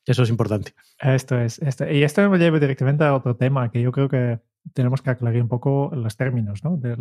Eso 0.06 0.24
es 0.24 0.30
importante. 0.30 0.74
Esto 1.00 1.38
es. 1.38 1.60
Esto, 1.60 1.90
y 1.92 2.04
esto 2.04 2.30
me 2.30 2.38
lleva 2.38 2.58
directamente 2.58 3.04
a 3.04 3.14
otro 3.16 3.36
tema 3.36 3.70
que 3.70 3.82
yo 3.82 3.92
creo 3.92 4.08
que 4.08 4.40
tenemos 4.74 5.02
que 5.02 5.10
aclarar 5.10 5.42
un 5.42 5.50
poco 5.50 5.92
los 5.94 6.16
términos. 6.16 6.64
¿no? 6.64 6.78
De, 6.78 6.96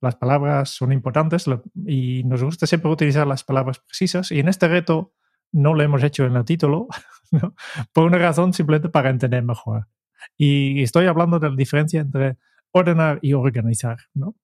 las 0.00 0.14
palabras 0.14 0.70
son 0.70 0.92
importantes 0.92 1.46
y 1.84 2.22
nos 2.24 2.44
gusta 2.44 2.66
siempre 2.66 2.92
utilizar 2.92 3.26
las 3.26 3.42
palabras 3.42 3.80
precisas. 3.80 4.30
Y 4.30 4.38
en 4.38 4.48
este 4.48 4.68
reto 4.68 5.14
no 5.52 5.74
lo 5.74 5.82
hemos 5.82 6.02
hecho 6.02 6.24
en 6.24 6.36
el 6.36 6.44
título, 6.44 6.88
¿no? 7.30 7.54
por 7.92 8.04
una 8.04 8.18
razón 8.18 8.52
simplemente 8.52 8.88
para 8.88 9.10
entender 9.10 9.42
mejor. 9.42 9.88
Y 10.36 10.82
estoy 10.82 11.06
hablando 11.06 11.38
de 11.38 11.50
la 11.50 11.56
diferencia 11.56 12.00
entre 12.00 12.38
ordenar 12.72 13.18
y 13.22 13.34
organizar, 13.34 13.98
¿no? 14.14 14.34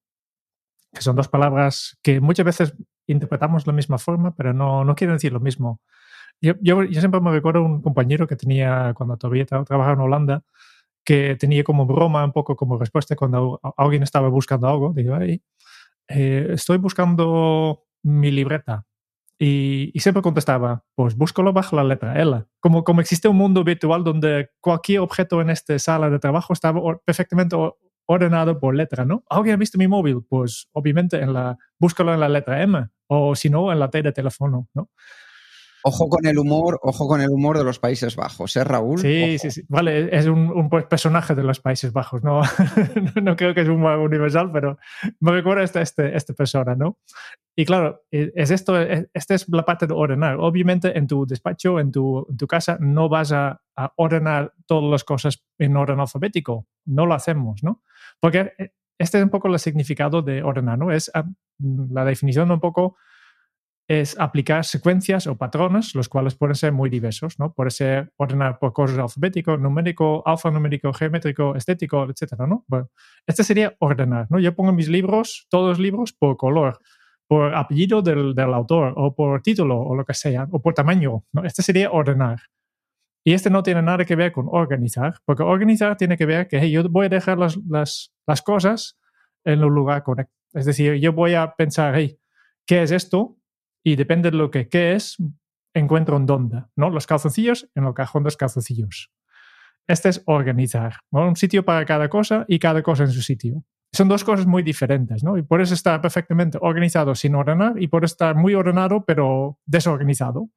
Que 0.93 1.01
son 1.01 1.15
dos 1.15 1.27
palabras 1.27 1.97
que 2.01 2.19
muchas 2.19 2.45
veces 2.45 2.73
interpretamos 3.07 3.65
de 3.65 3.71
la 3.71 3.75
misma 3.75 3.97
forma, 3.97 4.35
pero 4.35 4.53
no, 4.53 4.83
no 4.83 4.95
quieren 4.95 5.15
decir 5.15 5.33
lo 5.33 5.39
mismo. 5.39 5.81
Yo, 6.41 6.53
yo, 6.61 6.83
yo, 6.83 6.99
siempre 6.99 7.21
me 7.21 7.31
recuerdo 7.31 7.63
un 7.63 7.81
compañero 7.81 8.27
que 8.27 8.35
tenía, 8.35 8.93
cuando 8.95 9.17
todavía 9.17 9.45
trabajaba 9.45 9.93
en 9.93 9.99
Holanda, 9.99 10.43
que 11.03 11.35
tenía 11.35 11.63
como 11.63 11.85
broma, 11.85 12.23
un 12.23 12.31
poco 12.31 12.55
como 12.55 12.77
respuesta 12.77 13.15
cuando 13.15 13.59
alguien 13.77 14.03
estaba 14.03 14.29
buscando 14.29 14.67
algo. 14.67 14.93
Digo, 14.93 15.17
eh, 15.17 16.47
estoy 16.51 16.77
buscando 16.77 17.85
mi 18.03 18.31
libreta. 18.31 18.85
Y, 19.41 19.91
y, 19.93 19.99
siempre 20.01 20.21
contestaba, 20.21 20.83
pues 20.95 21.15
búscalo 21.15 21.53
bajo 21.53 21.75
la 21.75 21.85
letra 21.85 22.21
L. 22.21 22.43
Como, 22.59 22.83
como 22.83 22.99
existe 22.99 23.29
un 23.29 23.37
mundo 23.37 23.63
virtual 23.63 24.03
donde 24.03 24.49
cualquier 24.59 24.99
objeto 24.99 25.39
en 25.39 25.49
esta 25.49 25.79
sala 25.79 26.09
de 26.09 26.19
trabajo 26.19 26.51
estaba 26.51 26.81
perfectamente 27.05 27.55
ordenado 28.05 28.59
por 28.59 28.75
letra, 28.75 29.05
¿no? 29.05 29.23
¿Alguien 29.29 29.53
ha 29.53 29.57
visto 29.57 29.77
mi 29.77 29.87
móvil? 29.87 30.25
Pues 30.27 30.67
obviamente 30.73 31.21
en 31.21 31.31
la, 31.31 31.57
búscalo 31.79 32.13
en 32.13 32.19
la 32.19 32.27
letra 32.27 32.61
M 32.61 32.87
o 33.07 33.35
si 33.35 33.49
no, 33.49 33.71
en 33.71 33.79
la 33.79 33.89
T 33.89 34.01
de 34.01 34.11
teléfono, 34.11 34.67
¿no? 34.73 34.89
Ojo 35.83 36.09
con 36.09 36.25
el 36.25 36.37
humor, 36.37 36.79
ojo 36.83 37.07
con 37.07 37.21
el 37.21 37.29
humor 37.29 37.57
de 37.57 37.63
los 37.63 37.79
Países 37.79 38.15
Bajos, 38.15 38.55
¿eh, 38.55 38.63
Raúl? 38.63 38.99
Sí, 38.99 39.37
sí, 39.39 39.51
sí. 39.51 39.63
Vale, 39.69 40.15
es 40.15 40.27
un, 40.27 40.49
un, 40.51 40.69
personaje 40.69 41.35
de 41.35 41.43
los 41.43 41.59
Países 41.59 41.93
Bajos, 41.93 42.23
no, 42.23 42.41
no 43.23 43.35
creo 43.35 43.53
que 43.53 43.61
es 43.61 43.69
un 43.69 43.83
universal, 43.83 44.51
pero 44.51 44.77
me 45.19 45.31
recuerda 45.31 45.63
esta, 45.63 45.81
este, 45.81 46.15
esta 46.15 46.33
persona, 46.33 46.75
¿no? 46.75 46.97
Y 47.55 47.65
claro, 47.65 48.03
e, 48.11 48.31
es 48.35 48.51
esto, 48.51 48.81
e, 48.81 49.09
esta 49.13 49.35
es 49.35 49.47
la 49.49 49.63
parte 49.63 49.87
de 49.87 49.93
ordenar. 49.93 50.37
Obviamente 50.39 50.97
en 50.97 51.07
tu 51.07 51.25
despacho, 51.25 51.79
en 51.79 51.91
tu, 51.91 52.25
en 52.29 52.37
tu 52.37 52.47
casa, 52.47 52.77
no 52.79 53.09
vas 53.09 53.31
a, 53.31 53.61
a, 53.75 53.93
ordenar 53.95 54.53
todas 54.65 54.89
las 54.89 55.03
cosas 55.03 55.43
en 55.57 55.77
orden 55.77 55.99
alfabético, 55.99 56.67
no 56.85 57.05
lo 57.05 57.13
hacemos, 57.13 57.63
¿no? 57.63 57.83
Porque 58.19 58.53
este 58.99 59.17
es 59.17 59.23
un 59.23 59.29
poco 59.29 59.47
el 59.47 59.57
significado 59.59 60.21
de 60.21 60.43
ordenar, 60.43 60.77
¿no? 60.77 60.91
Es 60.91 61.09
ah, 61.13 61.25
la 61.57 62.05
definición 62.05 62.51
un 62.51 62.59
poco 62.59 62.97
es 63.89 64.15
aplicar 64.19 64.63
secuencias 64.65 65.25
o 65.25 65.35
patrones, 65.35 65.95
los 65.95 66.07
cuales 66.07 66.35
pueden 66.35 66.53
ser 66.53 66.71
muy 66.71 66.91
diversos, 66.91 67.39
¿no? 67.39 67.53
Puede 67.53 67.71
ser 67.71 68.13
ordenar 68.17 68.59
por 68.59 68.71
cosas 68.71 68.99
alfabético, 68.99 69.57
numérico, 69.57 70.21
alfanumérico, 70.27 70.93
geométrico, 70.93 71.55
estético, 71.55 72.07
etcétera, 72.07 72.45
¿no? 72.45 72.63
Bueno, 72.67 72.91
este 73.25 73.43
sería 73.43 73.75
ordenar, 73.79 74.27
¿no? 74.29 74.37
Yo 74.39 74.55
pongo 74.55 74.71
mis 74.73 74.89
libros, 74.89 75.47
todos 75.49 75.69
los 75.69 75.79
libros, 75.79 76.13
por 76.13 76.37
color, 76.37 76.77
por 77.27 77.55
apellido 77.55 78.03
del, 78.03 78.35
del 78.35 78.53
autor, 78.53 78.93
o 78.95 79.15
por 79.15 79.41
título, 79.41 79.79
o 79.81 79.95
lo 79.95 80.05
que 80.05 80.13
sea, 80.13 80.47
o 80.51 80.61
por 80.61 80.75
tamaño, 80.75 81.23
¿no? 81.33 81.43
Este 81.43 81.63
sería 81.63 81.89
ordenar. 81.89 82.41
Y 83.23 83.33
este 83.33 83.49
no 83.49 83.63
tiene 83.63 83.81
nada 83.81 84.05
que 84.05 84.15
ver 84.15 84.31
con 84.31 84.45
organizar, 84.51 85.15
porque 85.25 85.41
organizar 85.41 85.97
tiene 85.97 86.15
que 86.15 86.27
ver 86.27 86.47
que 86.47 86.69
yo 86.69 86.87
voy 86.87 87.07
a 87.07 87.09
dejar 87.09 87.39
las, 87.39 87.57
las, 87.67 88.13
las 88.27 88.43
cosas 88.43 88.99
en 89.43 89.61
el 89.61 89.67
lugar 89.67 90.03
correcto. 90.03 90.35
Es 90.53 90.65
decir, 90.65 90.93
yo 90.95 91.11
voy 91.11 91.33
a 91.33 91.55
pensar, 91.55 91.95
hey, 91.95 92.19
¿qué 92.67 92.83
es 92.83 92.91
esto? 92.91 93.38
Y 93.83 93.95
depende 93.95 94.31
de 94.31 94.37
lo 94.37 94.51
que 94.51 94.67
qué 94.67 94.93
es, 94.93 95.17
encuentro 95.73 96.17
en 96.17 96.25
dónde, 96.25 96.63
¿no? 96.75 96.89
Los 96.89 97.07
calzoncillos 97.07 97.69
en 97.75 97.85
el 97.85 97.93
cajón 97.93 98.23
de 98.23 98.27
los 98.27 98.37
calzoncillos. 98.37 99.11
Este 99.87 100.09
es 100.09 100.21
organizar. 100.25 100.97
Un 101.09 101.35
sitio 101.35 101.65
para 101.65 101.85
cada 101.85 102.09
cosa 102.09 102.45
y 102.47 102.59
cada 102.59 102.83
cosa 102.83 103.03
en 103.03 103.11
su 103.11 103.21
sitio. 103.21 103.63
Son 103.91 104.07
dos 104.07 104.23
cosas 104.23 104.45
muy 104.45 104.61
diferentes, 104.61 105.23
¿no? 105.23 105.35
Y 105.37 105.41
por 105.41 105.61
eso 105.61 105.73
está 105.73 105.99
perfectamente 105.99 106.59
organizado 106.61 107.15
sin 107.15 107.33
ordenar 107.33 107.81
y 107.81 107.87
por 107.87 108.05
estar 108.05 108.35
muy 108.35 108.53
ordenado 108.53 109.03
pero 109.03 109.57
desorganizado. 109.65 110.49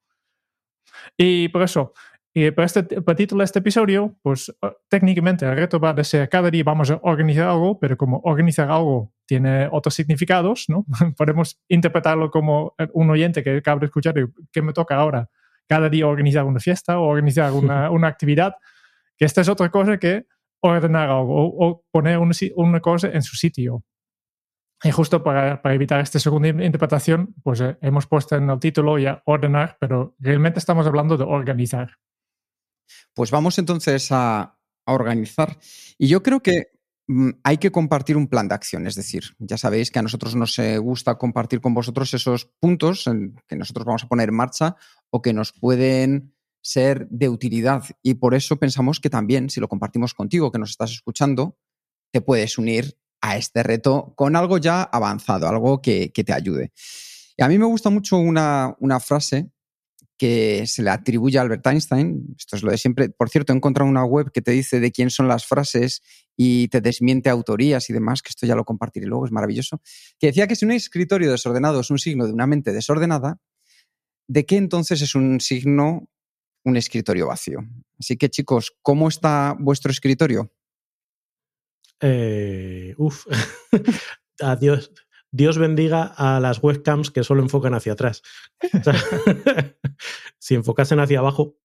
Y 1.17 1.47
por 1.49 1.63
eso, 1.63 1.93
y 2.35 2.49
para, 2.49 2.65
este, 2.65 2.83
para 2.83 3.15
título 3.15 3.41
de 3.41 3.45
este 3.45 3.59
episodio, 3.59 4.17
pues 4.23 4.51
ah, 4.63 4.73
técnicamente 4.89 5.45
el 5.45 5.55
reto 5.55 5.79
va 5.79 5.91
a 5.91 6.03
ser 6.03 6.27
cada 6.29 6.49
día 6.49 6.63
vamos 6.63 6.89
a 6.89 6.99
organizar 7.03 7.47
algo, 7.47 7.79
pero 7.79 7.95
como 7.95 8.21
organizar 8.23 8.71
algo 8.71 9.13
tiene 9.27 9.69
otros 9.71 9.93
significados, 9.93 10.65
¿no? 10.67 10.85
Podemos 11.17 11.61
interpretarlo 11.67 12.31
como 12.31 12.73
un 12.93 13.09
oyente 13.11 13.43
que 13.43 13.57
acaba 13.57 13.79
de 13.79 13.85
escuchar, 13.85 14.15
¿qué 14.51 14.61
me 14.63 14.73
toca 14.73 14.95
ahora? 14.95 15.29
Cada 15.67 15.89
día 15.89 16.07
organizar 16.07 16.43
una 16.45 16.59
fiesta 16.59 16.97
o 16.97 17.05
organizar 17.05 17.51
una, 17.53 17.91
una 17.91 18.07
actividad, 18.07 18.55
que 19.15 19.25
esta 19.25 19.41
es 19.41 19.49
otra 19.49 19.69
cosa 19.69 19.97
que 19.97 20.25
ordenar 20.61 21.09
algo 21.09 21.35
o, 21.35 21.67
o 21.67 21.85
poner 21.91 22.17
una, 22.17 22.33
una, 22.55 22.79
cosa 22.79 23.09
en 23.09 23.21
su 23.21 23.35
sitio. 23.35 23.83
Y 24.83 24.89
justo 24.89 25.23
para, 25.23 25.61
para 25.61 25.75
evitar 25.75 25.99
esta 25.99 26.17
segunda 26.17 26.49
interpretación, 26.49 27.35
pues 27.43 27.61
eh, 27.61 27.77
hemos 27.81 28.07
puesto 28.07 28.35
en 28.35 28.49
el 28.49 28.59
título 28.59 28.97
ya 28.97 29.21
ordenar, 29.25 29.77
pero 29.79 30.15
realmente 30.19 30.57
estamos 30.57 30.87
hablando 30.87 31.15
de 31.15 31.25
organizar. 31.25 31.91
Pues 33.13 33.31
vamos 33.31 33.57
entonces 33.59 34.09
a, 34.11 34.57
organizar. 34.85 35.57
Y 35.97 36.09
yo 36.09 36.21
creo 36.21 36.43
que 36.43 36.67
mm, 37.07 37.29
hay 37.43 37.57
que 37.57 37.71
compartir 37.71 38.17
un 38.17 38.27
plan 38.27 38.49
de 38.49 38.55
acción. 38.55 38.85
Es 38.85 38.95
decir, 38.95 39.23
ya 39.39 39.57
sabéis 39.57 39.91
que 39.91 39.99
a 39.99 40.01
nosotros 40.01 40.35
nos 40.35 40.59
gusta 40.81 41.17
compartir 41.17 41.61
con 41.61 41.73
vosotros 41.73 42.13
esos 42.13 42.45
puntos 42.59 43.05
que 43.47 43.55
nosotros 43.55 43.85
vamos 43.85 44.03
a 44.03 44.07
poner 44.07 44.27
en 44.27 44.35
marcha 44.35 44.75
o 45.09 45.21
que 45.21 45.31
nos 45.31 45.53
pueden 45.53 46.33
ser 46.61 47.07
de 47.09 47.29
utilidad. 47.29 47.83
Y 48.01 48.15
por 48.15 48.33
eso 48.33 48.57
pensamos 48.57 48.99
que 48.99 49.09
también, 49.09 49.49
si 49.49 49.61
lo 49.61 49.69
compartimos 49.69 50.13
contigo, 50.13 50.51
que 50.51 50.59
nos 50.59 50.71
estás 50.71 50.91
escuchando, 50.91 51.57
te 52.11 52.19
puedes 52.19 52.57
unir 52.57 52.97
a 53.21 53.37
este 53.37 53.63
reto 53.63 54.13
con 54.17 54.35
algo 54.35 54.57
ya 54.57 54.83
avanzado, 54.83 55.47
algo 55.47 55.81
que, 55.81 56.11
te 56.13 56.33
ayude. 56.33 56.73
Y 57.37 57.43
a 57.43 57.47
mí 57.47 57.57
me 57.57 57.65
gusta 57.65 57.89
mucho 57.89 58.17
una 58.17 58.99
frase 58.99 59.52
que 60.23 60.65
se 60.67 60.81
le 60.81 60.89
atribuye 60.89 61.37
a 61.37 61.41
Albert 61.41 61.67
Einstein. 61.67 62.33
Esto 62.39 62.55
es 62.55 62.63
lo 62.63 62.71
de 62.71 62.77
siempre. 62.77 63.09
Por 63.09 63.29
cierto, 63.29 63.51
he 63.51 63.55
encontrado 63.57 63.89
una 63.89 64.05
web 64.05 64.31
que 64.31 64.41
te 64.41 64.51
dice 64.51 64.79
de 64.79 64.89
quién 64.89 65.09
son 65.09 65.27
las 65.27 65.45
frases 65.45 66.01
y 66.37 66.69
te 66.69 66.79
desmiente 66.79 67.29
autorías 67.29 67.89
y 67.89 67.93
demás, 67.93 68.21
que 68.21 68.29
esto 68.29 68.45
ya 68.45 68.55
lo 68.55 68.63
compartiré 68.63 69.05
luego, 69.05 69.25
es 69.25 69.33
maravilloso, 69.33 69.81
que 70.17 70.27
decía 70.27 70.47
que 70.47 70.55
si 70.55 70.63
un 70.63 70.71
escritorio 70.71 71.29
desordenado 71.29 71.81
es 71.81 71.89
un 71.89 71.99
signo 71.99 72.25
de 72.25 72.31
una 72.31 72.47
mente 72.47 72.71
desordenada, 72.71 73.41
¿de 74.29 74.45
qué 74.45 74.55
entonces 74.55 75.01
es 75.01 75.13
un 75.13 75.41
signo 75.41 76.07
un 76.63 76.77
escritorio 76.77 77.27
vacío? 77.27 77.59
Así 77.99 78.15
que 78.15 78.29
chicos, 78.29 78.77
¿cómo 78.81 79.09
está 79.09 79.57
vuestro 79.59 79.91
escritorio? 79.91 80.53
Eh, 81.99 82.95
uf, 82.97 83.25
adiós. 84.39 84.89
Dios 85.33 85.57
bendiga 85.57 86.13
a 86.15 86.39
las 86.39 86.61
webcams 86.61 87.09
que 87.09 87.23
solo 87.23 87.41
enfocan 87.41 87.73
hacia 87.73 87.93
atrás. 87.93 88.21
Si 90.37 90.55
enfocasen 90.55 90.99
hacia 90.99 91.19
abajo. 91.19 91.55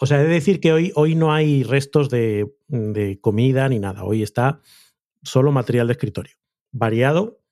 O 0.00 0.06
sea, 0.06 0.20
he 0.20 0.24
de 0.24 0.34
decir 0.34 0.60
que 0.60 0.72
hoy, 0.72 0.92
hoy 0.94 1.16
no 1.16 1.32
hay 1.32 1.64
restos 1.64 2.08
de, 2.08 2.54
de 2.68 3.20
comida 3.20 3.68
ni 3.68 3.80
nada. 3.80 4.04
Hoy 4.04 4.22
está 4.22 4.60
solo 5.24 5.50
material 5.50 5.88
de 5.88 5.94
escritorio. 5.94 6.36
Variado, 6.70 7.42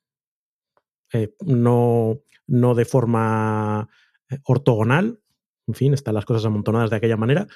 eh, 1.12 1.34
no, 1.44 2.22
no 2.46 2.74
de 2.76 2.84
forma 2.84 3.88
eh, 4.30 4.38
ortogonal. 4.44 5.20
En 5.66 5.74
fin, 5.74 5.94
están 5.94 6.14
las 6.14 6.24
cosas 6.24 6.44
amontonadas 6.44 6.90
de 6.90 6.96
aquella 6.96 7.16
manera. 7.16 7.48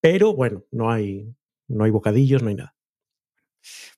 Pero 0.00 0.34
bueno, 0.34 0.64
no 0.72 0.90
hay, 0.90 1.32
no 1.68 1.84
hay 1.84 1.92
bocadillos, 1.92 2.42
no 2.42 2.48
hay 2.48 2.56
nada. 2.56 2.74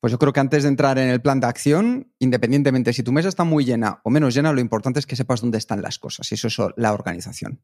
Pues 0.01 0.11
yo 0.11 0.19
creo 0.19 0.33
que 0.33 0.41
antes 0.41 0.63
de 0.63 0.69
entrar 0.69 0.99
en 0.99 1.09
el 1.09 1.23
plan 1.23 1.41
de 1.41 1.47
acción, 1.47 2.13
independientemente 2.19 2.93
si 2.93 3.03
tu 3.03 3.13
mesa 3.13 3.29
está 3.29 3.45
muy 3.45 3.65
llena 3.65 4.01
o 4.05 4.11
menos 4.11 4.35
llena, 4.35 4.53
lo 4.53 4.61
importante 4.61 5.01
es 5.01 5.07
que 5.07 5.17
sepas 5.17 5.41
dónde 5.41 5.59
están 5.59 5.83
las 5.83 5.99
cosas 5.99 6.31
y 6.31 6.35
eso 6.35 6.49
es 6.49 6.57
la 6.77 6.93
organización. 6.93 7.63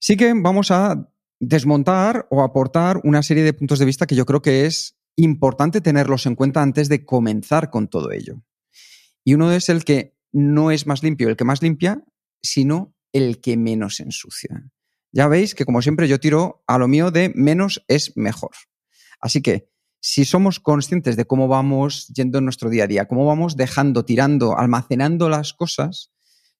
Sí 0.00 0.16
que 0.16 0.32
vamos 0.34 0.70
a 0.70 1.10
desmontar 1.40 2.26
o 2.30 2.42
aportar 2.42 3.00
una 3.04 3.22
serie 3.22 3.44
de 3.44 3.52
puntos 3.52 3.78
de 3.78 3.84
vista 3.84 4.06
que 4.06 4.16
yo 4.16 4.26
creo 4.26 4.42
que 4.42 4.66
es 4.66 4.98
importante 5.16 5.80
tenerlos 5.80 6.26
en 6.26 6.34
cuenta 6.34 6.62
antes 6.62 6.88
de 6.88 7.04
comenzar 7.04 7.70
con 7.70 7.88
todo 7.88 8.12
ello. 8.12 8.42
Y 9.24 9.34
uno 9.34 9.52
es 9.52 9.68
el 9.68 9.84
que 9.84 10.16
no 10.32 10.70
es 10.70 10.86
más 10.86 11.02
limpio 11.02 11.28
el 11.28 11.36
que 11.36 11.44
más 11.44 11.62
limpia, 11.62 12.04
sino 12.42 12.94
el 13.12 13.40
que 13.40 13.56
menos 13.56 14.00
ensucia. 14.00 14.70
Ya 15.12 15.26
veis 15.26 15.54
que 15.54 15.64
como 15.64 15.82
siempre 15.82 16.06
yo 16.06 16.20
tiro 16.20 16.62
a 16.66 16.78
lo 16.78 16.86
mío 16.86 17.10
de 17.10 17.32
menos 17.34 17.84
es 17.88 18.16
mejor. 18.16 18.50
Así 19.20 19.42
que 19.42 19.70
si 20.00 20.24
somos 20.24 20.60
conscientes 20.60 21.16
de 21.16 21.26
cómo 21.26 21.48
vamos 21.48 22.08
yendo 22.08 22.38
en 22.38 22.44
nuestro 22.44 22.70
día 22.70 22.84
a 22.84 22.86
día, 22.86 23.08
cómo 23.08 23.26
vamos 23.26 23.56
dejando, 23.56 24.04
tirando, 24.04 24.56
almacenando 24.56 25.28
las 25.28 25.52
cosas, 25.52 26.10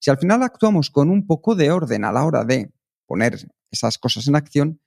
si 0.01 0.11
al 0.11 0.18
final 0.18 0.42
actuamos 0.42 0.90
con 0.90 1.11
un 1.11 1.27
poco 1.27 1.55
de 1.55 1.70
orden 1.70 2.05
a 2.05 2.12
la 2.12 2.24
hora 2.24 2.44
de 2.44 2.72
poner 3.07 3.48
esas 3.70 3.98
cosas 3.98 4.29
en 4.29 4.37
acción, 4.37 4.81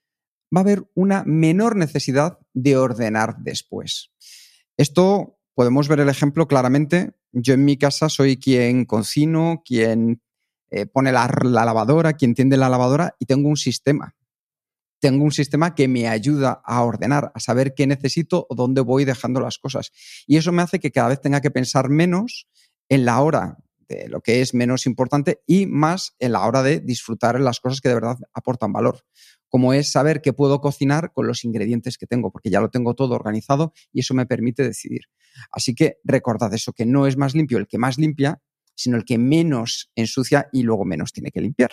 va 0.55 0.61
a 0.61 0.63
haber 0.63 0.89
una 0.95 1.23
menor 1.25 1.75
necesidad 1.75 2.39
de 2.53 2.77
ordenar 2.77 3.37
después. 3.39 4.11
Esto 4.77 5.39
podemos 5.53 5.87
ver 5.87 5.99
el 5.99 6.09
ejemplo 6.09 6.47
claramente. 6.47 7.13
Yo 7.31 7.53
en 7.53 7.65
mi 7.65 7.77
casa 7.77 8.09
soy 8.09 8.37
quien 8.37 8.85
cocino, 8.85 9.63
quien 9.65 10.21
eh, 10.69 10.85
pone 10.85 11.11
la, 11.11 11.29
la 11.43 11.65
lavadora, 11.65 12.13
quien 12.13 12.33
tiende 12.33 12.57
la 12.57 12.69
lavadora 12.69 13.15
y 13.19 13.25
tengo 13.25 13.49
un 13.49 13.57
sistema. 13.57 14.15
Tengo 15.01 15.25
un 15.25 15.31
sistema 15.31 15.75
que 15.75 15.89
me 15.89 16.07
ayuda 16.07 16.61
a 16.63 16.81
ordenar, 16.83 17.33
a 17.35 17.39
saber 17.41 17.73
qué 17.75 17.85
necesito 17.87 18.47
o 18.49 18.55
dónde 18.55 18.79
voy 18.79 19.03
dejando 19.03 19.41
las 19.41 19.57
cosas. 19.57 19.91
Y 20.25 20.37
eso 20.37 20.53
me 20.53 20.61
hace 20.61 20.79
que 20.79 20.91
cada 20.91 21.09
vez 21.09 21.19
tenga 21.19 21.41
que 21.41 21.51
pensar 21.51 21.89
menos 21.89 22.47
en 22.87 23.03
la 23.03 23.19
hora 23.19 23.57
de 23.89 24.07
lo 24.07 24.21
que 24.21 24.39
es 24.39 24.53
menos 24.53 24.85
importante 24.85 25.41
y 25.45 25.65
más 25.65 26.15
en 26.19 26.31
la 26.31 26.47
hora 26.47 26.63
de 26.63 26.79
disfrutar 26.79 27.37
las 27.41 27.59
cosas 27.59 27.81
que 27.81 27.89
de 27.89 27.95
verdad 27.95 28.17
aportan 28.33 28.71
valor 28.71 29.03
como 29.51 29.73
es 29.73 29.91
saber 29.91 30.21
qué 30.21 30.31
puedo 30.31 30.61
cocinar 30.61 31.11
con 31.11 31.27
los 31.27 31.43
ingredientes 31.43 31.97
que 31.97 32.07
tengo, 32.07 32.31
porque 32.31 32.49
ya 32.49 32.61
lo 32.61 32.69
tengo 32.69 32.93
todo 32.95 33.15
organizado 33.15 33.73
y 33.91 33.99
eso 33.99 34.13
me 34.13 34.25
permite 34.25 34.63
decidir. 34.63 35.01
Así 35.51 35.75
que 35.75 35.97
recordad 36.05 36.53
eso, 36.53 36.71
que 36.71 36.85
no 36.85 37.05
es 37.05 37.17
más 37.17 37.35
limpio 37.35 37.57
el 37.57 37.67
que 37.67 37.77
más 37.77 37.97
limpia, 37.97 38.41
sino 38.75 38.95
el 38.95 39.03
que 39.03 39.17
menos 39.17 39.91
ensucia 39.93 40.47
y 40.53 40.63
luego 40.63 40.85
menos 40.85 41.11
tiene 41.11 41.31
que 41.31 41.41
limpiar. 41.41 41.71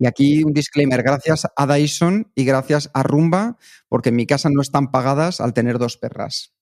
Y 0.00 0.06
aquí 0.06 0.42
un 0.42 0.54
disclaimer, 0.54 1.02
gracias 1.02 1.46
a 1.54 1.66
Dyson 1.66 2.32
y 2.34 2.46
gracias 2.46 2.90
a 2.94 3.02
Rumba, 3.02 3.58
porque 3.86 4.08
en 4.08 4.16
mi 4.16 4.26
casa 4.26 4.48
no 4.50 4.62
están 4.62 4.90
pagadas 4.90 5.42
al 5.42 5.52
tener 5.52 5.78
dos 5.78 5.98
perras. 5.98 6.54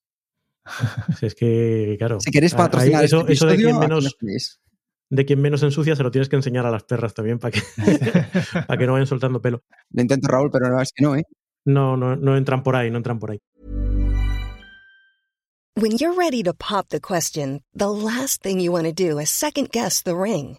es 1.22 1.37
que, 1.37 1.94
claro. 1.98 2.18
Si 2.18 2.33
queréis 2.33 2.55
patrocinar 2.55 3.05
eso, 3.05 3.20
este 3.20 3.35
eso 3.35 3.46
de 3.46 3.57
quien 3.57 3.79
menos, 3.79 4.18
de 5.09 5.24
quien 5.24 5.40
menos 5.40 5.62
ensucia 5.62 5.94
se 5.94 6.03
lo 6.03 6.11
tienes 6.11 6.29
que 6.29 6.35
enseñar 6.35 6.66
a 6.66 6.72
las 6.72 6.83
perras 6.83 7.14
también 7.14 7.38
para 7.38 7.53
que, 7.53 7.62
para 8.66 8.77
que 8.77 8.87
no 8.87 8.94
vayan 8.94 9.07
soltando 9.07 9.40
pelo. 9.40 9.62
Lo 9.90 10.03
intento, 10.03 10.27
Raúl, 10.27 10.51
pero 10.51 10.68
no, 10.68 10.83
es 10.83 10.90
que 10.92 11.05
no, 11.05 11.14
¿eh? 11.14 11.22
No, 11.64 11.96
no, 11.96 12.16
no 12.16 12.37
entran 12.37 12.64
por 12.64 12.74
ahí, 12.74 12.90
no 12.90 12.96
entran 12.96 13.20
por 13.20 13.31
ahí. 13.31 13.38
When 15.77 15.92
you're 15.96 16.16
ready 16.18 16.42
to 16.42 16.55
pop 16.55 16.88
the 16.88 17.01
question, 17.01 17.62
the 17.72 17.88
last 17.88 18.42
thing 18.42 18.59
you 18.59 18.72
want 18.72 18.87
to 18.87 18.92
do 18.92 19.20
is 19.20 19.31
second 19.31 19.70
guess 19.70 20.03
the 20.03 20.16
ring. 20.16 20.59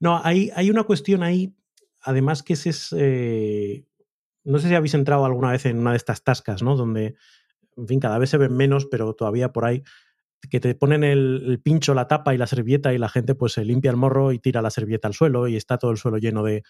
No, 0.00 0.20
hay, 0.22 0.50
hay 0.54 0.70
una 0.70 0.84
cuestión 0.84 1.22
ahí, 1.22 1.54
además 2.00 2.42
que 2.42 2.52
ese 2.54 2.70
es... 2.70 2.94
eh, 2.96 3.86
no 4.44 4.58
sé 4.58 4.68
si 4.68 4.74
habéis 4.74 4.94
entrado 4.94 5.24
alguna 5.24 5.50
vez 5.50 5.66
en 5.66 5.78
una 5.78 5.90
de 5.90 5.96
estas 5.96 6.22
tascas, 6.22 6.62
¿no? 6.62 6.76
Donde, 6.76 7.16
en 7.76 7.88
fin, 7.88 7.98
cada 7.98 8.18
vez 8.18 8.30
se 8.30 8.38
ven 8.38 8.56
menos, 8.56 8.86
pero 8.86 9.14
todavía 9.14 9.52
por 9.52 9.64
ahí, 9.64 9.82
que 10.50 10.60
te 10.60 10.74
ponen 10.74 11.02
el, 11.02 11.42
el 11.48 11.60
pincho, 11.60 11.94
la 11.94 12.06
tapa 12.06 12.34
y 12.34 12.38
la 12.38 12.46
servilleta 12.46 12.94
y 12.94 12.98
la 12.98 13.08
gente 13.08 13.34
pues 13.34 13.54
se 13.54 13.64
limpia 13.64 13.90
el 13.90 13.96
morro 13.96 14.32
y 14.32 14.38
tira 14.38 14.62
la 14.62 14.70
servilleta 14.70 15.08
al 15.08 15.14
suelo 15.14 15.48
y 15.48 15.56
está 15.56 15.78
todo 15.78 15.90
el 15.90 15.96
suelo 15.96 16.18
lleno 16.18 16.44
de... 16.44 16.62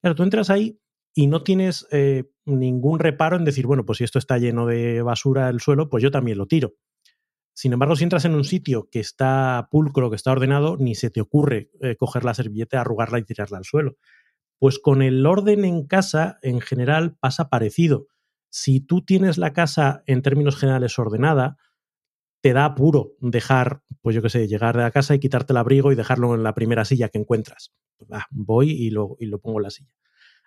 Claro, 0.00 0.16
tú 0.16 0.22
entras 0.24 0.50
ahí 0.50 0.80
y 1.14 1.26
no 1.26 1.42
tienes 1.42 1.86
eh, 1.92 2.24
ningún 2.44 2.98
reparo 2.98 3.36
en 3.36 3.44
decir, 3.44 3.66
bueno, 3.66 3.84
pues 3.84 3.98
si 3.98 4.04
esto 4.04 4.18
está 4.18 4.38
lleno 4.38 4.66
de 4.66 5.02
basura 5.02 5.48
el 5.48 5.60
suelo, 5.60 5.88
pues 5.88 6.02
yo 6.02 6.10
también 6.10 6.38
lo 6.38 6.46
tiro. 6.46 6.74
Sin 7.58 7.72
embargo, 7.72 7.96
si 7.96 8.04
entras 8.04 8.24
en 8.24 8.36
un 8.36 8.44
sitio 8.44 8.88
que 8.88 9.00
está 9.00 9.66
pulcro, 9.72 10.10
que 10.10 10.14
está 10.14 10.30
ordenado, 10.30 10.76
ni 10.78 10.94
se 10.94 11.10
te 11.10 11.20
ocurre 11.20 11.72
eh, 11.80 11.96
coger 11.96 12.24
la 12.24 12.32
servilleta, 12.32 12.80
arrugarla 12.80 13.18
y 13.18 13.24
tirarla 13.24 13.58
al 13.58 13.64
suelo. 13.64 13.96
Pues 14.60 14.78
con 14.78 15.02
el 15.02 15.26
orden 15.26 15.64
en 15.64 15.84
casa, 15.84 16.38
en 16.42 16.60
general, 16.60 17.16
pasa 17.18 17.48
parecido. 17.48 18.06
Si 18.48 18.78
tú 18.78 19.04
tienes 19.04 19.38
la 19.38 19.54
casa 19.54 20.04
en 20.06 20.22
términos 20.22 20.56
generales 20.56 20.96
ordenada, 21.00 21.56
te 22.42 22.52
da 22.52 22.64
apuro 22.64 23.14
dejar, 23.18 23.82
pues 24.02 24.14
yo 24.14 24.22
qué 24.22 24.30
sé, 24.30 24.46
llegar 24.46 24.78
a 24.78 24.92
casa 24.92 25.16
y 25.16 25.18
quitarte 25.18 25.52
el 25.52 25.56
abrigo 25.56 25.90
y 25.90 25.96
dejarlo 25.96 26.36
en 26.36 26.44
la 26.44 26.54
primera 26.54 26.84
silla 26.84 27.08
que 27.08 27.18
encuentras. 27.18 27.72
Ah, 28.12 28.26
voy 28.30 28.70
y 28.70 28.90
lo, 28.90 29.16
y 29.18 29.26
lo 29.26 29.40
pongo 29.40 29.58
en 29.58 29.64
la 29.64 29.70
silla. 29.70 29.90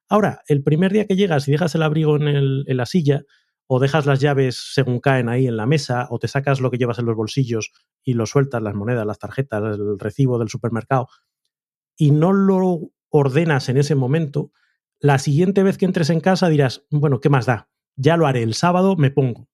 Ahora, 0.07 0.43
el 0.47 0.63
primer 0.63 0.93
día 0.93 1.07
que 1.07 1.17
llegas 1.17 1.45
y 1.49 1.51
dejas 1.51 1.75
el 1.75 1.83
abrigo 1.83 2.15
en 2.15 2.77
la 2.77 2.85
silla, 2.85 3.23
o 3.73 3.79
dejas 3.79 4.05
las 4.05 4.19
llaves 4.19 4.73
según 4.73 4.99
caen 4.99 5.29
ahí 5.29 5.47
en 5.47 5.55
la 5.55 5.65
mesa, 5.65 6.07
o 6.09 6.19
te 6.19 6.27
sacas 6.27 6.59
lo 6.59 6.69
que 6.69 6.77
llevas 6.77 6.99
en 6.99 7.05
los 7.05 7.15
bolsillos 7.15 7.71
y 8.03 8.15
lo 8.15 8.25
sueltas, 8.25 8.61
las 8.61 8.75
monedas, 8.75 9.07
las 9.07 9.17
tarjetas, 9.17 9.63
el 9.79 9.97
recibo 9.97 10.37
del 10.37 10.49
supermercado, 10.49 11.07
y 11.95 12.11
no 12.11 12.33
lo 12.33 12.91
ordenas 13.07 13.69
en 13.69 13.77
ese 13.77 13.95
momento, 13.95 14.51
la 14.99 15.19
siguiente 15.19 15.63
vez 15.63 15.77
que 15.77 15.85
entres 15.85 16.09
en 16.09 16.19
casa 16.19 16.49
dirás, 16.49 16.85
bueno, 16.89 17.21
¿qué 17.21 17.29
más 17.29 17.45
da? 17.45 17.69
Ya 17.95 18.17
lo 18.17 18.27
haré 18.27 18.43
el 18.43 18.55
sábado, 18.55 18.97
me 18.97 19.09
pongo. 19.09 19.47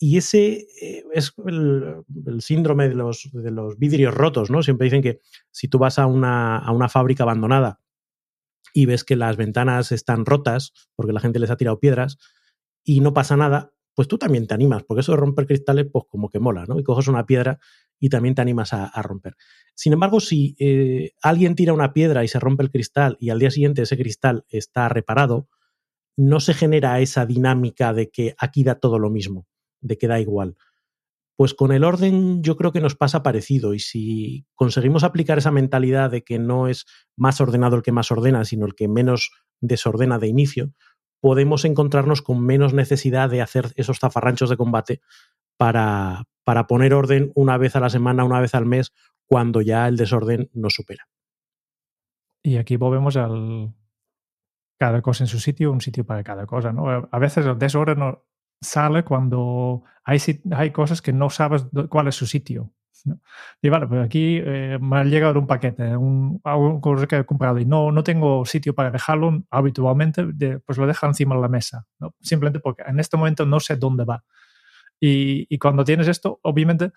Y 0.00 0.16
ese 0.16 0.66
eh, 0.82 1.04
es 1.14 1.32
el, 1.46 2.02
síndrome 2.40 2.88
de 2.88 2.96
los, 2.96 3.30
de 3.32 3.52
los 3.52 3.78
vidrios 3.78 4.14
rotos, 4.14 4.50
¿no? 4.50 4.64
Siempre 4.64 4.86
dicen 4.86 5.02
que 5.02 5.20
si 5.52 5.68
tú 5.68 5.78
vas 5.78 6.00
a 6.00 6.06
una, 6.06 6.58
a 6.58 6.72
una 6.72 6.88
fábrica 6.88 7.22
abandonada 7.22 7.80
y 8.74 8.86
ves 8.86 9.04
que 9.04 9.14
las 9.14 9.36
ventanas 9.36 9.92
están 9.92 10.26
rotas 10.26 10.72
porque 10.96 11.12
la 11.12 11.20
gente 11.20 11.38
les 11.38 11.50
ha 11.50 11.56
tirado 11.56 11.78
piedras 11.78 12.18
y 12.86 13.00
no 13.00 13.12
pasa 13.12 13.36
nada, 13.36 13.72
pues 13.94 14.06
tú 14.06 14.16
también 14.16 14.46
te 14.46 14.54
animas, 14.54 14.84
porque 14.84 15.00
eso 15.00 15.12
de 15.12 15.18
romper 15.18 15.46
cristales, 15.46 15.86
pues 15.92 16.04
como 16.08 16.30
que 16.30 16.38
mola, 16.38 16.64
¿no? 16.66 16.78
Y 16.78 16.84
coges 16.84 17.08
una 17.08 17.26
piedra 17.26 17.58
y 17.98 18.10
también 18.10 18.34
te 18.36 18.42
animas 18.42 18.72
a, 18.72 19.02
romper. 19.02 19.36
Sin 19.74 19.92
embargo, 19.92 20.20
si 20.20 20.54
eh, 20.60 21.12
alguien 21.20 21.56
tira 21.56 21.72
una 21.72 21.92
piedra 21.92 22.22
y 22.22 22.28
se 22.28 22.38
rompe 22.38 22.62
el 22.62 22.70
cristal 22.70 23.16
y 23.18 23.30
al 23.30 23.40
día 23.40 23.50
siguiente 23.50 23.82
ese 23.82 23.96
cristal 23.96 24.44
está 24.48 24.88
reparado, 24.88 25.48
no 26.16 26.38
se 26.38 26.54
genera 26.54 27.00
esa 27.00 27.26
dinámica 27.26 27.92
de 27.92 28.10
que 28.10 28.36
aquí 28.38 28.62
da 28.62 28.76
todo 28.76 29.00
lo 29.00 29.10
mismo, 29.10 29.48
de 29.80 29.98
que 29.98 30.06
da 30.06 30.20
igual. 30.20 30.56
Pues 31.34 31.54
con 31.54 31.72
el 31.72 31.82
orden 31.82 32.42
yo 32.42 32.56
creo 32.56 32.72
que 32.72 32.80
nos 32.80 32.94
pasa 32.94 33.22
parecido 33.22 33.74
y 33.74 33.80
si 33.80 34.46
conseguimos 34.54 35.04
aplicar 35.04 35.38
esa 35.38 35.50
mentalidad 35.50 36.10
de 36.10 36.22
que 36.22 36.38
no 36.38 36.68
es 36.68 36.86
más 37.16 37.40
ordenado 37.40 37.76
el 37.76 37.82
que 37.82 37.92
más 37.92 38.12
ordena, 38.12 38.44
sino 38.44 38.64
el 38.64 38.74
que 38.74 38.88
menos 38.88 39.32
desordena 39.60 40.18
de 40.18 40.28
inicio, 40.28 40.72
podemos 41.20 41.64
encontrarnos 41.64 42.22
con 42.22 42.44
menos 42.44 42.74
necesidad 42.74 43.30
de 43.30 43.42
hacer 43.42 43.72
esos 43.76 43.98
zafarranchos 43.98 44.50
de 44.50 44.56
combate 44.56 45.00
para, 45.56 46.24
para 46.44 46.66
poner 46.66 46.94
orden 46.94 47.32
una 47.34 47.56
vez 47.58 47.76
a 47.76 47.80
la 47.80 47.90
semana, 47.90 48.24
una 48.24 48.40
vez 48.40 48.54
al 48.54 48.66
mes, 48.66 48.92
cuando 49.26 49.60
ya 49.60 49.88
el 49.88 49.96
desorden 49.96 50.50
nos 50.52 50.74
supera. 50.74 51.08
Y 52.42 52.58
aquí 52.58 52.76
volvemos 52.76 53.16
al 53.16 53.74
cada 54.78 55.02
cosa 55.02 55.24
en 55.24 55.28
su 55.28 55.40
sitio, 55.40 55.72
un 55.72 55.80
sitio 55.80 56.04
para 56.04 56.22
cada 56.22 56.46
cosa, 56.46 56.72
¿no? 56.72 57.08
A 57.10 57.18
veces 57.18 57.46
el 57.46 57.58
desorden 57.58 57.98
sale 58.60 59.04
cuando 59.04 59.82
hay, 60.04 60.18
hay 60.52 60.70
cosas 60.70 61.02
que 61.02 61.12
no 61.12 61.30
sabes 61.30 61.66
cuál 61.88 62.08
es 62.08 62.14
su 62.14 62.26
sitio. 62.26 62.72
¿No? 63.04 63.20
Y 63.60 63.68
vale, 63.68 63.86
pues 63.86 64.04
aquí 64.04 64.40
eh, 64.44 64.78
me 64.80 64.98
ha 64.98 65.04
llegado 65.04 65.38
un 65.38 65.46
paquete, 65.46 65.96
un, 65.96 66.40
algo 66.44 66.80
que 67.06 67.16
he 67.18 67.24
comprado 67.24 67.58
y 67.58 67.66
no, 67.66 67.92
no 67.92 68.02
tengo 68.02 68.44
sitio 68.46 68.74
para 68.74 68.90
dejarlo 68.90 69.42
habitualmente, 69.50 70.24
de- 70.26 70.60
pues 70.60 70.78
lo 70.78 70.86
dejo 70.86 71.06
encima 71.06 71.34
de 71.34 71.40
la 71.42 71.48
mesa, 71.48 71.86
¿no? 71.98 72.14
Simplemente 72.20 72.60
porque 72.60 72.82
en 72.86 73.00
este 73.00 73.16
momento 73.16 73.44
no 73.46 73.60
sé 73.60 73.76
dónde 73.76 74.04
va. 74.04 74.24
Y, 75.00 75.46
y 75.54 75.58
cuando 75.58 75.84
tienes 75.84 76.08
esto, 76.08 76.40
obviamente, 76.42 76.92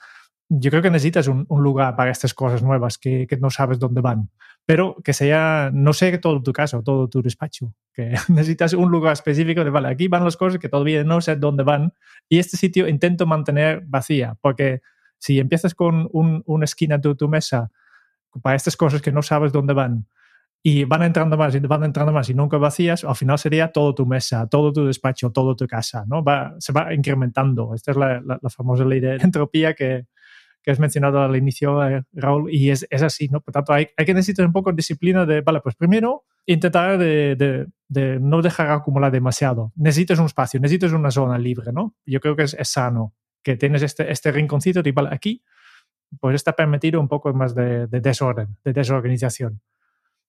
yo 0.50 0.72
creo 0.72 0.82
que 0.82 0.90
necesitas 0.90 1.28
un, 1.28 1.46
un 1.50 1.64
lugar 1.64 1.96
para 1.96 2.12
estas 2.12 2.34
cosas 2.34 2.64
nuevas 2.64 2.98
que, 2.98 3.28
que, 3.28 3.38
no 3.38 3.50
sabes 3.52 3.80
dónde 3.80 4.02
van, 4.02 4.30
pero 4.66 4.96
que 5.04 5.14
sea, 5.14 5.70
no 5.74 5.94
sé 5.94 6.18
todo 6.18 6.42
tu 6.42 6.54
casa 6.54 6.78
o 6.78 6.84
todo 6.84 7.08
tu 7.08 7.22
despacho, 7.22 7.74
que 7.94 8.14
necesitas 8.30 8.74
un 8.74 8.92
lugar 8.92 9.14
específico 9.14 9.64
de, 9.64 9.70
vale, 9.70 9.90
aquí 9.90 10.08
van 10.08 10.24
las 10.26 10.38
cosas 10.38 10.60
que 10.60 10.70
todavía 10.70 11.04
no 11.04 11.22
sé 11.22 11.36
dónde 11.36 11.64
van 11.64 11.94
y 12.28 12.40
este 12.40 12.58
sitio 12.58 12.88
intento 12.88 13.28
mantener 13.28 13.84
vacía, 13.86 14.38
porque 14.42 14.82
si 15.20 15.40
empiezas 15.40 15.76
con 15.76 16.10
un, 16.12 16.42
una 16.46 16.66
esquina 16.66 16.98
de 16.98 17.14
tu 17.14 17.28
mesa 17.28 17.72
para 18.42 18.56
estas 18.56 18.76
cosas 18.76 19.02
que 19.02 19.12
no 19.12 19.22
sabes 19.22 19.52
dónde 19.52 19.74
van 19.74 20.08
y 20.62 20.84
van 20.84 21.04
entrando 21.04 21.38
más 21.38 21.56
y 21.56 21.60
van 21.60 21.84
entrando 21.84 22.12
más 22.12 22.30
y 22.30 22.34
nunca 22.34 22.58
vacías, 22.58 23.04
al 23.04 23.16
final 23.16 23.38
sería 23.40 23.72
todo 23.72 23.96
tu 23.96 24.06
mesa, 24.06 24.48
todo 24.48 24.74
tu 24.74 24.86
despacho, 24.86 25.32
todo 25.32 25.56
tu 25.56 25.68
casa, 25.68 26.04
¿no? 26.08 26.24
Va, 26.24 26.56
se 26.60 26.74
va 26.74 26.94
incrementando. 26.94 27.74
Esta 27.74 27.92
es 27.92 27.98
la, 27.98 28.22
famosa 28.50 28.84
ley 28.84 29.00
de 29.00 29.16
entropía 29.16 29.74
que, 29.74 30.06
que 30.62 30.72
has 30.72 30.80
mencionado 30.80 31.22
al 31.22 31.36
inicio, 31.36 31.88
eh, 31.88 32.04
Raúl, 32.12 32.54
y 32.54 32.72
es, 32.72 32.86
es, 32.90 33.02
así, 33.02 33.30
¿no? 33.30 33.40
Por 33.40 33.54
tanto, 33.54 33.72
hay, 33.72 33.88
hay, 33.96 34.06
que 34.06 34.14
necesitar 34.14 34.46
un 34.46 34.52
poco 34.52 34.72
de 34.72 34.76
disciplina 34.76 35.26
de, 35.26 35.42
vale, 35.42 35.62
pues 35.62 35.76
primero 35.76 36.26
intentar 36.46 36.98
de, 36.98 37.68
de, 37.88 38.20
no 38.20 38.42
dejar 38.42 38.72
acumular 38.72 39.12
demasiado. 39.12 39.72
Necesitas 39.76 40.20
un 40.20 40.26
espacio, 40.26 40.60
necesitas 40.60 40.92
una 40.92 41.12
zona 41.12 41.38
libre, 41.38 41.72
¿no? 41.72 41.96
Yo 42.06 42.20
creo 42.20 42.36
que 42.36 42.44
es, 42.44 42.54
es 42.54 42.68
sano 42.70 43.14
que 43.44 43.56
tienes 43.58 43.82
este, 43.82 44.12
este 44.12 44.32
rinconcito 44.32 44.82
vale, 44.94 45.10
aquí 45.12 45.44
pues 46.20 46.36
está 46.36 46.56
permitido 46.56 47.00
un 47.00 47.08
poco 47.08 47.34
más 47.34 47.54
de, 47.54 47.88
de, 47.88 48.02
desorden, 48.02 48.58
de 48.64 48.74
desorganización. 48.74 49.62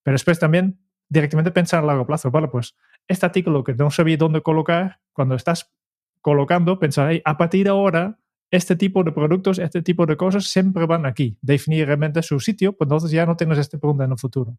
Pero 0.02 0.14
después 0.14 0.38
también 0.38 0.78
directamente 1.08 1.50
pensar 1.50 1.82
a 1.82 1.86
largo 1.86 2.06
plazo, 2.06 2.30
vale, 2.30 2.48
pues 2.48 2.76
este 3.08 3.26
artículo 3.26 3.64
que 3.64 3.74
no 3.74 3.90
sabía 3.90 4.16
dónde 4.16 4.42
colocar, 4.42 5.00
cuando 5.12 5.34
estás 5.34 5.72
colocando, 6.20 6.78
pensar, 6.78 7.10
hey, 7.10 7.22
a 7.24 7.36
partir 7.36 7.64
de 7.64 7.70
ahora 7.70 8.18
este 8.50 8.76
tipo 8.76 9.04
de 9.04 9.12
productos, 9.12 9.58
este 9.58 9.82
tipo 9.82 10.06
de 10.06 10.16
cosas 10.16 10.44
siempre 10.44 10.86
van 10.86 11.06
aquí. 11.06 11.38
Definir 11.40 11.86
realmente 11.86 12.22
su 12.22 12.40
sitio, 12.40 12.76
pues 12.76 12.86
entonces 12.86 13.10
ya 13.10 13.24
no 13.24 13.36
tienes 13.36 13.58
este 13.58 13.78
pregunta 13.78 14.04
en 14.04 14.12
el 14.12 14.18
futuro. 14.18 14.56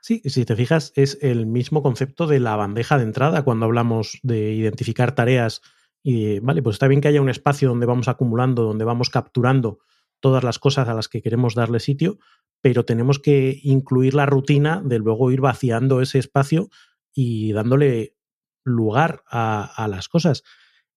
Sí, 0.00 0.20
si 0.24 0.44
te 0.44 0.56
fijas, 0.56 0.92
es 0.96 1.18
el 1.22 1.46
mismo 1.46 1.82
concepto 1.82 2.26
de 2.26 2.40
la 2.40 2.56
bandeja 2.56 2.98
de 2.98 3.04
entrada 3.04 3.44
cuando 3.44 3.66
hablamos 3.66 4.18
de 4.22 4.52
identificar 4.52 5.14
tareas 5.14 5.62
y, 6.06 6.38
vale, 6.40 6.62
pues 6.62 6.74
está 6.74 6.86
bien 6.86 7.00
que 7.00 7.08
haya 7.08 7.22
un 7.22 7.30
espacio 7.30 7.70
donde 7.70 7.86
vamos 7.86 8.08
acumulando, 8.08 8.62
donde 8.62 8.84
vamos 8.84 9.08
capturando 9.08 9.78
todas 10.20 10.44
las 10.44 10.58
cosas 10.58 10.86
a 10.86 10.92
las 10.92 11.08
que 11.08 11.22
queremos 11.22 11.54
darle 11.54 11.80
sitio, 11.80 12.18
pero 12.60 12.84
tenemos 12.84 13.18
que 13.18 13.58
incluir 13.62 14.12
la 14.12 14.26
rutina 14.26 14.82
de 14.84 14.98
luego 14.98 15.32
ir 15.32 15.40
vaciando 15.40 16.02
ese 16.02 16.18
espacio 16.18 16.68
y 17.14 17.52
dándole 17.52 18.16
lugar 18.64 19.22
a, 19.30 19.64
a 19.64 19.88
las 19.88 20.08
cosas. 20.10 20.44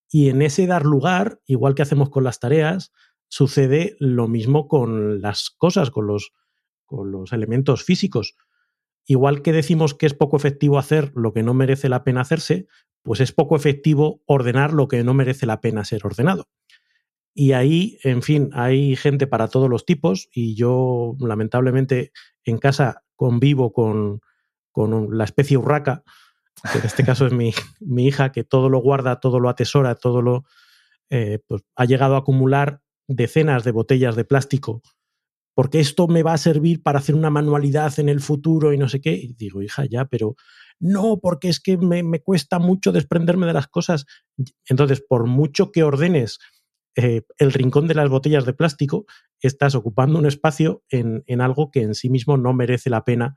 Y 0.09 0.27
en 0.27 0.41
ese 0.41 0.67
dar 0.67 0.85
lugar, 0.85 1.39
igual 1.45 1.73
que 1.73 1.83
hacemos 1.83 2.09
con 2.09 2.25
las 2.25 2.41
tareas, 2.41 2.91
sucede 3.29 3.95
lo 3.99 4.27
mismo 4.27 4.67
con 4.67 5.21
las 5.21 5.51
cosas, 5.51 5.89
con 5.89 6.05
los, 6.05 6.33
con 6.85 7.11
los 7.11 7.31
elementos 7.31 7.81
físicos. 7.81 8.35
Igual 9.09 9.41
que 9.41 9.53
decimos 9.53 9.93
que 9.93 10.05
es 10.05 10.13
poco 10.13 10.35
efectivo 10.35 10.77
hacer 10.77 11.13
lo 11.15 11.33
que 11.33 11.41
no 11.41 11.53
merece 11.53 11.87
la 11.87 12.03
pena 12.03 12.21
hacerse, 12.21 12.67
pues 13.03 13.21
es 13.21 13.31
poco 13.31 13.55
efectivo 13.55 14.21
ordenar 14.25 14.73
lo 14.73 14.89
que 14.89 15.01
no 15.05 15.13
merece 15.13 15.45
la 15.45 15.61
pena 15.61 15.85
ser 15.85 16.05
ordenado. 16.05 16.49
Y 17.33 17.53
ahí, 17.53 17.99
en 18.03 18.21
fin, 18.21 18.49
hay 18.51 18.97
gente 18.97 19.25
para 19.25 19.47
todos 19.47 19.69
los 19.69 19.85
tipos 19.85 20.27
y 20.33 20.55
yo 20.55 21.15
lamentablemente 21.19 22.11
en 22.43 22.57
casa 22.57 23.03
convivo 23.15 23.71
con, 23.71 24.19
con 24.73 25.17
la 25.17 25.23
especie 25.23 25.55
urraca, 25.55 26.03
que 26.73 26.79
en 26.79 26.85
este 26.85 27.05
caso 27.05 27.27
es 27.27 27.31
mi, 27.31 27.53
mi, 27.79 28.07
hija, 28.07 28.33
que 28.33 28.43
todo 28.43 28.67
lo 28.67 28.79
guarda, 28.79 29.21
todo 29.21 29.39
lo 29.39 29.47
atesora, 29.47 29.95
todo 29.95 30.21
lo... 30.21 30.43
Eh, 31.09 31.39
pues 31.47 31.61
ha 31.77 31.85
llegado 31.85 32.15
a 32.15 32.19
acumular 32.19 32.81
decenas 33.07 33.63
de 33.63 33.71
botellas 33.71 34.17
de 34.17 34.25
plástico, 34.25 34.81
porque 35.57 35.79
esto 35.79 36.07
me 36.07 36.21
va 36.21 36.33
a 36.33 36.37
servir 36.37 36.83
para 36.83 36.99
hacer 36.99 37.15
una 37.15 37.31
manualidad 37.31 37.99
en 37.99 38.09
el 38.09 38.19
futuro 38.19 38.73
y 38.73 38.77
no 38.77 38.87
sé 38.87 39.01
qué. 39.01 39.13
Y 39.13 39.33
digo, 39.33 39.63
hija, 39.63 39.85
ya, 39.85 40.05
pero 40.05 40.35
no, 40.79 41.19
porque 41.19 41.49
es 41.49 41.59
que 41.59 41.79
me, 41.79 42.03
me 42.03 42.21
cuesta 42.21 42.59
mucho 42.59 42.91
desprenderme 42.91 43.47
de 43.47 43.53
las 43.53 43.65
cosas. 43.65 44.05
Entonces, 44.69 45.01
por 45.01 45.25
mucho 45.25 45.71
que 45.71 45.81
ordenes 45.81 46.37
eh, 46.95 47.23
el 47.39 47.53
rincón 47.53 47.87
de 47.87 47.95
las 47.95 48.07
botellas 48.07 48.45
de 48.45 48.53
plástico, 48.53 49.07
estás 49.41 49.73
ocupando 49.73 50.19
un 50.19 50.27
espacio 50.27 50.83
en, 50.89 51.23
en 51.25 51.41
algo 51.41 51.71
que 51.71 51.81
en 51.81 51.95
sí 51.95 52.11
mismo 52.11 52.37
no 52.37 52.53
merece 52.53 52.91
la 52.91 53.03
pena 53.03 53.35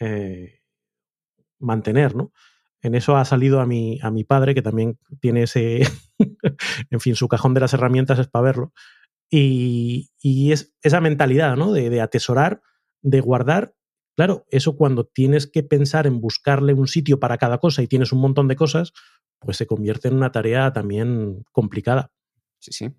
eh, 0.00 0.62
mantener, 1.60 2.16
¿no? 2.16 2.32
En 2.82 2.96
eso 2.96 3.16
ha 3.16 3.24
salido 3.24 3.60
a 3.60 3.66
mi, 3.66 4.00
a 4.02 4.10
mi 4.10 4.24
padre, 4.24 4.56
que 4.56 4.62
también 4.62 4.98
tiene 5.20 5.44
ese, 5.44 5.82
en 6.90 6.98
fin, 6.98 7.14
su 7.14 7.28
cajón 7.28 7.54
de 7.54 7.60
las 7.60 7.74
herramientas 7.74 8.18
es 8.18 8.26
para 8.26 8.42
verlo. 8.42 8.72
Y, 9.30 10.10
es 10.52 10.74
esa 10.82 11.00
mentalidad, 11.00 11.56
¿no? 11.56 11.72
De, 11.72 11.88
de, 11.88 12.00
atesorar, 12.00 12.62
de 13.00 13.20
guardar. 13.20 13.74
Claro, 14.16 14.44
eso 14.50 14.76
cuando 14.76 15.06
tienes 15.06 15.46
que 15.46 15.62
pensar 15.62 16.06
en 16.06 16.20
buscarle 16.20 16.74
un 16.74 16.88
sitio 16.88 17.20
para 17.20 17.38
cada 17.38 17.58
cosa 17.58 17.82
y 17.82 17.86
tienes 17.86 18.12
un 18.12 18.20
montón 18.20 18.48
de 18.48 18.56
cosas, 18.56 18.92
pues 19.38 19.56
se 19.56 19.66
convierte 19.66 20.08
en 20.08 20.14
una 20.14 20.32
tarea 20.32 20.72
también 20.72 21.44
complicada. 21.52 22.12
Sí, 22.58 22.72
sí. 22.72 22.90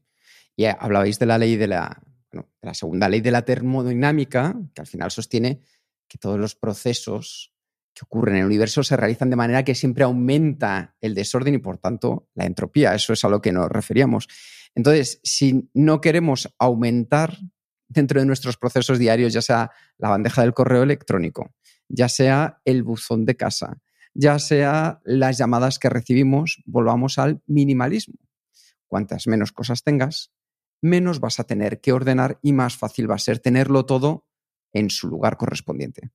Y 0.55 0.65
hablabais 0.65 1.19
de 1.19 1.25
la 1.25 1.37
ley 1.37 1.55
de 1.57 1.67
la, 1.67 2.01
bueno, 2.31 2.49
de 2.61 2.67
la 2.67 2.73
segunda 2.73 3.09
ley 3.09 3.21
de 3.21 3.31
la 3.31 3.43
termodinámica, 3.43 4.55
que 4.73 4.81
al 4.81 4.87
final 4.87 5.11
sostiene 5.11 5.61
que 6.07 6.17
todos 6.17 6.39
los 6.39 6.55
procesos 6.55 7.53
que 7.93 8.03
ocurren 8.03 8.35
en 8.35 8.41
el 8.41 8.47
universo 8.47 8.83
se 8.83 8.95
realizan 8.97 9.29
de 9.29 9.35
manera 9.35 9.63
que 9.63 9.75
siempre 9.75 10.03
aumenta 10.03 10.95
el 11.01 11.13
desorden 11.13 11.55
y 11.55 11.57
por 11.57 11.77
tanto 11.77 12.29
la 12.35 12.45
entropía. 12.45 12.95
Eso 12.95 13.13
es 13.13 13.23
a 13.25 13.29
lo 13.29 13.41
que 13.41 13.51
nos 13.51 13.69
referíamos. 13.69 14.27
Entonces, 14.75 15.19
si 15.23 15.69
no 15.73 15.99
queremos 15.99 16.53
aumentar 16.57 17.37
dentro 17.87 18.19
de 18.19 18.25
nuestros 18.25 18.57
procesos 18.57 18.99
diarios, 18.99 19.33
ya 19.33 19.41
sea 19.41 19.71
la 19.97 20.09
bandeja 20.09 20.41
del 20.41 20.53
correo 20.53 20.83
electrónico, 20.83 21.53
ya 21.89 22.07
sea 22.07 22.61
el 22.63 22.83
buzón 22.83 23.25
de 23.25 23.35
casa, 23.35 23.81
ya 24.13 24.39
sea 24.39 25.01
las 25.03 25.37
llamadas 25.37 25.77
que 25.77 25.89
recibimos, 25.89 26.61
volvamos 26.65 27.17
al 27.17 27.41
minimalismo. 27.47 28.15
Cuantas 28.87 29.27
menos 29.27 29.51
cosas 29.51 29.83
tengas, 29.83 30.31
menos 30.81 31.19
vas 31.19 31.39
a 31.39 31.43
tener 31.43 31.81
que 31.81 31.91
ordenar 31.91 32.39
y 32.41 32.53
más 32.53 32.77
fácil 32.77 33.09
va 33.09 33.15
a 33.15 33.19
ser 33.19 33.39
tenerlo 33.39 33.85
todo 33.85 34.25
en 34.73 34.89
su 34.89 35.07
lugar 35.07 35.37
correspondiente. 35.37 36.11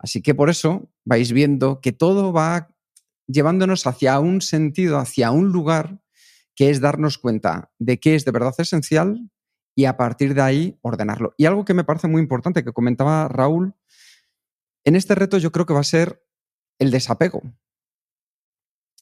Así 0.00 0.22
que 0.22 0.34
por 0.34 0.48
eso 0.48 0.90
vais 1.04 1.30
viendo 1.30 1.80
que 1.80 1.92
todo 1.92 2.32
va 2.32 2.74
llevándonos 3.26 3.86
hacia 3.86 4.18
un 4.18 4.40
sentido, 4.40 4.98
hacia 4.98 5.30
un 5.30 5.50
lugar 5.50 6.00
que 6.56 6.70
es 6.70 6.80
darnos 6.80 7.18
cuenta 7.18 7.70
de 7.78 8.00
qué 8.00 8.14
es 8.14 8.24
de 8.24 8.32
verdad 8.32 8.54
esencial 8.58 9.30
y 9.76 9.84
a 9.84 9.96
partir 9.96 10.34
de 10.34 10.42
ahí 10.42 10.78
ordenarlo. 10.82 11.34
Y 11.36 11.44
algo 11.44 11.64
que 11.64 11.74
me 11.74 11.84
parece 11.84 12.08
muy 12.08 12.20
importante 12.20 12.64
que 12.64 12.72
comentaba 12.72 13.28
Raúl, 13.28 13.74
en 14.84 14.96
este 14.96 15.14
reto 15.14 15.38
yo 15.38 15.52
creo 15.52 15.66
que 15.66 15.74
va 15.74 15.80
a 15.80 15.84
ser 15.84 16.24
el 16.78 16.90
desapego. 16.90 17.42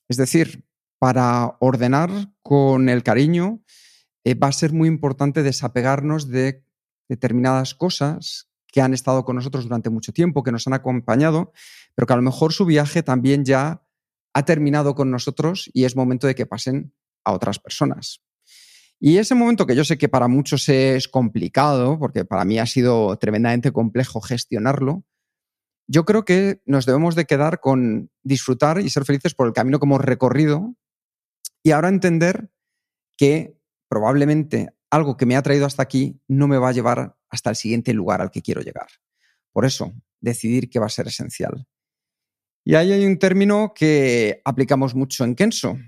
Es 0.08 0.16
decir, 0.16 0.64
para 0.98 1.56
ordenar 1.60 2.10
con 2.42 2.88
el 2.88 3.04
cariño 3.04 3.62
eh, 4.24 4.34
va 4.34 4.48
a 4.48 4.52
ser 4.52 4.72
muy 4.72 4.88
importante 4.88 5.44
desapegarnos 5.44 6.28
de 6.28 6.64
determinadas 7.08 7.74
cosas 7.74 8.47
que 8.70 8.80
han 8.80 8.94
estado 8.94 9.24
con 9.24 9.36
nosotros 9.36 9.64
durante 9.64 9.90
mucho 9.90 10.12
tiempo, 10.12 10.42
que 10.42 10.52
nos 10.52 10.66
han 10.66 10.74
acompañado, 10.74 11.52
pero 11.94 12.06
que 12.06 12.12
a 12.12 12.16
lo 12.16 12.22
mejor 12.22 12.52
su 12.52 12.64
viaje 12.64 13.02
también 13.02 13.44
ya 13.44 13.82
ha 14.34 14.44
terminado 14.44 14.94
con 14.94 15.10
nosotros 15.10 15.70
y 15.72 15.84
es 15.84 15.96
momento 15.96 16.26
de 16.26 16.34
que 16.34 16.46
pasen 16.46 16.92
a 17.24 17.32
otras 17.32 17.58
personas. 17.58 18.20
Y 19.00 19.18
ese 19.18 19.34
momento 19.34 19.66
que 19.66 19.76
yo 19.76 19.84
sé 19.84 19.96
que 19.96 20.08
para 20.08 20.28
muchos 20.28 20.68
es 20.68 21.08
complicado, 21.08 21.98
porque 21.98 22.24
para 22.24 22.44
mí 22.44 22.58
ha 22.58 22.66
sido 22.66 23.16
tremendamente 23.16 23.72
complejo 23.72 24.20
gestionarlo, 24.20 25.04
yo 25.86 26.04
creo 26.04 26.24
que 26.24 26.60
nos 26.66 26.84
debemos 26.84 27.14
de 27.14 27.24
quedar 27.24 27.60
con 27.60 28.10
disfrutar 28.22 28.80
y 28.80 28.90
ser 28.90 29.04
felices 29.04 29.34
por 29.34 29.46
el 29.46 29.54
camino 29.54 29.78
hemos 29.80 30.02
recorrido 30.02 30.74
y 31.62 31.70
ahora 31.70 31.88
entender 31.88 32.50
que 33.16 33.58
probablemente 33.88 34.70
algo 34.90 35.16
que 35.16 35.26
me 35.26 35.36
ha 35.36 35.42
traído 35.42 35.66
hasta 35.66 35.82
aquí 35.82 36.20
no 36.28 36.48
me 36.48 36.58
va 36.58 36.70
a 36.70 36.72
llevar 36.72 37.16
hasta 37.28 37.50
el 37.50 37.56
siguiente 37.56 37.92
lugar 37.92 38.20
al 38.20 38.30
que 38.30 38.42
quiero 38.42 38.60
llegar. 38.62 38.88
Por 39.52 39.64
eso, 39.64 39.92
decidir 40.20 40.70
qué 40.70 40.78
va 40.78 40.86
a 40.86 40.90
ser 40.90 41.08
esencial. 41.08 41.66
Y 42.64 42.74
ahí 42.74 42.92
hay 42.92 43.06
un 43.06 43.18
término 43.18 43.72
que 43.74 44.40
aplicamos 44.44 44.94
mucho 44.94 45.24
en 45.24 45.34
Kenso. 45.34 45.78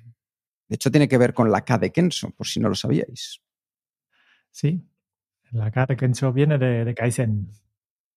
De 0.68 0.76
hecho, 0.76 0.90
tiene 0.90 1.08
que 1.08 1.18
ver 1.18 1.34
con 1.34 1.50
la 1.50 1.64
K 1.64 1.78
de 1.78 1.92
Kenso, 1.92 2.30
por 2.30 2.46
si 2.46 2.60
no 2.60 2.68
lo 2.68 2.74
sabíais. 2.74 3.42
Sí, 4.50 4.88
la 5.50 5.70
K 5.70 5.86
de 5.86 5.96
Kenso 5.96 6.32
viene 6.32 6.58
de, 6.58 6.84
de 6.84 6.94
Kaizen. 6.94 7.50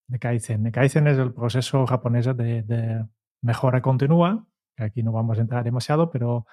De 0.07 0.19
Kaizen. 0.19 1.07
Es 1.07 1.17
el 1.17 1.33
proceso 1.33 1.85
japonés 1.85 2.25
de, 2.25 2.61
de 2.61 3.05
mejora 3.41 3.81
continua. 3.81 4.47
Aquí 4.77 5.03
no 5.03 5.11
vamos 5.11 5.37
a 5.37 5.41
entrar 5.41 5.63
demasiado, 5.63 6.09
pero 6.09 6.45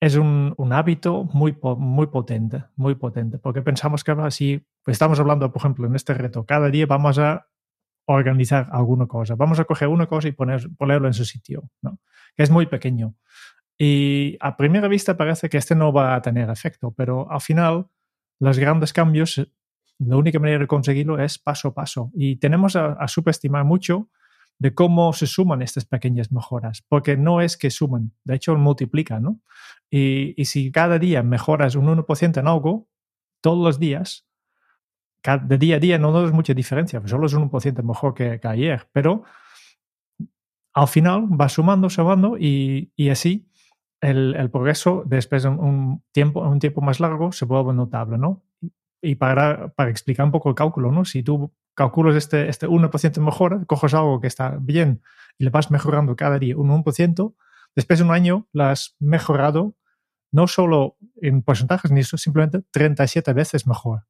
es 0.00 0.16
un, 0.16 0.54
un, 0.56 0.72
hábito 0.72 1.24
muy, 1.32 1.56
muy 1.78 2.06
potente, 2.06 2.64
muy 2.76 2.94
potente, 2.94 3.38
porque 3.38 3.62
pensamos 3.62 4.04
que 4.04 4.12
así, 4.12 4.64
pues 4.84 4.94
estamos 4.94 5.18
hablando, 5.18 5.50
por 5.52 5.60
ejemplo, 5.60 5.86
en 5.86 5.96
este 5.96 6.14
reto, 6.14 6.46
cada 6.46 6.68
día 6.70 6.86
vamos 6.86 7.18
a 7.18 7.48
organizar 8.06 8.68
alguna 8.72 9.06
cosa, 9.06 9.34
vamos 9.34 9.58
a 9.58 9.64
coger 9.64 9.88
una 9.88 10.06
cosa 10.06 10.28
y 10.28 10.32
poner, 10.32 10.68
ponerlo 10.76 11.08
en 11.08 11.14
su 11.14 11.24
sitio, 11.24 11.70
¿no? 11.82 11.98
que 12.36 12.42
es 12.42 12.50
muy 12.50 12.66
pequeño. 12.66 13.14
Y 13.76 14.36
a 14.40 14.56
primera 14.56 14.88
vista 14.88 15.16
parece 15.16 15.48
que 15.48 15.58
este 15.58 15.74
no 15.74 15.92
va 15.92 16.14
a 16.14 16.22
tener 16.22 16.48
efecto, 16.50 16.92
pero 16.96 17.30
al 17.30 17.40
final 17.40 17.88
los 18.40 18.58
grandes 18.58 18.92
cambios, 18.92 19.46
la 19.98 20.16
única 20.16 20.38
manera 20.38 20.60
de 20.60 20.66
conseguirlo 20.66 21.20
es 21.20 21.38
paso 21.38 21.68
a 21.68 21.74
paso. 21.74 22.10
Y 22.14 22.36
tenemos 22.36 22.76
a, 22.76 22.92
a 22.92 23.08
subestimar 23.08 23.64
mucho 23.64 24.08
de 24.58 24.74
cómo 24.74 25.12
se 25.12 25.26
suman 25.26 25.62
estas 25.62 25.84
pequeñas 25.84 26.32
mejoras, 26.32 26.82
porque 26.88 27.16
no 27.16 27.40
es 27.40 27.56
que 27.56 27.70
suman, 27.70 28.12
de 28.24 28.34
hecho 28.34 28.56
multiplican, 28.56 29.22
¿no? 29.22 29.40
Y, 29.90 30.34
y 30.40 30.44
si 30.46 30.70
cada 30.70 30.98
día 30.98 31.22
mejoras 31.22 31.74
un 31.74 31.86
1% 31.86 32.38
en 32.38 32.48
algo, 32.48 32.88
todos 33.40 33.64
los 33.64 33.78
días, 33.78 34.26
de 35.22 35.58
día 35.58 35.76
a 35.76 35.78
día 35.78 35.98
no 35.98 36.24
es 36.24 36.32
mucha 36.32 36.54
diferencia, 36.54 37.02
solo 37.06 37.26
es 37.26 37.34
un 37.34 37.50
1% 37.50 37.82
mejor 37.82 38.14
que, 38.14 38.38
que, 38.40 38.48
ayer, 38.48 38.88
pero 38.92 39.24
al 40.72 40.88
final 40.88 41.28
va 41.28 41.48
sumando, 41.48 41.90
sumando 41.90 42.36
y, 42.38 42.92
y 42.96 43.08
así 43.08 43.48
el, 44.00 44.34
el, 44.36 44.50
progreso 44.50 45.02
después 45.06 45.42
de 45.42 45.48
un 45.48 46.04
tiempo, 46.12 46.40
un 46.40 46.60
tiempo 46.60 46.80
más 46.80 47.00
largo 47.00 47.32
se 47.32 47.44
vuelve 47.44 47.74
notable, 47.74 48.16
¿no? 48.16 48.44
Y 49.02 49.16
para, 49.16 49.68
para 49.70 49.90
explicar 49.90 50.26
un 50.26 50.32
poco 50.32 50.48
el 50.48 50.54
cálculo, 50.54 50.92
¿no? 50.92 51.04
Si 51.04 51.22
tú 51.22 51.52
calculas 51.74 52.16
este, 52.16 52.48
este 52.48 52.68
1% 52.68 53.20
mejora, 53.20 53.64
coges 53.66 53.94
algo 53.94 54.20
que 54.20 54.26
está 54.26 54.56
bien 54.60 55.02
y 55.38 55.44
le 55.44 55.50
vas 55.50 55.70
mejorando 55.70 56.16
cada 56.16 56.38
día 56.38 56.56
un 56.56 56.70
1%, 56.70 57.34
después 57.78 58.00
de 58.00 58.04
un 58.04 58.10
año 58.10 58.48
lo 58.52 58.64
has 58.64 58.96
mejorado 58.98 59.76
no 60.32 60.48
solo 60.48 60.96
en 61.22 61.42
porcentajes, 61.42 61.92
ni 61.92 62.02
simplemente 62.02 62.60
37 62.72 63.32
veces 63.32 63.68
mejor. 63.68 64.02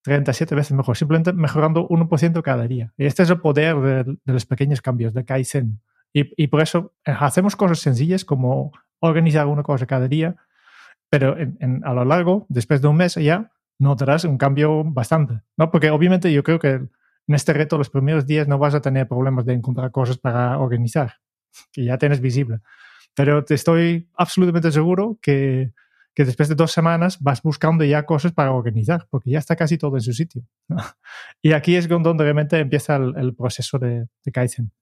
37 0.00 0.54
veces 0.54 0.72
mejor, 0.72 0.96
simplemente 0.96 1.34
mejorando 1.34 1.86
1% 1.88 2.40
cada 2.40 2.66
día. 2.66 2.94
Y 2.96 3.04
este 3.04 3.24
es 3.24 3.28
el 3.28 3.38
poder 3.38 3.76
de, 3.76 4.16
los 4.24 4.46
pequeños 4.46 4.80
cambios, 4.80 5.12
de 5.12 5.26
Kaizen. 5.26 5.82
Y, 6.14 6.46
por 6.46 6.62
eso 6.62 6.94
eh, 7.04 7.14
hacemos 7.18 7.54
cosas 7.54 7.80
sencillas 7.80 8.24
como 8.24 8.72
organizar 8.98 9.46
una 9.46 9.62
cosa 9.62 9.86
cada 9.86 10.08
día, 10.08 10.36
pero 11.10 11.36
a 11.84 11.92
lo 11.92 12.04
largo, 12.06 12.46
después 12.48 12.80
de 12.80 12.88
un 12.88 12.96
mes 12.96 13.16
ya, 13.16 13.52
notarás 13.78 14.24
un 14.24 14.38
cambio 14.38 14.84
bastante. 14.84 15.42
¿no? 15.58 15.70
Porque 15.70 15.90
obviamente 15.90 16.32
yo 16.32 16.42
creo 16.42 16.58
que 16.58 16.70
en 16.70 17.34
este 17.34 17.52
reto 17.52 17.76
los 17.76 17.90
primeros 17.90 18.26
días 18.26 18.48
no 18.48 18.58
vas 18.58 18.74
a 18.74 18.80
tener 18.80 19.06
problemas 19.06 19.44
de 19.44 19.52
encontrar 19.52 19.90
cosas 19.90 20.16
para 20.16 20.58
organizar, 20.58 21.16
que 21.72 21.84
ya 21.84 21.98
tienes 21.98 22.20
visible. 22.20 22.60
Pero 23.14 23.44
te 23.44 23.54
estoy 23.54 24.08
absolutamente 24.14 24.72
seguro 24.72 25.18
que, 25.20 25.72
que 26.14 26.24
después 26.24 26.48
de 26.48 26.54
dos 26.54 26.72
semanas 26.72 27.18
vas 27.20 27.42
buscando 27.42 27.84
ya 27.84 28.04
cosas 28.04 28.32
para 28.32 28.52
organizar, 28.52 29.06
porque 29.10 29.30
ya 29.30 29.38
está 29.38 29.56
casi 29.56 29.78
todo 29.78 29.96
en 29.96 30.02
su 30.02 30.12
sitio. 30.12 30.42
y 31.42 31.52
aquí 31.52 31.76
es 31.76 31.88
donde 31.88 32.24
realmente 32.24 32.58
empieza 32.58 32.96
el, 32.96 33.34
proceso 33.34 33.78
de, 33.78 34.06
de, 34.24 34.32
Kaizen. 34.32 34.72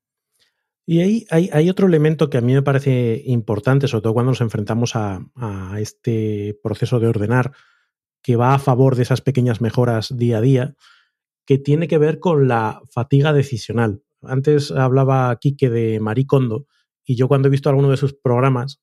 Y 0.86 1.00
ahí 1.00 1.26
hay, 1.30 1.50
hay, 1.52 1.70
otro 1.70 1.86
elemento 1.86 2.30
que 2.30 2.38
a 2.38 2.40
mí 2.40 2.52
me 2.52 2.62
parece 2.62 3.22
importante, 3.26 3.86
sobre 3.86 4.02
todo 4.02 4.14
cuando 4.14 4.32
nos 4.32 4.40
enfrentamos 4.40 4.96
a, 4.96 5.20
a 5.36 5.78
este 5.78 6.58
proceso 6.62 6.98
de 6.98 7.06
ordenar, 7.06 7.52
que 8.22 8.36
va 8.36 8.54
a 8.54 8.58
favor 8.58 8.96
de 8.96 9.02
esas 9.02 9.20
pequeñas 9.20 9.60
mejoras 9.60 10.16
día 10.16 10.38
a 10.38 10.40
día, 10.40 10.74
que 11.46 11.58
tiene 11.58 11.86
que 11.86 11.98
ver 11.98 12.18
con 12.18 12.48
la 12.48 12.80
fatiga 12.90 13.32
decisional. 13.32 14.02
Antes 14.22 14.70
hablaba 14.70 15.36
Quique 15.40 15.70
de 15.70 16.00
Marie 16.00 16.26
Kondo 16.26 16.66
y 17.04 17.16
yo 17.16 17.28
cuando 17.28 17.48
he 17.48 17.50
visto 17.50 17.68
alguno 17.68 17.90
de 17.90 17.96
sus 17.96 18.14
programas, 18.14 18.80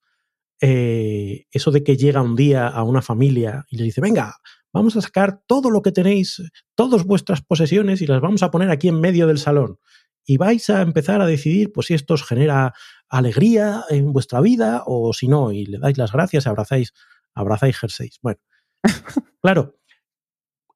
eh, 0.60 1.46
eso 1.52 1.72
de 1.72 1.84
que 1.84 1.98
llega 1.98 2.22
un 2.22 2.36
día 2.36 2.68
a 2.68 2.84
una 2.84 3.02
familia 3.02 3.66
y 3.70 3.78
le 3.78 3.84
dice, 3.84 4.02
venga, 4.02 4.36
vamos 4.74 4.96
a 4.96 5.02
sacar 5.02 5.42
todo 5.48 5.70
lo 5.70 5.82
que 5.82 5.92
tenéis, 5.92 6.42
todas 6.76 7.04
vuestras 7.04 7.42
posesiones 7.42 8.02
y 8.02 8.08
las 8.08 8.22
vamos 8.22 8.44
a 8.44 8.52
poner 8.52 8.70
aquí 8.72 8.88
en 8.88 9.00
medio 9.00 9.28
del 9.28 9.38
salón. 9.38 9.80
Y 10.26 10.38
vais 10.38 10.70
a 10.70 10.82
empezar 10.82 11.22
a 11.22 11.26
decidir 11.26 11.72
pues, 11.72 11.88
si 11.88 11.94
esto 11.94 12.16
os 12.16 12.24
genera 12.24 12.74
alegría 13.08 13.84
en 13.90 14.12
vuestra 14.12 14.42
vida 14.42 14.84
o 14.86 15.14
si 15.14 15.28
no, 15.28 15.52
y 15.52 15.66
le 15.66 15.80
dais 15.80 15.98
las 15.98 16.12
gracias, 16.12 16.48
abrazáis, 16.48 16.94
abrazáis 17.34 17.78
jerseys. 17.78 18.20
Bueno, 18.22 18.40
claro, 19.42 19.80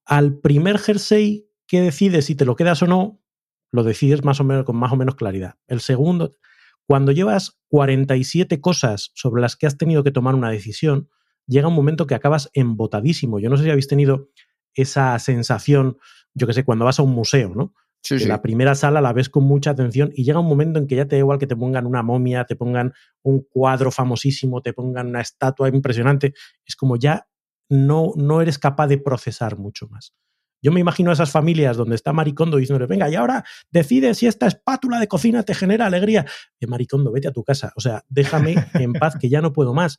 al 0.05 0.39
primer 0.39 0.77
jersey 0.77 1.49
que 1.67 1.81
decides 1.81 2.25
si 2.25 2.35
te 2.35 2.45
lo 2.45 2.55
quedas 2.55 2.81
o 2.81 2.87
no, 2.87 3.21
lo 3.71 3.83
decides 3.83 4.23
más 4.23 4.39
o 4.39 4.43
menos 4.43 4.65
con 4.65 4.77
más 4.77 4.91
o 4.91 4.95
menos 4.95 5.15
claridad. 5.15 5.55
El 5.67 5.81
segundo, 5.81 6.37
cuando 6.87 7.11
llevas 7.11 7.59
47 7.69 8.59
cosas 8.61 9.11
sobre 9.13 9.41
las 9.41 9.55
que 9.55 9.67
has 9.67 9.77
tenido 9.77 10.03
que 10.03 10.11
tomar 10.11 10.35
una 10.35 10.49
decisión, 10.49 11.09
llega 11.47 11.67
un 11.67 11.73
momento 11.73 12.07
que 12.07 12.15
acabas 12.15 12.49
embotadísimo. 12.53 13.39
Yo 13.39 13.49
no 13.49 13.57
sé 13.57 13.63
si 13.63 13.69
habéis 13.69 13.87
tenido 13.87 14.29
esa 14.73 15.17
sensación, 15.19 15.97
yo 16.33 16.47
que 16.47 16.53
sé, 16.53 16.63
cuando 16.63 16.85
vas 16.85 16.99
a 16.99 17.03
un 17.03 17.11
museo, 17.11 17.53
¿no? 17.55 17.73
Sí, 18.03 18.17
sí. 18.17 18.25
La 18.25 18.41
primera 18.41 18.73
sala 18.73 18.99
la 18.99 19.13
ves 19.13 19.29
con 19.29 19.43
mucha 19.43 19.71
atención 19.71 20.11
y 20.15 20.23
llega 20.23 20.39
un 20.39 20.47
momento 20.47 20.79
en 20.79 20.87
que 20.87 20.95
ya 20.95 21.07
te 21.07 21.15
da 21.15 21.19
igual 21.19 21.37
que 21.37 21.45
te 21.45 21.55
pongan 21.55 21.85
una 21.85 22.01
momia, 22.01 22.45
te 22.45 22.55
pongan 22.55 22.93
un 23.21 23.45
cuadro 23.47 23.91
famosísimo, 23.91 24.61
te 24.61 24.73
pongan 24.73 25.07
una 25.07 25.21
estatua 25.21 25.69
impresionante. 25.69 26.33
Es 26.65 26.75
como 26.75 26.97
ya 26.97 27.27
no, 27.69 28.13
no 28.15 28.41
eres 28.41 28.57
capaz 28.57 28.87
de 28.87 28.97
procesar 28.97 29.57
mucho 29.57 29.87
más. 29.87 30.15
Yo 30.61 30.71
me 30.71 30.79
imagino 30.79 31.09
a 31.09 31.13
esas 31.13 31.31
familias 31.31 31.77
donde 31.77 31.95
está 31.95 32.13
Maricondo 32.13 32.57
diciéndole, 32.57 32.85
venga, 32.85 33.09
y 33.09 33.15
ahora 33.15 33.43
decide 33.71 34.13
si 34.13 34.27
esta 34.27 34.47
espátula 34.47 34.99
de 34.99 35.07
cocina 35.07 35.43
te 35.43 35.55
genera 35.55 35.87
alegría. 35.87 36.25
Eh, 36.59 36.67
Maricondo, 36.67 37.11
vete 37.11 37.27
a 37.27 37.31
tu 37.31 37.43
casa. 37.43 37.73
O 37.75 37.81
sea, 37.81 38.03
déjame 38.09 38.55
en 38.75 38.93
paz 38.93 39.17
que 39.19 39.29
ya 39.29 39.41
no 39.41 39.53
puedo 39.53 39.73
más. 39.73 39.97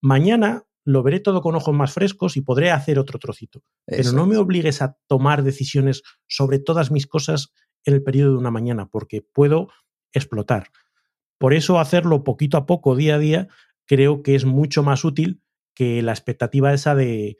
Mañana 0.00 0.64
lo 0.84 1.02
veré 1.02 1.18
todo 1.18 1.40
con 1.40 1.54
ojos 1.56 1.74
más 1.74 1.92
frescos 1.92 2.36
y 2.36 2.42
podré 2.42 2.70
hacer 2.70 2.98
otro 2.98 3.18
trocito. 3.18 3.64
Eso. 3.86 4.10
Pero 4.10 4.12
no 4.12 4.26
me 4.26 4.36
obligues 4.36 4.82
a 4.82 4.98
tomar 5.08 5.42
decisiones 5.42 6.02
sobre 6.28 6.58
todas 6.58 6.90
mis 6.90 7.06
cosas 7.06 7.52
en 7.84 7.94
el 7.94 8.02
periodo 8.02 8.32
de 8.32 8.38
una 8.38 8.50
mañana, 8.50 8.86
porque 8.86 9.22
puedo 9.22 9.68
explotar. 10.12 10.68
Por 11.38 11.54
eso 11.54 11.78
hacerlo 11.78 12.22
poquito 12.22 12.56
a 12.56 12.66
poco, 12.66 12.96
día 12.96 13.16
a 13.16 13.18
día, 13.18 13.48
creo 13.86 14.22
que 14.22 14.34
es 14.34 14.44
mucho 14.44 14.82
más 14.82 15.04
útil 15.04 15.42
que 15.74 16.02
la 16.02 16.12
expectativa 16.12 16.72
esa 16.72 16.94
de, 16.94 17.38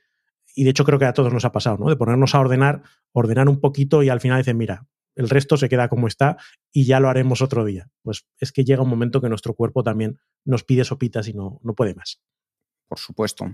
y 0.55 0.65
de 0.65 0.71
hecho 0.71 0.85
creo 0.85 0.99
que 0.99 1.05
a 1.05 1.13
todos 1.13 1.33
nos 1.33 1.45
ha 1.45 1.53
pasado, 1.53 1.77
¿no? 1.79 1.89
De 1.89 1.97
ponernos 1.97 2.35
a 2.35 2.41
ordenar, 2.41 2.83
ordenar 3.13 3.49
un 3.49 3.61
poquito 3.61 4.03
y 4.03 4.09
al 4.09 4.21
final 4.21 4.39
dicen, 4.39 4.57
mira, 4.57 4.87
el 5.17 5.29
resto 5.29 5.57
se 5.57 5.69
queda 5.69 5.89
como 5.89 6.07
está 6.07 6.37
y 6.73 6.85
ya 6.85 7.01
lo 7.01 7.09
haremos 7.09 7.43
otro 7.43 7.65
día. 7.65 7.91
Pues 8.03 8.27
es 8.39 8.53
que 8.53 8.65
llega 8.65 8.83
un 8.83 8.89
momento 8.89 9.21
que 9.21 9.29
nuestro 9.29 9.55
cuerpo 9.55 9.83
también 9.83 10.19
nos 10.45 10.65
pide 10.65 10.85
sopitas 10.85 11.29
y 11.29 11.35
no, 11.35 11.61
no 11.63 11.75
puede 11.75 11.95
más. 11.95 12.21
Por 12.89 12.99
supuesto. 12.99 13.47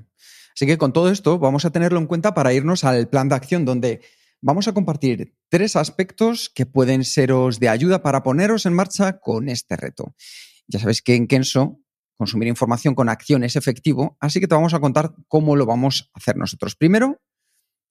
Así 0.55 0.67
que 0.67 0.79
con 0.79 0.93
todo 0.93 1.11
esto 1.11 1.39
vamos 1.39 1.65
a 1.65 1.71
tenerlo 1.71 1.99
en 1.99 2.07
cuenta 2.07 2.35
para 2.35 2.53
irnos 2.53 2.85
al 2.85 3.09
plan 3.09 3.29
de 3.29 3.35
acción 3.35 3.65
donde 3.65 4.01
vamos 4.41 4.69
a 4.69 4.75
compartir 4.75 5.37
tres 5.49 5.77
aspectos 5.77 6.51
que 6.55 6.67
pueden 6.67 7.05
seros 7.05 7.61
de 7.61 7.69
ayuda 7.69 8.03
para 8.03 8.23
poneros 8.23 8.67
en 8.67 8.75
marcha 8.75 9.21
con 9.21 9.49
este 9.49 9.77
reto. 9.77 10.15
Ya 10.67 10.79
sabéis 10.79 11.03
que 11.03 11.15
en 11.15 11.27
Kenso 11.27 11.81
consumir 12.21 12.49
información 12.49 12.95
con 12.95 13.09
acción 13.09 13.45
es 13.45 13.57
efectivo, 13.57 14.19
así 14.21 14.41
que 14.41 14.47
te 14.47 14.55
vamos 14.55 14.75
a 14.75 14.79
contar 14.79 15.15
cómo 15.27 15.57
lo 15.57 15.65
vamos 15.65 16.11
a 16.13 16.19
hacer 16.19 16.37
nosotros. 16.37 16.77
Primero, 16.77 17.19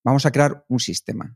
vamos 0.04 0.28
a 0.28 0.32
crear 0.32 0.63
un 0.70 0.80
sistema, 0.80 1.36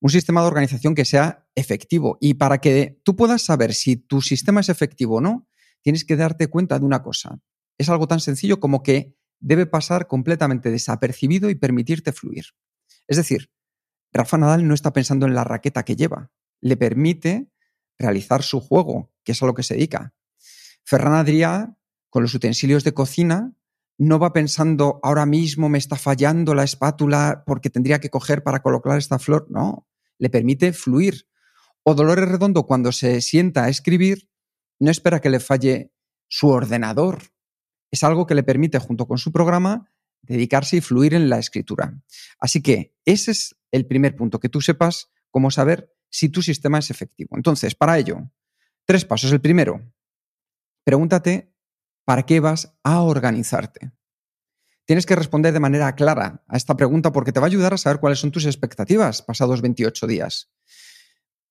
un 0.00 0.10
sistema 0.10 0.40
de 0.40 0.48
organización 0.48 0.96
que 0.96 1.04
sea 1.04 1.46
efectivo. 1.54 2.18
Y 2.20 2.34
para 2.34 2.58
que 2.58 3.00
tú 3.04 3.14
puedas 3.14 3.42
saber 3.42 3.74
si 3.74 3.94
tu 3.94 4.20
sistema 4.20 4.60
es 4.60 4.70
efectivo 4.70 5.18
o 5.18 5.20
no, 5.20 5.46
tienes 5.82 6.04
que 6.04 6.16
darte 6.16 6.48
cuenta 6.48 6.80
de 6.80 6.84
una 6.84 7.00
cosa. 7.00 7.38
Es 7.78 7.88
algo 7.88 8.08
tan 8.08 8.18
sencillo 8.18 8.58
como 8.58 8.82
que 8.82 9.16
debe 9.38 9.66
pasar 9.66 10.08
completamente 10.08 10.72
desapercibido 10.72 11.48
y 11.48 11.54
permitirte 11.54 12.10
fluir. 12.10 12.46
Es 13.06 13.18
decir, 13.18 13.52
Rafa 14.12 14.36
Nadal 14.36 14.66
no 14.66 14.74
está 14.74 14.92
pensando 14.92 15.26
en 15.26 15.36
la 15.36 15.44
raqueta 15.44 15.84
que 15.84 15.94
lleva, 15.94 16.32
le 16.60 16.76
permite 16.76 17.52
realizar 18.00 18.42
su 18.42 18.58
juego, 18.58 19.12
que 19.22 19.30
es 19.30 19.40
a 19.44 19.46
lo 19.46 19.54
que 19.54 19.62
se 19.62 19.74
dedica. 19.74 20.12
Ferran 20.82 21.14
Adrià 21.14 21.76
con 22.12 22.22
los 22.22 22.34
utensilios 22.34 22.84
de 22.84 22.92
cocina, 22.92 23.54
no 23.96 24.18
va 24.18 24.34
pensando 24.34 25.00
ahora 25.02 25.24
mismo 25.24 25.70
me 25.70 25.78
está 25.78 25.96
fallando 25.96 26.54
la 26.54 26.62
espátula 26.62 27.42
porque 27.46 27.70
tendría 27.70 28.00
que 28.00 28.10
coger 28.10 28.42
para 28.42 28.60
colocar 28.60 28.98
esta 28.98 29.18
flor. 29.18 29.46
No, 29.48 29.88
le 30.18 30.28
permite 30.28 30.74
fluir. 30.74 31.26
O 31.82 31.94
Dolores 31.94 32.28
Redondo 32.28 32.66
cuando 32.66 32.92
se 32.92 33.22
sienta 33.22 33.64
a 33.64 33.70
escribir, 33.70 34.28
no 34.78 34.90
espera 34.90 35.22
que 35.22 35.30
le 35.30 35.40
falle 35.40 35.94
su 36.28 36.48
ordenador. 36.48 37.22
Es 37.90 38.04
algo 38.04 38.26
que 38.26 38.34
le 38.34 38.42
permite, 38.42 38.78
junto 38.78 39.06
con 39.08 39.16
su 39.16 39.32
programa, 39.32 39.90
dedicarse 40.20 40.76
y 40.76 40.80
fluir 40.82 41.14
en 41.14 41.30
la 41.30 41.38
escritura. 41.38 41.98
Así 42.38 42.60
que 42.60 42.94
ese 43.06 43.30
es 43.30 43.56
el 43.70 43.86
primer 43.86 44.16
punto, 44.16 44.38
que 44.38 44.50
tú 44.50 44.60
sepas 44.60 45.10
cómo 45.30 45.50
saber 45.50 45.90
si 46.10 46.28
tu 46.28 46.42
sistema 46.42 46.78
es 46.78 46.90
efectivo. 46.90 47.38
Entonces, 47.38 47.74
para 47.74 47.98
ello, 47.98 48.30
tres 48.84 49.06
pasos. 49.06 49.32
El 49.32 49.40
primero, 49.40 49.80
pregúntate 50.84 51.52
¿para 52.04 52.24
qué 52.24 52.40
vas 52.40 52.76
a 52.82 53.02
organizarte? 53.02 53.92
Tienes 54.84 55.06
que 55.06 55.16
responder 55.16 55.52
de 55.52 55.60
manera 55.60 55.94
clara 55.94 56.42
a 56.48 56.56
esta 56.56 56.76
pregunta 56.76 57.12
porque 57.12 57.32
te 57.32 57.40
va 57.40 57.46
a 57.46 57.48
ayudar 57.48 57.74
a 57.74 57.78
saber 57.78 58.00
cuáles 58.00 58.18
son 58.18 58.32
tus 58.32 58.46
expectativas 58.46 59.22
pasados 59.22 59.62
28 59.62 60.06
días. 60.06 60.50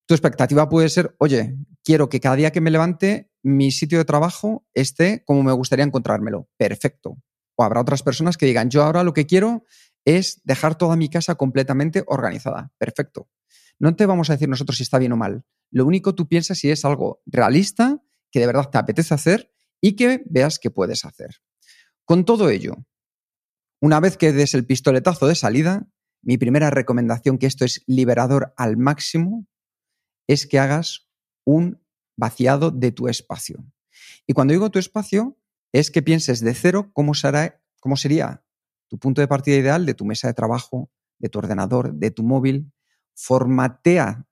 Tu 0.06 0.14
expectativa 0.14 0.68
puede 0.68 0.88
ser, 0.88 1.14
oye, 1.18 1.56
quiero 1.82 2.08
que 2.08 2.20
cada 2.20 2.36
día 2.36 2.52
que 2.52 2.60
me 2.60 2.70
levante 2.70 3.30
mi 3.42 3.70
sitio 3.70 3.98
de 3.98 4.04
trabajo 4.04 4.66
esté 4.74 5.24
como 5.24 5.42
me 5.42 5.52
gustaría 5.52 5.84
encontrármelo. 5.84 6.48
Perfecto. 6.58 7.16
O 7.56 7.64
habrá 7.64 7.80
otras 7.80 8.02
personas 8.02 8.36
que 8.36 8.46
digan, 8.46 8.68
yo 8.68 8.82
ahora 8.82 9.04
lo 9.04 9.14
que 9.14 9.26
quiero 9.26 9.64
es 10.04 10.40
dejar 10.44 10.76
toda 10.76 10.96
mi 10.96 11.08
casa 11.08 11.36
completamente 11.36 12.04
organizada. 12.06 12.72
Perfecto. 12.78 13.28
No 13.78 13.96
te 13.96 14.06
vamos 14.06 14.28
a 14.28 14.34
decir 14.34 14.48
nosotros 14.48 14.76
si 14.76 14.82
está 14.82 14.98
bien 14.98 15.12
o 15.12 15.16
mal. 15.16 15.44
Lo 15.70 15.86
único 15.86 16.14
tú 16.14 16.28
piensas 16.28 16.58
si 16.58 16.70
es 16.70 16.84
algo 16.84 17.22
realista, 17.24 18.02
que 18.30 18.40
de 18.40 18.46
verdad 18.46 18.68
te 18.70 18.78
apetece 18.78 19.14
hacer 19.14 19.52
y 19.82 19.96
que 19.96 20.22
veas 20.24 20.58
qué 20.58 20.70
puedes 20.70 21.04
hacer. 21.04 21.36
Con 22.06 22.24
todo 22.24 22.48
ello, 22.48 22.86
una 23.80 24.00
vez 24.00 24.16
que 24.16 24.32
des 24.32 24.54
el 24.54 24.64
pistoletazo 24.64 25.26
de 25.26 25.34
salida, 25.34 25.88
mi 26.22 26.38
primera 26.38 26.70
recomendación, 26.70 27.36
que 27.36 27.46
esto 27.46 27.64
es 27.64 27.82
liberador 27.86 28.54
al 28.56 28.76
máximo, 28.76 29.46
es 30.28 30.46
que 30.46 30.60
hagas 30.60 31.10
un 31.44 31.82
vaciado 32.16 32.70
de 32.70 32.92
tu 32.92 33.08
espacio. 33.08 33.64
Y 34.26 34.34
cuando 34.34 34.52
digo 34.52 34.70
tu 34.70 34.78
espacio, 34.78 35.36
es 35.72 35.90
que 35.90 36.02
pienses 36.02 36.40
de 36.40 36.54
cero 36.54 36.90
cómo, 36.92 37.14
será, 37.14 37.60
cómo 37.80 37.96
sería 37.96 38.44
tu 38.88 38.98
punto 38.98 39.20
de 39.20 39.28
partida 39.28 39.56
ideal 39.56 39.84
de 39.84 39.94
tu 39.94 40.04
mesa 40.04 40.28
de 40.28 40.34
trabajo, 40.34 40.90
de 41.18 41.28
tu 41.28 41.38
ordenador, 41.38 41.94
de 41.94 42.10
tu 42.10 42.22
móvil. 42.22 42.72
Formatea 43.14 44.26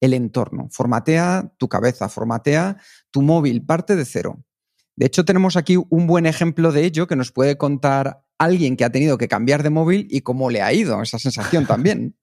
el 0.00 0.14
entorno, 0.14 0.68
formatea 0.70 1.52
tu 1.58 1.68
cabeza, 1.68 2.08
formatea 2.08 2.80
tu 3.10 3.22
móvil, 3.22 3.64
parte 3.66 3.96
de 3.96 4.04
cero. 4.04 4.44
De 4.98 5.06
hecho, 5.06 5.24
tenemos 5.24 5.56
aquí 5.56 5.76
un 5.90 6.08
buen 6.08 6.26
ejemplo 6.26 6.72
de 6.72 6.84
ello 6.84 7.06
que 7.06 7.14
nos 7.14 7.30
puede 7.30 7.56
contar 7.56 8.24
alguien 8.36 8.76
que 8.76 8.84
ha 8.84 8.90
tenido 8.90 9.16
que 9.16 9.28
cambiar 9.28 9.62
de 9.62 9.70
móvil 9.70 10.08
y 10.10 10.22
cómo 10.22 10.50
le 10.50 10.60
ha 10.60 10.72
ido 10.72 11.00
esa 11.00 11.20
sensación 11.20 11.66
también. 11.66 12.16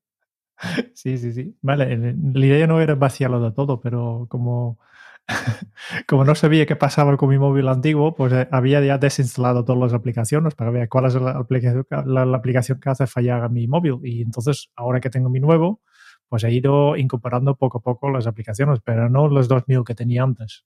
Sí, 0.94 1.18
sí, 1.18 1.34
sí. 1.34 1.58
Vale, 1.62 1.98
la 1.98 2.46
idea 2.46 2.66
no 2.66 2.80
era 2.80 2.96
vaciarlo 2.96 3.42
de 3.42 3.52
todo, 3.52 3.82
pero 3.82 4.26
como, 4.30 4.80
como 6.08 6.24
no 6.24 6.34
sabía 6.34 6.66
qué 6.66 6.78
pasaba 6.78 7.18
con 7.18 7.28
mi 7.28 7.38
móvil 7.38 7.68
antiguo, 7.68 8.16
pues 8.16 8.32
eh, 8.32 8.48
había 8.52 8.80
ya 8.80 8.98
desinstalado 8.98 9.66
todas 9.66 9.82
las 9.82 9.94
aplicaciones 9.94 10.56
para 10.56 10.72
ver 10.72 10.88
cuál 10.88 11.08
es 11.08 11.16
la 11.16 11.32
aplicación, 11.32 11.86
la, 12.06 12.22
aplicación 12.22 12.80
que 12.80 12.90
hace 12.90 13.06
fallar 13.06 13.44
a 13.44 13.50
mi 13.50 13.68
móvil. 13.68 14.00
Y 14.04 14.22
entonces, 14.22 14.72
ahora 14.78 15.02
que 15.02 15.10
tengo 15.10 15.30
mi 15.30 15.42
nuevo, 15.42 15.82
pues 16.30 16.46
he 16.46 16.52
ido 16.54 16.96
incorporando 16.96 17.58
poco 17.58 17.80
a 17.80 17.82
poco 17.82 18.10
las 18.10 18.28
aplicaciones, 18.28 18.80
pero 18.82 19.10
no 19.10 19.28
los 19.28 19.50
2000 19.50 19.84
que 19.84 19.94
tenía 19.94 20.24
antes. 20.24 20.66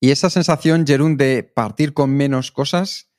Y 0.00 0.10
esa 0.10 0.30
sensación, 0.30 0.86
Jerún, 0.86 1.16
de 1.16 1.42
partir 1.42 1.94
con 1.94 2.14
menos 2.14 2.52
cosas, 2.52 3.10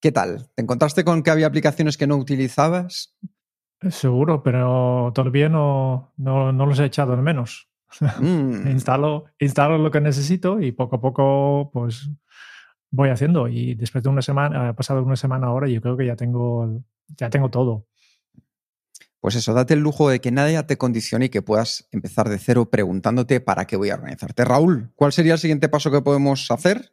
¿qué 0.00 0.12
tal? 0.12 0.50
¿Te 0.54 0.62
encontraste 0.62 1.04
con 1.04 1.22
que 1.22 1.30
había 1.30 1.46
aplicaciones 1.46 1.96
que 1.96 2.06
no 2.06 2.16
utilizabas? 2.16 3.16
Seguro, 3.90 4.42
pero 4.42 5.10
todavía 5.14 5.48
no, 5.48 6.12
no, 6.16 6.52
los 6.52 6.78
he 6.78 6.84
echado 6.84 7.16
de 7.16 7.22
menos. 7.22 7.68
Mm. 8.20 8.68
instalo, 8.68 9.26
instalo 9.38 9.76
lo 9.76 9.90
que 9.90 10.00
necesito 10.00 10.62
y 10.62 10.72
poco 10.72 10.96
a 10.96 11.00
poco 11.02 11.70
pues 11.74 12.08
voy 12.90 13.10
haciendo. 13.10 13.48
Y 13.48 13.74
después 13.74 14.02
de 14.02 14.08
una 14.08 14.22
semana, 14.22 14.70
ha 14.70 14.72
pasado 14.72 15.02
una 15.02 15.16
semana 15.16 15.48
ahora, 15.48 15.68
yo 15.68 15.82
creo 15.82 15.96
que 15.96 16.06
ya 16.06 16.16
tengo, 16.16 16.82
ya 17.08 17.28
tengo 17.28 17.50
todo. 17.50 17.86
Pues 19.22 19.36
eso, 19.36 19.54
date 19.54 19.74
el 19.74 19.80
lujo 19.80 20.10
de 20.10 20.20
que 20.20 20.32
nadie 20.32 20.60
te 20.64 20.76
condicione 20.76 21.26
y 21.26 21.28
que 21.28 21.42
puedas 21.42 21.86
empezar 21.92 22.28
de 22.28 22.40
cero 22.40 22.68
preguntándote 22.68 23.40
para 23.40 23.68
qué 23.68 23.76
voy 23.76 23.90
a 23.90 23.94
organizarte. 23.94 24.44
Raúl, 24.44 24.90
¿cuál 24.96 25.12
sería 25.12 25.34
el 25.34 25.38
siguiente 25.38 25.68
paso 25.68 25.92
que 25.92 26.02
podemos 26.02 26.50
hacer? 26.50 26.92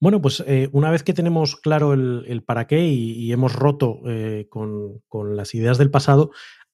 Bueno, 0.00 0.22
pues 0.22 0.42
eh, 0.46 0.70
una 0.72 0.90
vez 0.90 1.02
que 1.02 1.12
tenemos 1.12 1.56
claro 1.56 1.92
el, 1.92 2.42
para 2.46 2.66
qué 2.66 2.86
y, 2.86 3.30
hemos 3.32 3.52
roto 3.52 4.00
eh, 4.06 4.48
con, 4.48 5.02
las 5.36 5.54
ideas 5.54 5.76
del 5.76 5.90
pasado, 5.90 6.30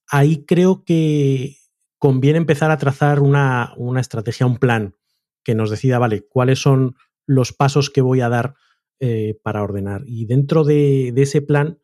ahí 0.07 0.45
creo 0.47 0.85
que 0.85 1.57
conviene 1.99 2.39
empezar 2.39 2.71
a 2.71 2.79
trazar 2.79 3.19
una, 3.19 3.75
estrategia, 3.99 4.47
un 4.47 4.59
plan 4.59 4.95
que 5.43 5.57
nos 5.57 5.71
decida, 5.71 5.99
vale, 5.99 6.25
cuáles 6.29 6.61
son 6.61 6.95
los 7.27 7.53
pasos 7.53 7.91
que 7.91 8.01
voy 8.01 8.21
a 8.21 8.29
dar 8.29 8.55
eh, 9.01 9.41
para 9.43 9.65
ordenar. 9.65 10.05
Y 10.07 10.27
dentro 10.27 10.63
de, 10.63 11.11
de 11.13 11.23
ese 11.23 11.43
plan, 11.43 11.81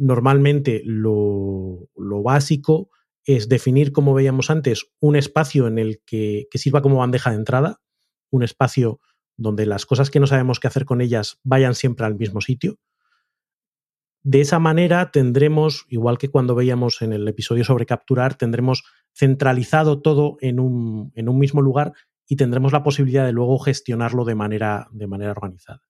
normalmente 0.00 0.80
lo, 0.84 1.88
básico 1.94 2.88
es 3.24 3.48
definir, 3.48 3.92
como 3.92 4.14
veíamos 4.14 4.50
antes, 4.50 4.86
un 4.98 5.14
espacio 5.14 5.66
en 5.66 5.78
el 5.78 6.00
que, 6.06 6.48
sirva 6.54 6.80
como 6.80 6.96
bandeja 6.96 7.30
de 7.30 7.36
entrada, 7.36 7.80
un 8.30 8.42
espacio 8.42 9.00
donde 9.36 9.66
las 9.66 9.84
cosas 9.84 10.10
que 10.10 10.18
no 10.18 10.26
sabemos 10.26 10.58
qué 10.58 10.68
hacer 10.68 10.86
con 10.86 11.02
ellas 11.02 11.38
vayan 11.44 11.74
siempre 11.74 12.06
al 12.06 12.16
mismo 12.16 12.40
sitio. 12.40 12.78
De 14.22 14.40
esa 14.40 14.58
manera 14.58 15.10
tendremos, 15.10 15.84
igual 15.88 16.18
que 16.18 16.30
cuando 16.30 16.54
veíamos 16.54 17.02
en 17.02 17.12
el 17.12 17.28
episodio 17.28 17.64
sobre 17.64 17.86
capturar, 17.86 18.36
tendremos 18.36 18.84
centralizado 19.14 20.00
todo 20.00 20.36
en 20.40 20.60
un, 20.60 21.12
en 21.14 21.28
un 21.28 21.38
mismo 21.38 21.60
lugar 21.60 21.92
y 22.26 22.36
tendremos 22.36 22.72
la 22.72 22.82
posibilidad 22.82 23.26
de 23.26 23.32
luego 23.32 23.58
gestionarlo 23.58 24.24
de 24.24 24.34
manera, 24.34 24.88
de 24.92 25.06
manera 25.06 25.32
organizada 25.32 25.89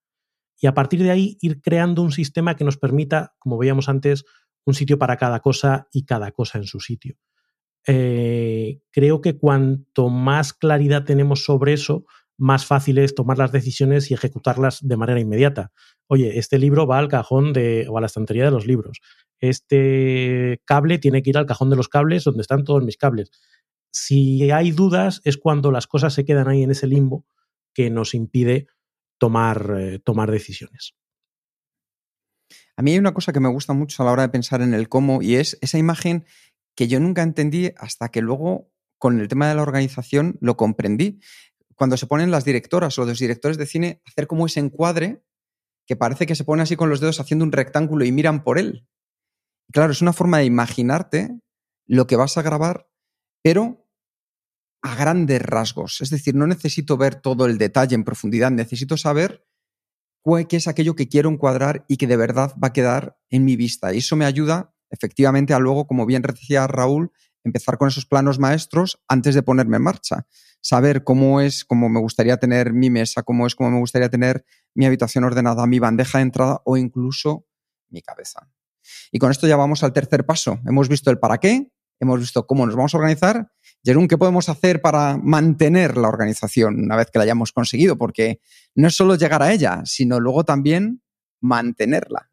y 0.61 0.67
a 0.67 0.75
partir 0.75 1.03
de 1.03 1.11
ahí 1.11 1.39
ir 1.41 1.61
creando 1.63 2.03
un 2.03 2.13
sistema 2.13 2.55
que 2.55 2.65
nos 2.65 2.77
permita, 2.77 3.35
como 3.39 3.57
veíamos 3.57 3.89
antes, 3.89 4.25
un 4.67 4.75
sitio 4.75 4.99
para 4.99 5.17
cada 5.17 5.41
cosa 5.41 5.89
y 5.91 6.05
cada 6.05 6.33
cosa 6.33 6.59
en 6.59 6.65
su 6.65 6.81
sitio. 6.81 7.17
Eh, 7.87 8.83
creo 8.91 9.23
que 9.23 9.39
cuanto 9.39 10.11
más 10.11 10.53
claridad 10.53 11.05
tenemos 11.05 11.45
sobre 11.45 11.73
eso, 11.73 12.05
más 12.37 12.67
fácil 12.67 12.99
es 12.99 13.15
tomar 13.15 13.39
las 13.39 13.53
decisiones 13.53 14.11
y 14.11 14.15
ejecutarlas 14.15 14.87
de 14.87 14.97
manera 14.99 15.21
inmediata. 15.21 15.73
Oye, 16.07 16.39
este 16.39 16.59
libro 16.59 16.87
va 16.87 16.99
al 16.99 17.09
cajón 17.09 17.55
de, 17.55 17.87
o 17.89 17.97
a 17.97 18.01
la 18.01 18.07
estantería 18.07 18.45
de 18.45 18.51
los 18.51 18.67
libros. 18.67 19.01
Este 19.39 20.61
cable 20.67 20.99
tiene 20.99 21.23
que 21.23 21.31
ir 21.31 21.39
al 21.39 21.47
cajón 21.47 21.71
de 21.71 21.77
los 21.77 21.89
cables 21.89 22.25
donde 22.25 22.43
están 22.43 22.65
todos 22.65 22.85
mis 22.85 22.99
cables. 22.99 23.31
Si 23.91 24.51
hay 24.51 24.73
dudas 24.73 25.23
es 25.25 25.39
cuando 25.39 25.71
las 25.71 25.87
cosas 25.87 26.13
se 26.13 26.25
quedan 26.25 26.49
ahí 26.49 26.63
en 26.63 26.71
ese 26.71 26.87
limbo 26.87 27.25
que 27.73 27.89
nos 27.89 28.15
impide 28.15 28.69
tomar, 29.21 29.77
eh, 29.79 29.99
tomar 30.01 30.31
decisiones. 30.31 30.95
A 32.77 32.83
mí 32.83 32.93
hay 32.93 32.99
una 32.99 33.13
cosa 33.13 33.33
que 33.33 33.41
me 33.41 33.51
gusta 33.51 33.75
mucho 33.75 34.03
a 34.03 34.07
la 34.07 34.13
hora 34.13 34.23
de 34.23 34.31
pensar 34.31 34.63
en 34.63 34.73
el 34.73 34.89
cómo 34.89 35.21
y 35.21 35.37
es 35.37 35.59
esa 35.61 35.77
imagen 35.77 36.25
que 36.75 36.89
yo 36.89 36.99
nunca 36.99 37.23
entendí 37.23 37.73
hasta 37.77 38.09
que 38.09 38.23
luego 38.23 38.73
con 38.99 39.21
el 39.21 39.29
tema 39.29 39.49
de 39.49 39.55
la 39.55 39.63
organización 39.63 40.39
lo 40.41 40.57
comprendí. 40.57 41.21
Cuando 41.75 41.99
se 41.99 42.07
ponen 42.07 42.31
las 42.31 42.47
directoras 42.47 42.99
o 42.99 43.05
los 43.05 43.19
directores 43.19 43.59
de 43.59 43.67
cine 43.67 44.03
hacer 44.07 44.27
como 44.27 44.47
ese 44.47 44.61
encuadre 44.61 45.23
que 45.87 45.97
parece 45.97 46.25
que 46.25 46.35
se 46.35 46.45
pone 46.45 46.63
así 46.63 46.77
con 46.77 46.89
los 46.89 47.01
dedos 47.01 47.21
haciendo 47.21 47.45
un 47.45 47.53
rectángulo 47.53 48.05
y 48.07 48.13
miran 48.13 48.43
por 48.43 48.59
él. 48.59 48.89
claro, 49.71 49.93
es 49.93 50.01
una 50.01 50.15
forma 50.15 50.39
de 50.39 50.45
imaginarte 50.47 51.39
lo 51.87 52.07
que 52.07 52.17
vas 52.17 52.39
a 52.39 52.43
grabar, 52.43 52.89
pero 53.43 53.90
a 54.83 54.95
grandes 54.95 55.43
rasgos. 55.43 56.01
Es 56.01 56.11
decir, 56.11 56.35
no 56.35 56.47
necesito 56.47 56.97
ver 56.97 57.15
todo 57.17 57.47
el 57.47 57.59
detalle 57.59 57.95
en 57.95 58.05
profundidad, 58.05 58.51
necesito 58.51 58.97
saber 58.97 59.45
qué 60.49 60.57
es 60.57 60.69
aquello 60.69 60.95
que 60.95 61.09
quiero 61.09 61.31
encuadrar 61.31 61.85
y 61.89 61.97
que 61.97 62.07
de 62.07 62.17
verdad 62.17 62.55
va 62.63 62.69
a 62.69 62.73
quedar 62.73 63.19
en 63.31 63.45
mi 63.45 63.57
vista. 63.57 63.93
Y 63.95 63.99
eso 63.99 64.17
me 64.17 64.25
ayuda 64.25 64.75
efectivamente 64.91 65.55
a 65.55 65.59
luego, 65.59 65.87
como 65.87 66.07
bien 66.07 66.23
decía 66.23 66.67
Raúl, 66.67 67.13
empezar 67.45 67.79
con 67.79 67.89
esos 67.89 68.07
planos 68.07 68.39
maestros 68.39 69.01
antes 69.09 69.35
de 69.35 69.43
ponerme 69.43 69.77
en 69.77 69.83
marcha. 69.83 70.27
Saber 70.61 71.05
cómo 71.05 71.41
es, 71.41 71.65
cómo 71.65 71.89
me 71.89 72.01
gustaría 72.01 72.37
tener 72.37 72.73
mi 72.73 72.91
mesa, 72.91 73.23
cómo 73.23 73.47
es, 73.47 73.55
cómo 73.55 73.71
me 73.71 73.79
gustaría 73.79 74.11
tener 74.11 74.45
mi 74.75 74.85
habitación 74.85 75.25
ordenada, 75.25 75.67
mi 75.67 75.79
bandeja 75.79 76.19
de 76.19 76.23
entrada 76.23 76.61
o 76.65 76.77
incluso 76.77 77.47
mi 77.89 78.03
cabeza. 78.03 78.51
Y 79.11 79.19
con 79.19 79.31
esto 79.31 79.47
ya 79.47 79.57
vamos 79.57 79.83
al 79.83 79.93
tercer 79.93 80.27
paso. 80.27 80.61
Hemos 80.67 80.89
visto 80.89 81.11
el 81.11 81.19
para 81.19 81.39
qué, 81.39 81.73
hemos 81.99 82.21
visto 82.21 82.47
cómo 82.47 82.67
nos 82.67 82.77
vamos 82.77 82.95
a 82.95 82.99
organizar. 82.99 83.53
Jerún, 83.83 84.09
¿qué 84.09 84.19
podemos 84.19 84.49
hacer 84.49 84.83
para 84.83 85.17
mantener 85.17 85.97
la 85.97 86.09
organización 86.09 86.85
una 86.85 86.97
vez 86.97 87.11
que 87.11 87.19
la 87.19 87.25
hayamos 87.25 87.53
conseguido? 87.53 87.97
Porque 87.97 88.41
no 88.75 88.89
es 88.89 88.95
solo 88.95 89.15
llegar 89.15 89.43
a 89.43 89.53
ella, 89.53 89.83
sino 89.85 90.21
luego 90.21 90.45
también 90.45 91.03
mantenerla. 91.41 92.31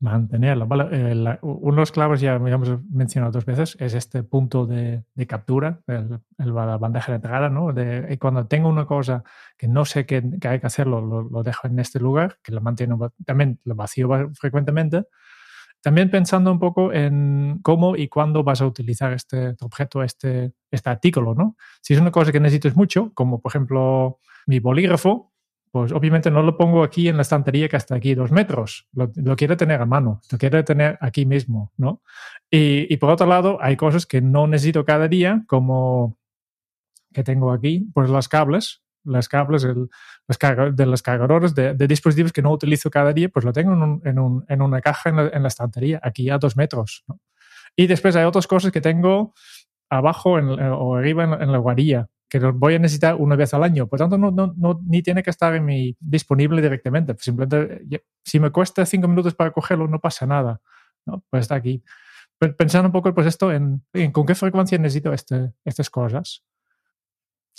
Mantenerla. 0.00 0.64
Vale, 0.64 0.88
eh, 0.92 1.38
uno 1.42 1.74
de 1.74 1.80
los 1.80 1.92
claves, 1.92 2.20
ya 2.20 2.34
hemos 2.34 2.82
mencionado 2.90 3.32
dos 3.32 3.44
veces, 3.44 3.76
es 3.78 3.94
este 3.94 4.22
punto 4.22 4.66
de, 4.66 5.04
captura, 5.28 5.82
el, 5.86 6.20
la 6.38 6.78
bandeja 6.78 7.12
de 7.12 7.16
entrada, 7.16 7.50
¿no? 7.50 7.72
Cuando 8.18 8.46
tengo 8.46 8.68
una 8.68 8.86
cosa 8.86 9.22
que 9.58 9.68
no 9.68 9.84
sé 9.84 10.06
que, 10.06 10.24
hay 10.48 10.58
que 10.58 10.66
hacerlo, 10.66 11.02
lo, 11.02 11.22
lo, 11.22 11.42
dejo 11.42 11.66
en 11.68 11.78
este 11.78 12.00
lugar, 12.00 12.38
que 12.42 12.50
lo 12.50 12.62
mantengo 12.62 13.12
también 13.26 13.60
lo 13.64 13.74
vacío 13.74 14.08
frecuentemente 14.32 15.04
también 15.82 16.10
pensando 16.10 16.52
un 16.52 16.58
poco 16.58 16.92
en 16.92 17.60
cómo 17.62 17.96
y 17.96 18.08
cuándo 18.08 18.44
vas 18.44 18.60
a 18.60 18.66
utilizar 18.66 19.12
este 19.12 19.54
objeto, 19.60 20.02
este, 20.02 20.52
este 20.70 20.90
artículo, 20.90 21.34
¿no? 21.34 21.56
Si 21.80 21.94
es 21.94 22.00
una 22.00 22.10
cosa 22.10 22.32
que 22.32 22.40
necesitas 22.40 22.76
mucho, 22.76 23.12
como 23.14 23.40
por 23.40 23.50
ejemplo 23.50 24.20
mi 24.46 24.58
bolígrafo, 24.58 25.32
pues 25.70 25.92
obviamente 25.92 26.30
no 26.30 26.42
lo 26.42 26.56
pongo 26.56 26.82
aquí 26.82 27.08
en 27.08 27.16
la 27.16 27.22
estantería 27.22 27.68
que 27.68 27.76
hasta 27.76 27.94
aquí 27.94 28.14
dos 28.14 28.32
metros. 28.32 28.88
Lo, 28.92 29.36
quiero 29.36 29.56
tener 29.56 29.80
a 29.80 29.86
mano, 29.86 30.20
lo 30.30 30.38
quiero 30.38 30.64
tener 30.64 30.98
aquí 31.00 31.26
mismo, 31.26 31.72
¿no? 31.76 32.02
Y, 32.50 32.92
y, 32.92 32.96
por 32.96 33.10
otro 33.10 33.26
lado, 33.26 33.58
hay 33.60 33.76
cosas 33.76 34.04
que 34.04 34.20
no 34.20 34.48
necesito 34.48 34.84
cada 34.84 35.06
día, 35.06 35.44
como 35.46 36.18
que 37.12 37.22
tengo 37.22 37.52
aquí, 37.52 37.88
pues 37.94 38.10
los 38.10 38.28
cables, 38.28 38.82
los 39.04 39.28
cables 39.28 39.64
el, 39.64 39.88
de 40.74 40.86
los 40.86 41.02
cargadores 41.02 41.54
de, 41.54 41.74
dispositivos 41.86 42.32
que 42.32 42.42
no 42.42 42.52
utilizo 42.52 42.90
cada 42.90 43.12
día, 43.12 43.28
pues 43.28 43.44
lo 43.44 43.52
tengo 43.52 43.72
en, 43.72 44.18
un, 44.18 44.44
en, 44.48 44.62
una 44.62 44.80
caja 44.80 45.10
en 45.10 45.42
la, 45.42 45.48
estantería, 45.48 46.00
aquí 46.02 46.30
a 46.30 46.38
dos 46.38 46.56
metros. 46.56 47.04
Y 47.76 47.86
después 47.86 48.16
hay 48.16 48.24
otras 48.24 48.46
cosas 48.46 48.72
que 48.72 48.80
tengo 48.80 49.34
abajo 49.88 50.32
o 50.32 50.96
arriba 50.96 51.24
en, 51.24 51.52
la 51.52 51.58
guarilla, 51.58 52.08
que 52.28 52.38
los 52.38 52.56
voy 52.56 52.74
a 52.74 52.78
necesitar 52.78 53.16
una 53.16 53.36
vez 53.36 53.52
al 53.54 53.64
año. 53.64 53.88
Por 53.88 53.98
tanto, 53.98 54.18
no, 54.18 54.80
ni 54.86 55.02
tiene 55.02 55.22
que 55.22 55.30
estar 55.30 55.60
disponible 55.98 56.62
directamente. 56.62 57.14
Simplemente, 57.18 58.04
si 58.24 58.38
me 58.38 58.50
cuesta 58.50 58.86
cinco 58.86 59.08
minutos 59.08 59.34
para 59.34 59.50
cogerlo, 59.50 59.88
no 59.88 59.98
pasa 60.00 60.26
nada. 60.26 60.60
Pues 61.04 61.42
está 61.42 61.56
aquí. 61.56 61.82
Pensando 62.38 62.88
un 62.88 62.92
poco 62.92 63.12
pues 63.12 63.26
esto 63.26 63.52
en, 63.52 63.84
en 63.92 64.12
con 64.12 64.24
qué 64.24 64.34
frecuencia 64.34 64.78
necesito 64.78 65.12
este, 65.12 65.52
estas 65.64 65.90
cosas. 65.90 66.42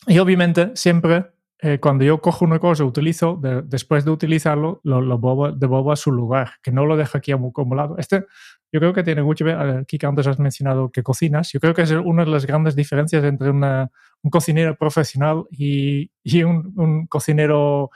Y 0.07 0.17
obviamente 0.19 0.71
siempre 0.75 1.25
eh, 1.63 1.77
cuando 1.79 2.03
yo 2.03 2.19
cojo 2.21 2.43
una 2.43 2.57
cosa, 2.57 2.83
utilizo, 2.83 3.37
de- 3.39 3.61
después 3.61 4.03
de 4.03 4.09
utilizarlo, 4.09 4.81
lo, 4.83 4.99
lo 4.99 5.15
devuelvo, 5.17 5.51
devuelvo 5.51 5.91
a 5.91 5.95
su 5.95 6.11
lugar, 6.11 6.53
que 6.63 6.71
no 6.71 6.87
lo 6.87 6.97
dejo 6.97 7.19
aquí 7.19 7.31
acumulado. 7.31 7.97
Este, 7.99 8.25
yo 8.71 8.79
creo 8.79 8.93
que 8.93 9.03
tiene 9.03 9.21
mucho 9.21 9.45
que 9.45 9.53
ver, 9.53 9.77
aquí 9.77 9.99
que 9.99 10.07
antes 10.07 10.25
has 10.25 10.39
mencionado 10.39 10.91
que 10.91 11.03
cocinas, 11.03 11.51
yo 11.51 11.59
creo 11.59 11.75
que 11.75 11.83
es 11.83 11.91
una 11.91 12.25
de 12.25 12.31
las 12.31 12.47
grandes 12.47 12.75
diferencias 12.75 13.23
entre 13.23 13.51
una- 13.51 13.91
un 14.23 14.31
cocinero 14.31 14.75
profesional 14.75 15.43
y, 15.51 16.09
y 16.23 16.41
un, 16.43 16.73
un 16.77 17.05
cocinero 17.05 17.91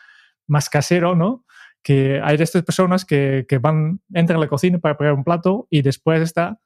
más 0.48 0.70
casero, 0.70 1.16
¿no? 1.16 1.44
Que 1.82 2.22
hay 2.24 2.38
de 2.38 2.44
estas 2.44 2.62
personas 2.64 3.04
que, 3.04 3.46
que 3.50 3.58
van, 3.58 4.00
entran 4.14 4.38
a 4.38 4.42
la 4.42 4.48
cocina 4.48 4.78
para 4.78 4.96
preparar 4.96 5.18
un 5.18 5.24
plato 5.24 5.66
y 5.72 5.82
después 5.82 6.22
está 6.22 6.60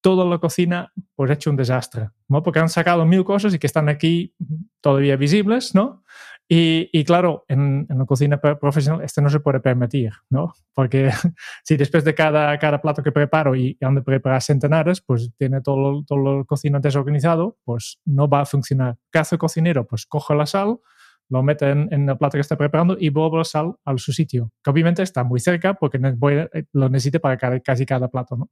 toda 0.00 0.24
la 0.24 0.38
cocina 0.38 0.92
pues 1.14 1.30
hecho 1.30 1.50
un 1.50 1.56
desastre, 1.56 2.10
¿no? 2.28 2.42
Porque 2.42 2.58
han 2.60 2.68
sacado 2.68 3.04
mil 3.06 3.24
cosas 3.24 3.54
y 3.54 3.58
que 3.58 3.66
están 3.66 3.88
aquí 3.88 4.34
todavía 4.80 5.16
visibles, 5.16 5.74
¿no? 5.74 6.04
Y, 6.48 7.02
claro, 7.04 7.44
en, 7.48 7.86
en 7.90 7.98
la 7.98 8.04
cocina 8.04 8.40
pro- 8.40 8.56
profesional 8.56 9.02
esto 9.02 9.20
no 9.20 9.28
se 9.28 9.40
puede 9.40 9.58
permitir, 9.58 10.12
¿no? 10.30 10.52
Porque 10.74 11.10
si 11.64 11.76
después 11.76 12.04
de 12.04 12.14
cada, 12.14 12.56
cada 12.58 12.80
plato 12.80 13.02
que 13.02 13.10
preparo 13.10 13.56
y 13.56 13.76
han 13.80 13.96
de 13.96 14.02
preparar 14.02 14.40
centenares, 14.42 15.00
pues 15.00 15.32
tiene 15.38 15.60
todo, 15.60 16.04
todo 16.06 16.38
el 16.38 16.46
cocina 16.46 16.78
desorganizado, 16.78 17.56
pues 17.64 17.98
no 18.04 18.28
va 18.28 18.42
a 18.42 18.46
funcionar. 18.46 18.96
¿Qué 19.10 19.18
hace 19.18 19.34
el 19.34 19.40
cocinero? 19.40 19.88
Pues 19.88 20.06
coge 20.06 20.36
la 20.36 20.46
sal, 20.46 20.78
lo 21.30 21.42
mete 21.42 21.68
en, 21.68 21.88
en 21.92 22.08
el 22.08 22.16
plato 22.16 22.36
que 22.36 22.42
está 22.42 22.56
preparando 22.56 22.96
y 22.96 23.08
vuelve 23.08 23.38
la 23.38 23.44
sal 23.44 23.74
a 23.84 23.98
su 23.98 24.12
sitio, 24.12 24.52
que 24.62 24.70
obviamente 24.70 25.02
está 25.02 25.24
muy 25.24 25.40
cerca 25.40 25.74
porque 25.74 25.98
voy 25.98 26.34
a- 26.38 26.48
lo 26.72 26.88
necesite 26.88 27.18
para 27.18 27.36
cada- 27.38 27.58
casi 27.58 27.84
cada 27.84 28.06
plato, 28.08 28.36
¿no? 28.36 28.50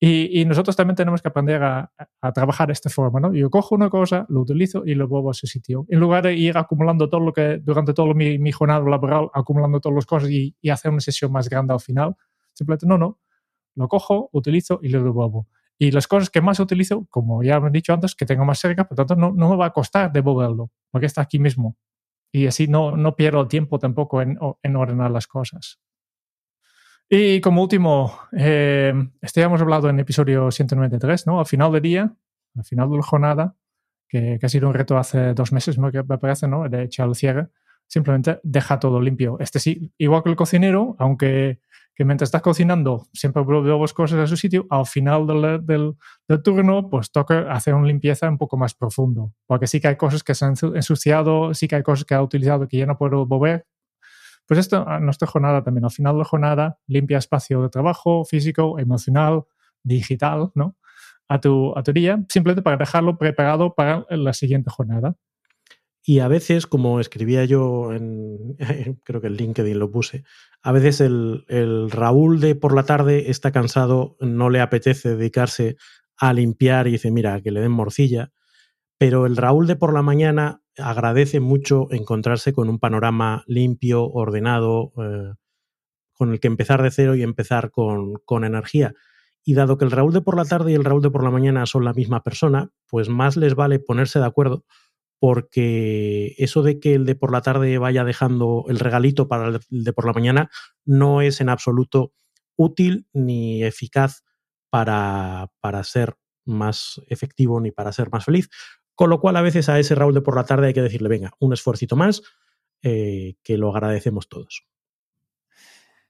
Y, 0.00 0.40
y 0.40 0.44
nosotros 0.44 0.76
también 0.76 0.94
tenemos 0.94 1.20
que 1.22 1.28
aprender 1.28 1.62
a, 1.62 1.92
a 2.20 2.32
trabajar 2.32 2.68
de 2.68 2.72
esta 2.72 2.88
forma, 2.88 3.18
¿no? 3.18 3.34
Yo 3.34 3.50
cojo 3.50 3.74
una 3.74 3.90
cosa, 3.90 4.26
lo 4.28 4.40
utilizo 4.40 4.84
y 4.86 4.94
lo 4.94 5.08
vuelvo 5.08 5.30
a 5.30 5.34
su 5.34 5.46
sitio. 5.48 5.86
En 5.88 5.98
lugar 5.98 6.22
de 6.24 6.34
ir 6.34 6.56
acumulando 6.56 7.08
todo 7.08 7.20
lo 7.20 7.32
que, 7.32 7.58
durante 7.58 7.92
todo 7.94 8.14
mi, 8.14 8.38
mi 8.38 8.52
jornada 8.52 8.80
laboral, 8.88 9.28
acumulando 9.34 9.80
todas 9.80 9.96
las 9.96 10.06
cosas 10.06 10.30
y, 10.30 10.54
y 10.60 10.70
hacer 10.70 10.92
una 10.92 11.00
sesión 11.00 11.32
más 11.32 11.48
grande 11.48 11.72
al 11.74 11.80
final, 11.80 12.14
simplemente 12.52 12.86
no, 12.86 12.96
no. 12.96 13.18
Lo 13.74 13.88
cojo, 13.88 14.28
utilizo 14.32 14.78
y 14.82 14.88
lo 14.88 15.02
devuelvo. 15.02 15.48
Y 15.78 15.90
las 15.92 16.08
cosas 16.08 16.30
que 16.30 16.40
más 16.40 16.58
utilizo, 16.60 17.06
como 17.10 17.42
ya 17.42 17.56
hemos 17.56 17.72
dicho 17.72 17.92
antes, 17.92 18.14
que 18.14 18.26
tengo 18.26 18.44
más 18.44 18.58
cerca, 18.58 18.86
por 18.88 18.96
tanto, 18.96 19.16
no, 19.16 19.32
no 19.32 19.50
me 19.50 19.56
va 19.56 19.66
a 19.66 19.72
costar 19.72 20.12
devolverlo, 20.12 20.70
porque 20.90 21.06
está 21.06 21.22
aquí 21.22 21.38
mismo. 21.38 21.76
Y 22.32 22.46
así 22.46 22.68
no, 22.68 22.96
no 22.96 23.16
pierdo 23.16 23.48
tiempo 23.48 23.78
tampoco 23.78 24.20
en, 24.22 24.38
en 24.62 24.76
ordenar 24.76 25.10
las 25.10 25.26
cosas. 25.26 25.78
Y 27.10 27.40
como 27.40 27.62
último, 27.62 28.12
eh, 28.36 28.92
este 29.22 29.40
ya 29.40 29.46
hemos 29.46 29.60
hablado 29.62 29.88
en 29.88 29.98
episodio 29.98 30.50
193, 30.50 31.26
¿no? 31.26 31.40
Al 31.40 31.46
final 31.46 31.72
del 31.72 31.82
día, 31.82 32.14
al 32.54 32.64
final 32.64 32.90
de 32.90 32.96
la 32.96 33.02
jornada, 33.02 33.56
que, 34.08 34.38
que 34.38 34.46
ha 34.46 34.48
sido 34.48 34.68
un 34.68 34.74
reto 34.74 34.98
hace 34.98 35.32
dos 35.34 35.52
meses, 35.52 35.78
me 35.78 35.90
parece, 36.18 36.48
¿no? 36.48 36.68
De 36.68 36.82
echar 36.84 37.14
cierre, 37.14 37.48
simplemente 37.86 38.40
deja 38.42 38.78
todo 38.78 39.00
limpio. 39.00 39.38
Este 39.40 39.58
sí, 39.58 39.90
igual 39.96 40.22
que 40.22 40.30
el 40.30 40.36
cocinero, 40.36 40.96
aunque 40.98 41.60
que 41.94 42.04
mientras 42.04 42.28
estás 42.28 42.42
cocinando 42.42 43.08
siempre 43.12 43.42
vuelves 43.42 43.92
cosas 43.92 44.20
a 44.20 44.26
su 44.28 44.36
sitio, 44.36 44.66
al 44.70 44.86
final 44.86 45.26
del, 45.26 45.66
del, 45.66 45.94
del 46.28 46.42
turno, 46.44 46.88
pues 46.88 47.10
toca 47.10 47.50
hacer 47.50 47.74
una 47.74 47.88
limpieza 47.88 48.28
un 48.28 48.38
poco 48.38 48.56
más 48.56 48.74
profundo, 48.74 49.32
porque 49.46 49.66
sí 49.66 49.80
que 49.80 49.88
hay 49.88 49.96
cosas 49.96 50.22
que 50.22 50.34
se 50.34 50.44
han 50.44 50.54
ensu- 50.54 50.76
ensuciado, 50.76 51.54
sí 51.54 51.66
que 51.66 51.74
hay 51.74 51.82
cosas 51.82 52.04
que 52.04 52.14
ha 52.14 52.22
utilizado 52.22 52.68
que 52.68 52.76
ya 52.76 52.86
no 52.86 52.96
puedo 52.98 53.26
volver, 53.26 53.66
pues 54.48 54.58
esto 54.58 54.88
a 54.88 54.98
nuestra 54.98 55.28
jornada 55.28 55.62
también. 55.62 55.84
Al 55.84 55.90
final 55.90 56.14
de 56.14 56.18
la 56.20 56.24
jornada, 56.24 56.78
limpia 56.86 57.18
espacio 57.18 57.62
de 57.62 57.68
trabajo 57.68 58.24
físico, 58.24 58.78
emocional, 58.78 59.42
digital, 59.82 60.50
¿no? 60.54 60.76
A 61.28 61.38
tu, 61.38 61.76
a 61.76 61.82
tu 61.82 61.92
día, 61.92 62.24
simplemente 62.30 62.62
para 62.62 62.78
dejarlo 62.78 63.18
preparado 63.18 63.74
para 63.74 64.06
la 64.08 64.32
siguiente 64.32 64.70
jornada. 64.70 65.16
Y 66.02 66.20
a 66.20 66.28
veces, 66.28 66.66
como 66.66 66.98
escribía 66.98 67.44
yo 67.44 67.92
en, 67.92 68.56
creo 69.04 69.20
que 69.20 69.26
en 69.26 69.34
LinkedIn 69.34 69.78
lo 69.78 69.90
puse, 69.90 70.24
a 70.62 70.72
veces 70.72 71.02
el, 71.02 71.44
el 71.48 71.90
Raúl 71.90 72.40
de 72.40 72.54
por 72.54 72.74
la 72.74 72.84
tarde 72.84 73.30
está 73.30 73.52
cansado, 73.52 74.16
no 74.18 74.48
le 74.48 74.62
apetece 74.62 75.10
dedicarse 75.10 75.76
a 76.16 76.32
limpiar 76.32 76.88
y 76.88 76.92
dice, 76.92 77.10
mira, 77.10 77.42
que 77.42 77.50
le 77.50 77.60
den 77.60 77.72
morcilla. 77.72 78.32
Pero 78.96 79.26
el 79.26 79.36
Raúl 79.36 79.66
de 79.66 79.76
por 79.76 79.92
la 79.92 80.00
mañana 80.00 80.62
agradece 80.78 81.40
mucho 81.40 81.88
encontrarse 81.90 82.52
con 82.52 82.68
un 82.68 82.78
panorama 82.78 83.44
limpio, 83.46 84.04
ordenado, 84.04 84.92
eh, 84.98 85.34
con 86.14 86.32
el 86.32 86.40
que 86.40 86.48
empezar 86.48 86.82
de 86.82 86.90
cero 86.90 87.14
y 87.14 87.22
empezar 87.22 87.70
con, 87.70 88.14
con 88.24 88.44
energía. 88.44 88.94
Y 89.44 89.54
dado 89.54 89.78
que 89.78 89.84
el 89.84 89.90
Raúl 89.90 90.12
de 90.12 90.20
por 90.20 90.36
la 90.36 90.44
tarde 90.44 90.72
y 90.72 90.74
el 90.74 90.84
Raúl 90.84 91.02
de 91.02 91.10
por 91.10 91.24
la 91.24 91.30
mañana 91.30 91.66
son 91.66 91.84
la 91.84 91.94
misma 91.94 92.22
persona, 92.22 92.70
pues 92.88 93.08
más 93.08 93.36
les 93.36 93.54
vale 93.54 93.78
ponerse 93.78 94.18
de 94.18 94.26
acuerdo 94.26 94.64
porque 95.20 96.34
eso 96.38 96.62
de 96.62 96.78
que 96.78 96.94
el 96.94 97.04
de 97.04 97.14
por 97.14 97.32
la 97.32 97.42
tarde 97.42 97.76
vaya 97.78 98.04
dejando 98.04 98.64
el 98.68 98.78
regalito 98.78 99.28
para 99.28 99.48
el 99.48 99.60
de 99.70 99.92
por 99.92 100.06
la 100.06 100.12
mañana 100.12 100.50
no 100.84 101.22
es 101.22 101.40
en 101.40 101.48
absoluto 101.48 102.12
útil 102.56 103.06
ni 103.12 103.64
eficaz 103.64 104.22
para, 104.70 105.50
para 105.60 105.82
ser 105.84 106.16
más 106.44 107.00
efectivo 107.08 107.60
ni 107.60 107.70
para 107.70 107.92
ser 107.92 108.10
más 108.10 108.24
feliz. 108.24 108.48
Con 108.98 109.10
lo 109.10 109.20
cual 109.20 109.36
a 109.36 109.42
veces 109.42 109.68
a 109.68 109.78
ese 109.78 109.94
Raúl 109.94 110.12
de 110.12 110.22
por 110.22 110.34
la 110.34 110.42
tarde 110.42 110.66
hay 110.66 110.74
que 110.74 110.82
decirle, 110.82 111.08
venga, 111.08 111.32
un 111.38 111.52
esfuercito 111.52 111.94
más, 111.94 112.20
eh, 112.82 113.36
que 113.44 113.56
lo 113.56 113.70
agradecemos 113.70 114.28
todos. 114.28 114.66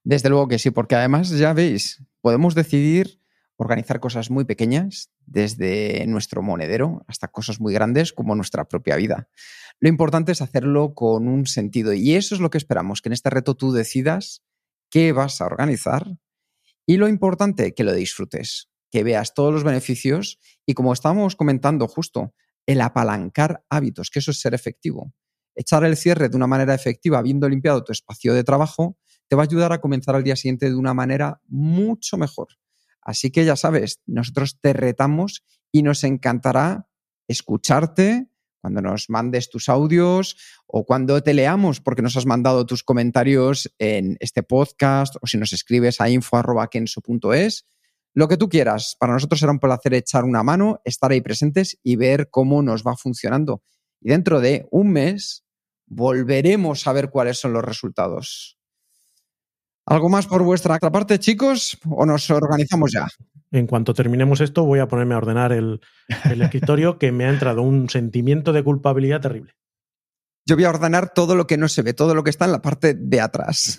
Desde 0.05 0.30
luego 0.30 0.49
que 0.49 0.59
sí, 0.59 0.70
porque 0.70 0.95
además, 0.95 1.28
ya 1.28 1.53
veis, 1.53 2.03
podemos 2.22 2.55
decidir 2.55 3.20
organizar 3.57 4.01
cosas 4.01 4.30
muy 4.30 4.47
pequeñas, 4.47 5.11
desde 5.26 6.07
nuestro 6.07 6.41
monedero 6.41 7.05
hasta 7.09 7.28
cosas 7.28 7.61
muy 7.61 7.74
grandes 7.74 8.14
como 8.14 8.34
nuestra 8.34 8.66
propia 8.66 8.97
vida. 8.97 9.28
Lo 9.80 9.91
importante 9.91 10.32
es 10.32 10.41
hacerlo 10.41 10.95
con 10.95 11.28
un 11.28 11.47
sentido 11.47 11.93
y 11.93 12.14
eso 12.14 12.34
es 12.34 12.41
lo 12.41 12.49
que 12.49 12.57
esperamos, 12.57 13.03
que 13.03 13.11
en 13.11 13.12
este 13.12 13.28
reto 13.28 13.55
tú 13.55 13.70
decidas 13.70 14.43
qué 14.89 15.12
vas 15.12 15.43
a 15.43 15.45
organizar 15.45 16.16
y 16.86 16.97
lo 16.97 17.07
importante, 17.07 17.74
que 17.74 17.84
lo 17.84 17.93
disfrutes, 17.93 18.70
que 18.91 19.05
veas 19.05 19.34
todos 19.34 19.53
los 19.53 19.62
beneficios 19.62 20.39
y 20.64 20.72
como 20.72 20.95
estábamos 20.95 21.36
comentando 21.36 21.86
justo, 21.86 22.32
el 22.68 22.82
apalancar 22.82 23.64
hábitos, 23.70 24.10
que 24.10 24.18
eso 24.18 24.30
es 24.30 24.40
ser 24.40 24.52
efectivo. 24.52 25.14
Echar 25.54 25.84
el 25.84 25.96
cierre 25.96 26.28
de 26.28 26.36
una 26.36 26.46
manera 26.46 26.74
efectiva, 26.74 27.18
habiendo 27.18 27.48
limpiado 27.48 27.82
tu 27.82 27.92
espacio 27.92 28.34
de 28.34 28.44
trabajo, 28.44 28.98
te 29.26 29.36
va 29.36 29.42
a 29.42 29.46
ayudar 29.46 29.72
a 29.72 29.80
comenzar 29.80 30.14
al 30.14 30.22
día 30.22 30.36
siguiente 30.36 30.68
de 30.68 30.74
una 30.76 30.92
manera 30.92 31.40
mucho 31.46 32.18
mejor. 32.18 32.48
Así 33.00 33.30
que 33.30 33.46
ya 33.46 33.56
sabes, 33.56 34.02
nosotros 34.04 34.60
te 34.60 34.74
retamos 34.74 35.44
y 35.72 35.82
nos 35.82 36.04
encantará 36.04 36.90
escucharte 37.26 38.28
cuando 38.60 38.82
nos 38.82 39.08
mandes 39.08 39.48
tus 39.48 39.70
audios 39.70 40.36
o 40.66 40.84
cuando 40.84 41.22
te 41.22 41.32
leamos 41.32 41.80
porque 41.80 42.02
nos 42.02 42.18
has 42.18 42.26
mandado 42.26 42.66
tus 42.66 42.82
comentarios 42.82 43.74
en 43.78 44.18
este 44.20 44.42
podcast 44.42 45.16
o 45.22 45.26
si 45.26 45.38
nos 45.38 45.54
escribes 45.54 46.02
a 46.02 46.10
info.kenso.es. 46.10 47.66
Lo 48.18 48.26
que 48.26 48.36
tú 48.36 48.48
quieras. 48.48 48.96
Para 48.98 49.12
nosotros 49.12 49.38
será 49.38 49.52
un 49.52 49.60
placer 49.60 49.94
echar 49.94 50.24
una 50.24 50.42
mano, 50.42 50.80
estar 50.84 51.12
ahí 51.12 51.20
presentes 51.20 51.78
y 51.84 51.94
ver 51.94 52.30
cómo 52.30 52.62
nos 52.62 52.82
va 52.82 52.96
funcionando. 52.96 53.62
Y 54.00 54.08
dentro 54.08 54.40
de 54.40 54.66
un 54.72 54.90
mes 54.90 55.44
volveremos 55.86 56.84
a 56.88 56.92
ver 56.92 57.10
cuáles 57.10 57.38
son 57.38 57.52
los 57.52 57.64
resultados. 57.64 58.58
¿Algo 59.86 60.08
más 60.08 60.26
por 60.26 60.42
vuestra 60.42 60.80
parte, 60.80 61.20
chicos? 61.20 61.78
¿O 61.88 62.04
nos 62.06 62.28
organizamos 62.28 62.90
ya? 62.90 63.06
En 63.52 63.68
cuanto 63.68 63.94
terminemos 63.94 64.40
esto, 64.40 64.64
voy 64.64 64.80
a 64.80 64.88
ponerme 64.88 65.14
a 65.14 65.18
ordenar 65.18 65.52
el, 65.52 65.80
el 66.24 66.42
escritorio 66.42 66.98
que 66.98 67.12
me 67.12 67.24
ha 67.24 67.30
entrado 67.30 67.62
un 67.62 67.88
sentimiento 67.88 68.52
de 68.52 68.64
culpabilidad 68.64 69.20
terrible. 69.20 69.52
Yo 70.44 70.56
voy 70.56 70.64
a 70.64 70.70
ordenar 70.70 71.14
todo 71.14 71.36
lo 71.36 71.46
que 71.46 71.56
no 71.56 71.68
se 71.68 71.82
ve, 71.82 71.94
todo 71.94 72.16
lo 72.16 72.24
que 72.24 72.30
está 72.30 72.46
en 72.46 72.52
la 72.52 72.62
parte 72.62 72.94
de 72.94 73.20
atrás. 73.20 73.78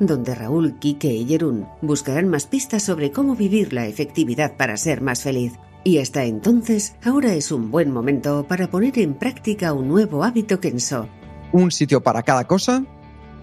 donde 0.00 0.34
Raúl, 0.34 0.78
Quique 0.80 1.12
y 1.12 1.26
Jerún 1.26 1.68
buscarán 1.82 2.28
más 2.28 2.46
pistas 2.46 2.82
sobre 2.82 3.12
cómo 3.12 3.36
vivir 3.36 3.72
la 3.72 3.86
efectividad 3.86 4.56
para 4.56 4.76
ser 4.76 5.02
más 5.02 5.22
feliz. 5.22 5.52
Y 5.84 5.98
hasta 5.98 6.24
entonces, 6.24 6.96
ahora 7.04 7.34
es 7.34 7.52
un 7.52 7.70
buen 7.70 7.92
momento 7.92 8.44
para 8.48 8.68
poner 8.68 8.98
en 8.98 9.14
práctica 9.14 9.72
un 9.72 9.88
nuevo 9.88 10.24
hábito 10.24 10.58
Kenso. 10.58 11.08
Un 11.52 11.70
sitio 11.70 12.02
para 12.02 12.22
cada 12.22 12.44
cosa 12.46 12.84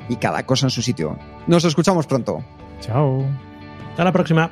y 0.09 0.17
cada 0.17 0.45
cosa 0.45 0.67
en 0.67 0.71
su 0.71 0.81
sitio. 0.81 1.17
Nos 1.47 1.63
escuchamos 1.63 2.05
pronto. 2.05 2.43
Chao. 2.81 3.23
Hasta 3.91 4.03
la 4.03 4.11
próxima. 4.11 4.51